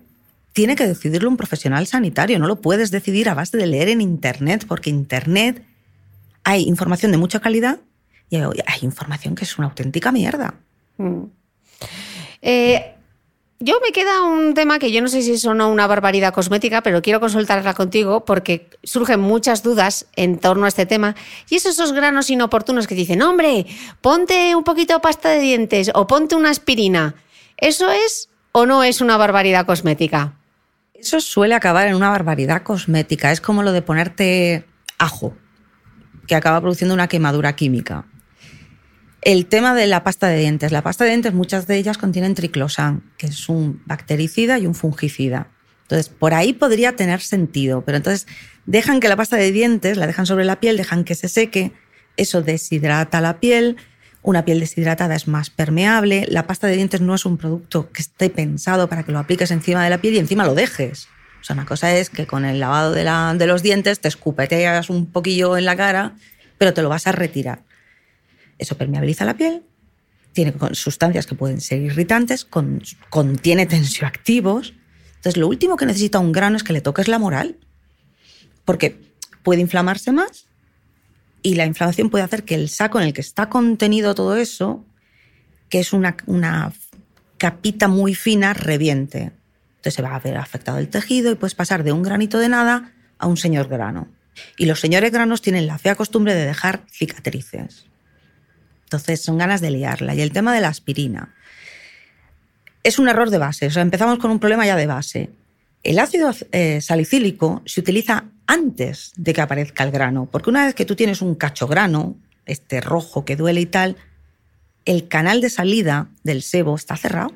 tiene 0.55 0.77
que 0.77 0.87
decidirlo 0.87 1.29
un 1.29 1.37
profesional 1.37 1.87
sanitario, 1.87 2.39
no 2.39 2.47
lo 2.47 2.61
puedes 2.61 2.91
decidir 2.93 3.29
a 3.29 3.35
base 3.35 3.59
de 3.59 3.67
leer 3.67 3.89
en 3.89 4.01
Internet, 4.01 4.65
porque 4.67 4.89
Internet 4.89 5.63
hay 6.45 6.63
información 6.63 7.11
de 7.11 7.19
mucha 7.19 7.41
calidad 7.41 7.81
y 8.31 8.37
hay 8.37 8.81
información 8.83 9.35
que 9.35 9.45
es 9.45 9.59
una 9.59 9.67
auténtica 9.67 10.13
mierda. 10.13 10.55
Mm. 10.97 11.25
Eh, 12.41 12.95
yo 13.59 13.81
me 13.83 13.91
queda 13.91 14.23
un 14.23 14.55
tema 14.55 14.79
que 14.79 14.93
yo 14.93 15.03
no 15.03 15.09
sé 15.09 15.23
si 15.23 15.33
es 15.33 15.45
o 15.45 15.55
no 15.55 15.71
una 15.71 15.89
barbaridad 15.89 16.33
cosmética, 16.33 16.83
pero 16.83 17.03
quiero 17.03 17.19
consultarla 17.19 17.75
contigo 17.75 18.25
porque 18.25 18.71
surgen 18.85 19.21
muchas 19.21 19.65
dudas 19.65 20.07
en 20.15 20.39
torno 20.39 20.67
a 20.67 20.69
este 20.69 20.87
tema. 20.87 21.17
Y 21.51 21.57
es 21.57 21.67
esos 21.67 21.93
granos 21.93 22.31
inoportunos 22.31 22.87
que 22.87 22.95
dicen, 22.95 23.23
hombre, 23.23 23.67
ponte 24.01 24.55
un 24.55 24.63
poquito 24.63 24.95
de 24.95 25.01
pasta 25.01 25.31
de 25.31 25.41
dientes 25.41 25.91
o 25.95 26.07
ponte 26.07 26.37
una 26.37 26.51
aspirina. 26.51 27.17
¿Eso 27.57 27.91
es 27.91 28.29
o 28.53 28.67
no 28.67 28.85
es 28.85 29.01
una 29.01 29.17
barbaridad 29.17 29.67
cosmética? 29.67 30.35
Eso 31.05 31.21
suele 31.21 31.55
acabar 31.55 31.87
en 31.87 31.97
una 31.97 32.09
barbaridad 32.09 32.63
cosmética. 32.63 33.31
Es 33.31 33.43
como 33.43 33.63
lo 33.63 33.73
de 33.73 33.83
ponerte 33.83 34.65
ajo, 34.97 35.37
que 36.27 36.35
acaba 36.35 36.63
produciendo 36.63 36.95
una 36.95 37.09
quemadura 37.09 37.55
química. 37.55 38.07
El 39.21 39.45
tema 39.45 39.75
de 39.75 39.87
la 39.87 40.03
pasta 40.03 40.29
de 40.29 40.39
dientes. 40.39 40.73
La 40.73 40.81
pasta 40.81 41.05
de 41.05 41.11
dientes, 41.11 41.35
muchas 41.35 41.67
de 41.67 41.77
ellas 41.77 41.99
contienen 41.99 42.35
triclosan, 42.35 43.03
que 43.19 43.27
es 43.27 43.51
un 43.51 43.83
bactericida 43.85 44.59
y 44.59 44.67
un 44.67 44.75
fungicida. 44.75 45.49
Entonces, 45.83 46.09
por 46.09 46.33
ahí 46.33 46.55
podría 46.55 46.97
tener 46.97 47.21
sentido, 47.21 47.85
pero 47.85 47.99
entonces 47.99 48.27
dejan 48.65 49.01
que 49.01 49.11
la 49.11 49.17
pasta 49.17 49.37
de 49.37 49.53
dientes, 49.53 49.99
la 49.99 50.07
dejan 50.07 50.25
sobre 50.25 50.47
la 50.47 50.59
piel, 50.59 50.79
dejan 50.79 51.05
que 51.05 51.15
se 51.15 51.29
seque, 51.29 51.75
eso 52.17 52.41
deshidrata 52.41 53.21
la 53.21 53.41
piel, 53.41 53.77
una 54.25 54.47
piel 54.47 54.59
deshidratada 54.59 55.14
es 55.14 55.29
más 55.29 55.51
permeable, 55.51 56.27
la 56.31 56.47
pasta 56.47 56.66
de 56.66 56.77
dientes 56.77 57.03
no 57.03 57.14
es 57.14 57.27
un 57.27 57.37
producto 57.37 57.91
que 57.93 58.01
esté 58.01 58.31
pensado 58.31 58.89
para 58.89 59.03
que 59.03 59.12
lo 59.12 59.18
apliques 59.18 59.51
encima 59.51 59.85
de 59.85 59.91
la 59.91 59.99
piel 59.99 60.14
y 60.14 60.18
encima 60.18 60.47
lo 60.47 60.55
dejes. 60.55 61.09
O 61.43 61.45
sea, 61.45 61.53
una 61.53 61.66
cosa 61.66 61.95
es 61.95 62.09
que 62.09 62.27
con 62.27 62.47
el 62.47 62.59
lavado 62.59 62.93
de, 62.93 63.47
los 63.47 63.62
dientes 63.62 64.01
te 64.01 64.09
escupeteas 64.09 64.89
un 64.89 65.12
poquillo 65.12 65.59
en 65.59 65.66
la 65.66 65.77
cara, 65.77 66.16
pero 66.57 66.72
te 66.72 66.81
lo 66.81 66.89
vas 66.89 67.07
a 67.07 67.12
retirar. 67.12 67.64
Eso 68.57 68.79
permeabiliza 68.79 69.27
la 69.27 69.37
piel, 69.37 69.62
tiene 70.33 70.55
sustancias 70.72 71.27
que 71.27 71.35
pueden 71.35 71.61
ser 71.61 71.83
irritantes, 71.83 72.47
con- 72.47 72.83
contiene 73.11 73.66
tensioactivos. 73.66 74.72
Entonces, 75.16 75.37
lo 75.37 75.49
último 75.49 75.77
que 75.77 75.85
necesita 75.85 76.18
un 76.18 76.33
grano 76.33 76.57
es 76.57 76.62
que 76.62 76.72
le 76.72 76.81
toques 76.81 77.09
la 77.09 77.18
moral, 77.18 77.59
porque 78.64 78.99
puede 79.43 79.61
inflamarse 79.61 80.12
más 80.12 80.47
y 81.45 81.57
la 81.57 81.66
inflamación 81.66 82.09
puede 82.09 82.24
hacer 82.24 82.45
que 82.45 82.55
el 82.55 82.70
saco 82.70 82.99
en 82.99 83.07
el 83.07 83.12
que 83.12 83.20
está 83.20 83.51
contenido 83.51 84.14
todo 84.14 84.34
eso, 84.34 84.82
que 85.68 85.78
es 85.78 85.92
una, 85.92 86.16
capita 87.36 87.86
muy 87.86 88.14
fina, 88.14 88.55
reviente. 88.55 89.32
Entonces 89.76 89.95
se 89.95 90.01
va 90.01 90.16
a 90.16 90.20
ver 90.20 90.38
afectado 90.38 90.78
el 90.78 90.88
tejido 90.88 91.30
y 91.30 91.34
puedes 91.34 91.55
pasar 91.55 91.84
de 91.84 91.92
un 91.92 92.03
granito 92.03 92.38
de 92.38 92.49
nada 92.49 92.92
a 93.18 93.26
un 93.26 93.36
señor 93.36 93.68
grano. 93.68 94.09
Y 94.57 94.64
los 94.64 94.80
señores 94.80 95.12
granos 95.12 95.42
tienen 95.42 95.66
la 95.66 95.76
fea 95.76 95.97
costumbre 95.97 96.34
de 96.34 96.47
dejar 96.47 96.86
cicatrices. 96.90 97.84
Entonces 98.84 99.20
son 99.20 99.36
ganas 99.36 99.61
de 99.61 99.70
liarla. 99.70 100.14
Y 100.14 100.22
el 100.22 100.32
tema 100.32 100.55
de 100.55 100.62
la 100.62 100.68
aspirina. 100.68 101.34
Es 102.82 102.99
un 102.99 103.07
error 103.07 103.28
de 103.28 103.36
base. 103.36 103.66
O 103.66 103.70
sea, 103.70 103.82
empezamos 103.82 104.18
con 104.18 104.30
un 104.30 104.38
problema 104.38 104.64
ya 104.64 104.76
de 104.76 104.86
base. 104.86 105.30
El 105.85 105.99
ácido 105.99 106.30
eh, 106.53 106.80
salicílico 106.80 107.62
se 107.66 107.80
utiliza 107.80 108.24
antes 108.47 109.12
de 109.16 109.35
que 109.35 109.43
aparezca 109.43 109.85
el 109.85 109.91
grano, 109.91 110.28
porque 110.32 110.49
una 110.49 110.64
vez 110.64 110.74
que 110.74 110.87
tú 110.87 110.97
tienes 110.97 111.20
un 111.20 111.35
cacho 111.35 111.66
grano, 111.66 112.16
este 112.47 112.80
rojo 112.80 113.26
que 113.26 113.37
duele 113.37 113.61
y 113.61 113.66
tal, 113.66 113.97
el 114.87 115.09
canal 115.09 115.43
de 115.43 115.51
salida 115.51 116.09
del 116.22 116.43
sebo 116.43 116.74
está 116.74 116.97
cerrado. 116.97 117.32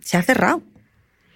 Se 0.00 0.16
ha 0.16 0.22
cerrado. 0.22 0.62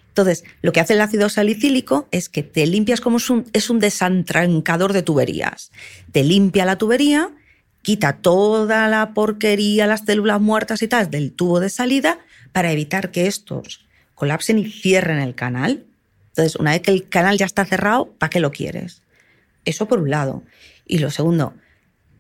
Entonces, 0.09 0.45
lo 0.61 0.73
que 0.73 0.81
hace 0.81 0.95
el 0.95 1.01
ácido 1.01 1.29
salicílico 1.29 2.07
es 2.13 2.29
que 2.29 2.45
te 2.45 2.67
limpias 2.67 3.01
como 3.01 3.17
es 3.17 3.29
un, 3.29 3.47
es 3.53 3.69
un 3.69 3.81
desantrancador 3.81 4.93
de 4.93 5.03
tuberías. 5.03 5.73
Te 6.13 6.23
limpia 6.23 6.65
la 6.65 6.79
tubería, 6.79 7.31
quita 7.83 8.19
toda 8.19 8.87
la 8.89 9.15
porquería, 9.15 9.89
las 9.89 10.05
células 10.05 10.41
muertas 10.41 10.83
y 10.83 10.89
tal 10.89 11.11
del 11.11 11.33
tubo 11.33 11.59
de 11.59 11.71
salida 11.71 12.19
para 12.53 12.71
evitar 12.71 13.11
que 13.11 13.27
estos 13.27 13.82
colapsen 14.23 14.57
y 14.57 14.71
cierren 14.71 15.19
el 15.19 15.35
canal. 15.35 15.85
Entonces, 16.29 16.55
una 16.55 16.71
vez 16.71 16.83
que 16.83 16.93
el 16.93 17.09
canal 17.09 17.37
ya 17.39 17.45
está 17.45 17.65
cerrado, 17.65 18.13
¿para 18.21 18.31
qué 18.31 18.39
lo 18.39 18.53
quieres? 18.53 19.03
Eso 19.65 19.89
por 19.89 19.99
un 19.99 20.11
lado. 20.11 20.45
Y 20.87 20.99
lo 20.99 21.11
segundo, 21.11 21.55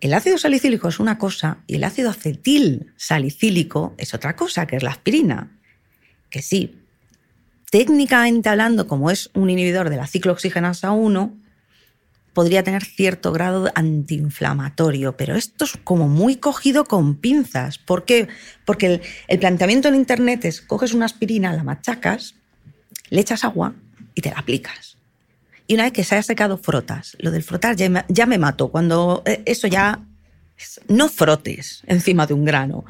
el 0.01 0.13
ácido 0.13 0.37
salicílico 0.37 0.89
es 0.89 0.99
una 0.99 1.17
cosa 1.17 1.59
y 1.69 1.77
el 1.77 1.85
ácido 1.85 2.11
acetil 2.11 2.93
salicílico 2.97 3.95
es 3.99 4.15
otra 4.15 4.35
cosa, 4.35 4.67
que 4.67 4.75
es 4.75 4.83
la 4.83 4.91
aspirina. 4.91 5.57
Que 6.29 6.43
sí, 6.43 6.75
técnicamente 7.71 8.49
hablando, 8.49 8.89
como 8.89 9.13
es 9.13 9.31
un 9.35 9.49
inhibidor 9.49 9.89
de 9.89 9.99
la 9.99 10.09
ciclooxigenasa 10.09 10.91
1, 10.91 11.37
podría 12.33 12.63
tener 12.63 12.85
cierto 12.85 13.33
grado 13.33 13.71
antiinflamatorio, 13.75 15.17
pero 15.17 15.37
esto 15.37 15.65
es 15.65 15.79
como 15.85 16.09
muy 16.09 16.37
cogido 16.37 16.85
con 16.85 17.17
pinzas. 17.17 17.79
¿Por 17.79 18.05
qué? 18.05 18.29
Porque 18.65 18.87
el, 18.87 19.01
el, 19.29 19.39
planteamiento 19.39 19.89
en 19.89 19.95
Internet 19.95 20.45
es, 20.45 20.61
coges 20.61 20.95
una 20.95 21.07
aspirina, 21.07 21.53
la 21.53 21.65
machacas, 21.65 22.35
le 23.11 23.21
echas 23.21 23.45
agua 23.45 23.75
y 24.15 24.23
te 24.23 24.31
la 24.31 24.39
aplicas. 24.39 24.97
Y 25.67 25.75
una 25.75 25.85
vez 25.85 25.93
que 25.93 26.05
se 26.05 26.15
haya 26.15 26.23
secado, 26.23 26.59
frotas. 26.59 27.17
Lo 27.19 27.31
del 27.31 27.43
frotar 27.43 27.77
ya 27.77 27.89
me, 27.89 28.05
ya 28.09 28.27
me 28.27 28.39
mato. 28.39 28.69
Cuando 28.69 29.23
eh, 29.25 29.43
eso 29.47 29.67
ya... 29.67 30.05
No 30.87 31.09
frotes 31.09 31.83
encima 31.87 32.27
de 32.27 32.35
un 32.35 32.45
grano. 32.45 32.85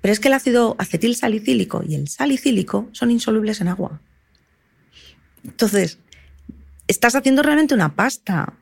Pero 0.00 0.12
es 0.12 0.20
que 0.20 0.28
el 0.28 0.34
ácido 0.34 0.74
acetil 0.78 1.16
salicílico 1.16 1.82
y 1.86 1.96
el 1.96 2.08
salicílico 2.08 2.88
son 2.92 3.10
insolubles 3.10 3.60
en 3.60 3.68
agua. 3.68 4.00
Entonces, 5.44 5.98
estás 6.92 7.16
haciendo 7.16 7.42
realmente 7.42 7.74
una 7.74 7.94
pasta, 7.96 8.52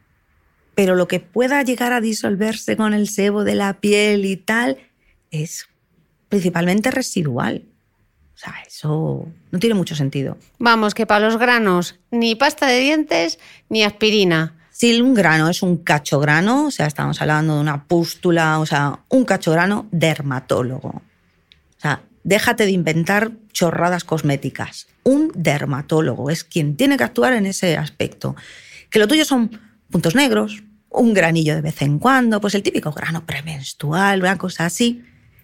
pero 0.74 0.94
lo 0.94 1.08
que 1.08 1.20
pueda 1.20 1.62
llegar 1.62 1.92
a 1.92 2.00
disolverse 2.00 2.76
con 2.76 2.94
el 2.94 3.08
sebo 3.08 3.44
de 3.44 3.54
la 3.54 3.80
piel 3.80 4.24
y 4.24 4.36
tal 4.36 4.78
es 5.30 5.68
principalmente 6.28 6.90
residual. 6.90 7.64
O 8.34 8.38
sea, 8.38 8.54
eso 8.66 9.28
no 9.50 9.58
tiene 9.58 9.74
mucho 9.74 9.94
sentido. 9.94 10.38
Vamos, 10.58 10.94
que 10.94 11.06
para 11.06 11.26
los 11.26 11.38
granos, 11.38 11.98
ni 12.10 12.34
pasta 12.36 12.66
de 12.66 12.78
dientes 12.78 13.38
ni 13.68 13.82
aspirina. 13.82 14.56
Si 14.70 14.98
un 15.02 15.12
grano 15.12 15.50
es 15.50 15.62
un 15.62 15.76
cacho 15.76 16.20
grano, 16.20 16.66
o 16.66 16.70
sea, 16.70 16.86
estamos 16.86 17.20
hablando 17.20 17.56
de 17.56 17.60
una 17.60 17.84
pústula, 17.84 18.60
o 18.60 18.64
sea, 18.64 19.00
un 19.08 19.24
cacho 19.26 19.52
grano, 19.52 19.86
dermatólogo. 19.90 20.88
O 20.88 21.80
sea, 21.80 22.02
déjate 22.24 22.64
de 22.64 22.70
inventar 22.70 23.32
chorradas 23.52 24.04
cosméticas. 24.04 24.86
Un 25.10 25.32
dermatólogo 25.34 26.30
es 26.30 26.44
quien 26.44 26.76
tiene 26.76 26.96
que 26.96 27.02
actuar 27.02 27.32
en 27.32 27.44
ese 27.44 27.76
aspecto. 27.76 28.36
Que 28.90 29.00
lo 29.00 29.08
tuyo 29.08 29.24
son 29.24 29.58
puntos 29.90 30.14
negros, 30.14 30.62
un 30.88 31.14
granillo 31.14 31.56
de 31.56 31.62
vez 31.62 31.82
en 31.82 31.98
cuando, 31.98 32.40
pues 32.40 32.54
el 32.54 32.62
típico 32.62 32.92
grano 32.92 33.26
premenstrual, 33.26 34.20
una 34.20 34.38
cosa 34.38 34.66
así. 34.66 35.02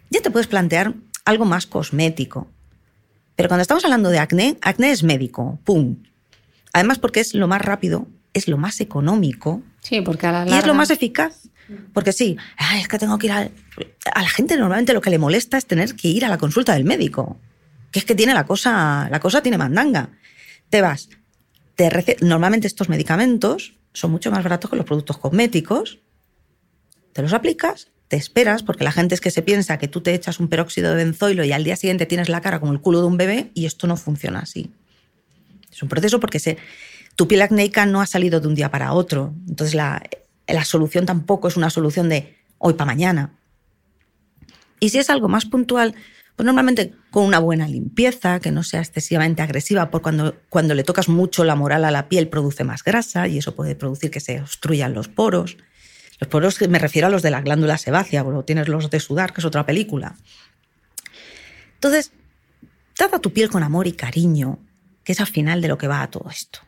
Ya 0.08 0.20
te 0.20 0.30
puedes 0.30 0.46
plantear 0.46 0.94
algo 1.24 1.46
más 1.46 1.66
cosmético. 1.66 2.48
Pero 3.34 3.48
cuando 3.48 3.62
estamos 3.62 3.84
hablando 3.84 4.10
de 4.10 4.20
acné, 4.20 4.56
acné 4.62 4.92
es 4.92 5.02
médico, 5.02 5.58
pum. 5.64 5.96
Además 6.72 7.00
porque 7.00 7.18
es 7.18 7.34
lo 7.34 7.48
más 7.48 7.60
rápido, 7.60 8.06
es 8.34 8.46
lo 8.46 8.58
más 8.58 8.80
económico. 8.80 9.62
Sí, 9.80 10.00
porque 10.00 10.28
a 10.28 10.32
la 10.32 10.38
larga... 10.44 10.54
Y 10.54 10.58
es 10.60 10.66
lo 10.66 10.74
más 10.74 10.90
eficaz. 10.90 11.48
Porque 11.92 12.12
sí, 12.12 12.36
Ay, 12.56 12.82
es 12.82 12.86
que 12.86 13.00
tengo 13.00 13.18
que 13.18 13.26
ir 13.26 13.32
a... 13.32 13.50
A 14.14 14.22
la 14.22 14.28
gente 14.28 14.56
normalmente 14.56 14.92
lo 14.92 15.00
que 15.00 15.10
le 15.10 15.18
molesta 15.18 15.58
es 15.58 15.66
tener 15.66 15.96
que 15.96 16.06
ir 16.06 16.24
a 16.24 16.28
la 16.28 16.38
consulta 16.38 16.74
del 16.74 16.84
médico. 16.84 17.40
Que 17.96 18.00
es 18.00 18.04
que 18.04 18.14
tiene 18.14 18.34
la 18.34 18.44
cosa, 18.44 19.08
la 19.10 19.20
cosa 19.20 19.40
tiene 19.40 19.56
mandanga. 19.56 20.10
Te 20.68 20.82
vas, 20.82 21.08
te 21.76 22.18
normalmente 22.20 22.66
estos 22.66 22.90
medicamentos 22.90 23.72
son 23.94 24.10
mucho 24.10 24.30
más 24.30 24.42
baratos 24.42 24.68
que 24.68 24.76
los 24.76 24.84
productos 24.84 25.16
cosméticos. 25.16 26.00
Te 27.14 27.22
los 27.22 27.32
aplicas, 27.32 27.88
te 28.08 28.16
esperas, 28.16 28.62
porque 28.62 28.84
la 28.84 28.92
gente 28.92 29.14
es 29.14 29.22
que 29.22 29.30
se 29.30 29.40
piensa 29.40 29.78
que 29.78 29.88
tú 29.88 30.02
te 30.02 30.12
echas 30.12 30.40
un 30.40 30.48
peróxido 30.48 30.90
de 30.90 30.96
benzoilo 30.96 31.42
y 31.42 31.52
al 31.52 31.64
día 31.64 31.74
siguiente 31.74 32.04
tienes 32.04 32.28
la 32.28 32.42
cara 32.42 32.60
como 32.60 32.74
el 32.74 32.82
culo 32.82 33.00
de 33.00 33.06
un 33.06 33.16
bebé 33.16 33.50
y 33.54 33.64
esto 33.64 33.86
no 33.86 33.96
funciona 33.96 34.40
así. 34.40 34.70
Es 35.72 35.82
un 35.82 35.88
proceso 35.88 36.20
porque 36.20 36.58
tu 37.14 37.26
piel 37.26 37.40
acnéica 37.40 37.86
no 37.86 38.02
ha 38.02 38.06
salido 38.06 38.40
de 38.40 38.48
un 38.48 38.54
día 38.54 38.70
para 38.70 38.92
otro. 38.92 39.32
Entonces 39.48 39.74
la, 39.74 40.02
la 40.46 40.66
solución 40.66 41.06
tampoco 41.06 41.48
es 41.48 41.56
una 41.56 41.70
solución 41.70 42.10
de 42.10 42.36
hoy 42.58 42.74
para 42.74 42.92
mañana. 42.92 43.32
Y 44.80 44.90
si 44.90 44.98
es 44.98 45.08
algo 45.08 45.28
más 45.28 45.46
puntual, 45.46 45.94
pues 46.36 46.44
normalmente 46.44 46.92
con 47.10 47.24
una 47.24 47.38
buena 47.38 47.66
limpieza, 47.66 48.40
que 48.40 48.50
no 48.50 48.62
sea 48.62 48.80
excesivamente 48.80 49.40
agresiva, 49.40 49.90
porque 49.90 50.02
cuando, 50.02 50.36
cuando 50.50 50.74
le 50.74 50.84
tocas 50.84 51.08
mucho 51.08 51.44
la 51.44 51.54
moral 51.54 51.84
a 51.86 51.90
la 51.90 52.08
piel 52.10 52.28
produce 52.28 52.62
más 52.62 52.84
grasa 52.84 53.26
y 53.26 53.38
eso 53.38 53.54
puede 53.54 53.74
producir 53.74 54.10
que 54.10 54.20
se 54.20 54.40
obstruyan 54.42 54.92
los 54.92 55.08
poros. 55.08 55.56
Los 56.20 56.28
poros 56.28 56.60
me 56.68 56.78
refiero 56.78 57.06
a 57.06 57.10
los 57.10 57.22
de 57.22 57.30
la 57.30 57.40
glándula 57.40 57.78
sebácea, 57.78 58.22
porque 58.22 58.42
tienes 58.44 58.68
los 58.68 58.90
de 58.90 59.00
sudar, 59.00 59.32
que 59.32 59.40
es 59.40 59.46
otra 59.46 59.64
película. 59.64 60.14
Entonces, 61.74 62.12
trata 62.94 63.18
tu 63.18 63.32
piel 63.32 63.48
con 63.48 63.62
amor 63.62 63.86
y 63.86 63.92
cariño, 63.92 64.58
que 65.04 65.12
es 65.12 65.20
al 65.20 65.26
final 65.26 65.62
de 65.62 65.68
lo 65.68 65.78
que 65.78 65.88
va 65.88 66.02
a 66.02 66.10
todo 66.10 66.28
esto. 66.30 66.60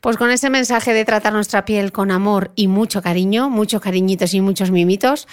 Pues 0.00 0.16
con 0.16 0.30
ese 0.30 0.50
mensaje 0.50 0.92
de 0.92 1.04
tratar 1.04 1.32
nuestra 1.32 1.64
piel 1.64 1.90
con 1.90 2.10
amor 2.10 2.52
y 2.54 2.68
mucho 2.68 3.02
cariño, 3.02 3.50
muchos 3.50 3.80
cariñitos 3.80 4.34
y 4.34 4.40
muchos 4.40 4.70
mimitos. 4.70 5.26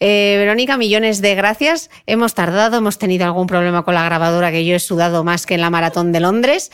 Eh, 0.00 0.36
Verónica, 0.38 0.76
millones 0.76 1.22
de 1.22 1.34
gracias. 1.34 1.90
Hemos 2.06 2.34
tardado, 2.34 2.78
hemos 2.78 2.98
tenido 2.98 3.24
algún 3.24 3.46
problema 3.46 3.84
con 3.84 3.94
la 3.94 4.04
grabadora 4.04 4.50
que 4.50 4.64
yo 4.64 4.74
he 4.76 4.80
sudado 4.80 5.24
más 5.24 5.46
que 5.46 5.54
en 5.54 5.60
la 5.60 5.70
maratón 5.70 6.12
de 6.12 6.20
Londres, 6.20 6.70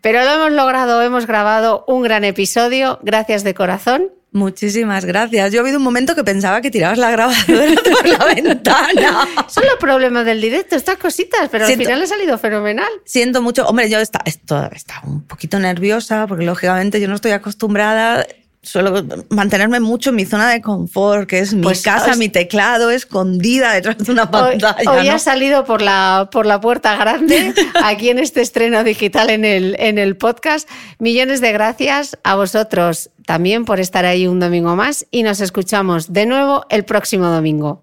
pero 0.00 0.22
lo 0.22 0.30
hemos 0.30 0.52
logrado, 0.52 1.02
hemos 1.02 1.26
grabado 1.26 1.84
un 1.88 2.02
gran 2.02 2.24
episodio. 2.24 2.98
Gracias 3.02 3.42
de 3.42 3.54
corazón. 3.54 4.21
Muchísimas 4.32 5.04
gracias. 5.04 5.52
Yo 5.52 5.58
he 5.58 5.60
habido 5.60 5.76
un 5.76 5.84
momento 5.84 6.14
que 6.14 6.24
pensaba 6.24 6.62
que 6.62 6.70
tirabas 6.70 6.96
la 6.96 7.10
grabadora 7.10 7.74
por 7.92 8.08
la 8.08 8.24
ventana. 8.24 9.28
Son 9.46 9.64
los 9.66 9.76
problemas 9.78 10.24
del 10.24 10.40
directo, 10.40 10.74
estas 10.74 10.96
cositas, 10.96 11.50
pero 11.50 11.66
al 11.66 11.76
final 11.76 12.02
ha 12.02 12.06
salido 12.06 12.38
fenomenal. 12.38 12.88
Siento 13.04 13.42
mucho. 13.42 13.66
Hombre, 13.66 13.90
yo 13.90 13.98
esto, 13.98 14.18
está 14.24 15.02
un 15.04 15.26
poquito 15.26 15.58
nerviosa 15.58 16.26
porque 16.26 16.44
lógicamente 16.46 16.98
yo 16.98 17.08
no 17.08 17.14
estoy 17.14 17.32
acostumbrada 17.32 18.26
suelo 18.62 19.04
mantenerme 19.28 19.80
mucho 19.80 20.10
en 20.10 20.16
mi 20.16 20.24
zona 20.24 20.48
de 20.50 20.60
confort, 20.60 21.28
que 21.28 21.40
es 21.40 21.52
mi 21.52 21.62
pues, 21.62 21.82
casa, 21.82 22.14
mi 22.14 22.28
teclado, 22.28 22.90
escondida 22.90 23.72
detrás 23.72 23.98
de 23.98 24.12
una 24.12 24.30
pantalla. 24.30 24.90
Hoy, 24.90 25.08
ha 25.08 25.18
salido 25.18 25.64
por 25.64 25.82
la, 25.82 26.28
por 26.30 26.46
la 26.46 26.60
puerta 26.60 26.96
grande, 26.96 27.52
aquí 27.84 28.08
en 28.10 28.18
este 28.18 28.40
estreno 28.40 28.84
digital 28.84 29.30
en 29.30 29.44
el, 29.44 29.76
en 29.78 29.98
el 29.98 30.16
podcast. 30.16 30.68
Millones 30.98 31.40
de 31.40 31.52
gracias 31.52 32.16
a 32.22 32.36
vosotros 32.36 33.10
también 33.26 33.64
por 33.64 33.80
estar 33.80 34.04
ahí 34.04 34.26
un 34.26 34.40
domingo 34.40 34.76
más 34.76 35.06
y 35.10 35.22
nos 35.22 35.40
escuchamos 35.40 36.12
de 36.12 36.26
nuevo 36.26 36.64
el 36.70 36.84
próximo 36.84 37.26
domingo. 37.26 37.82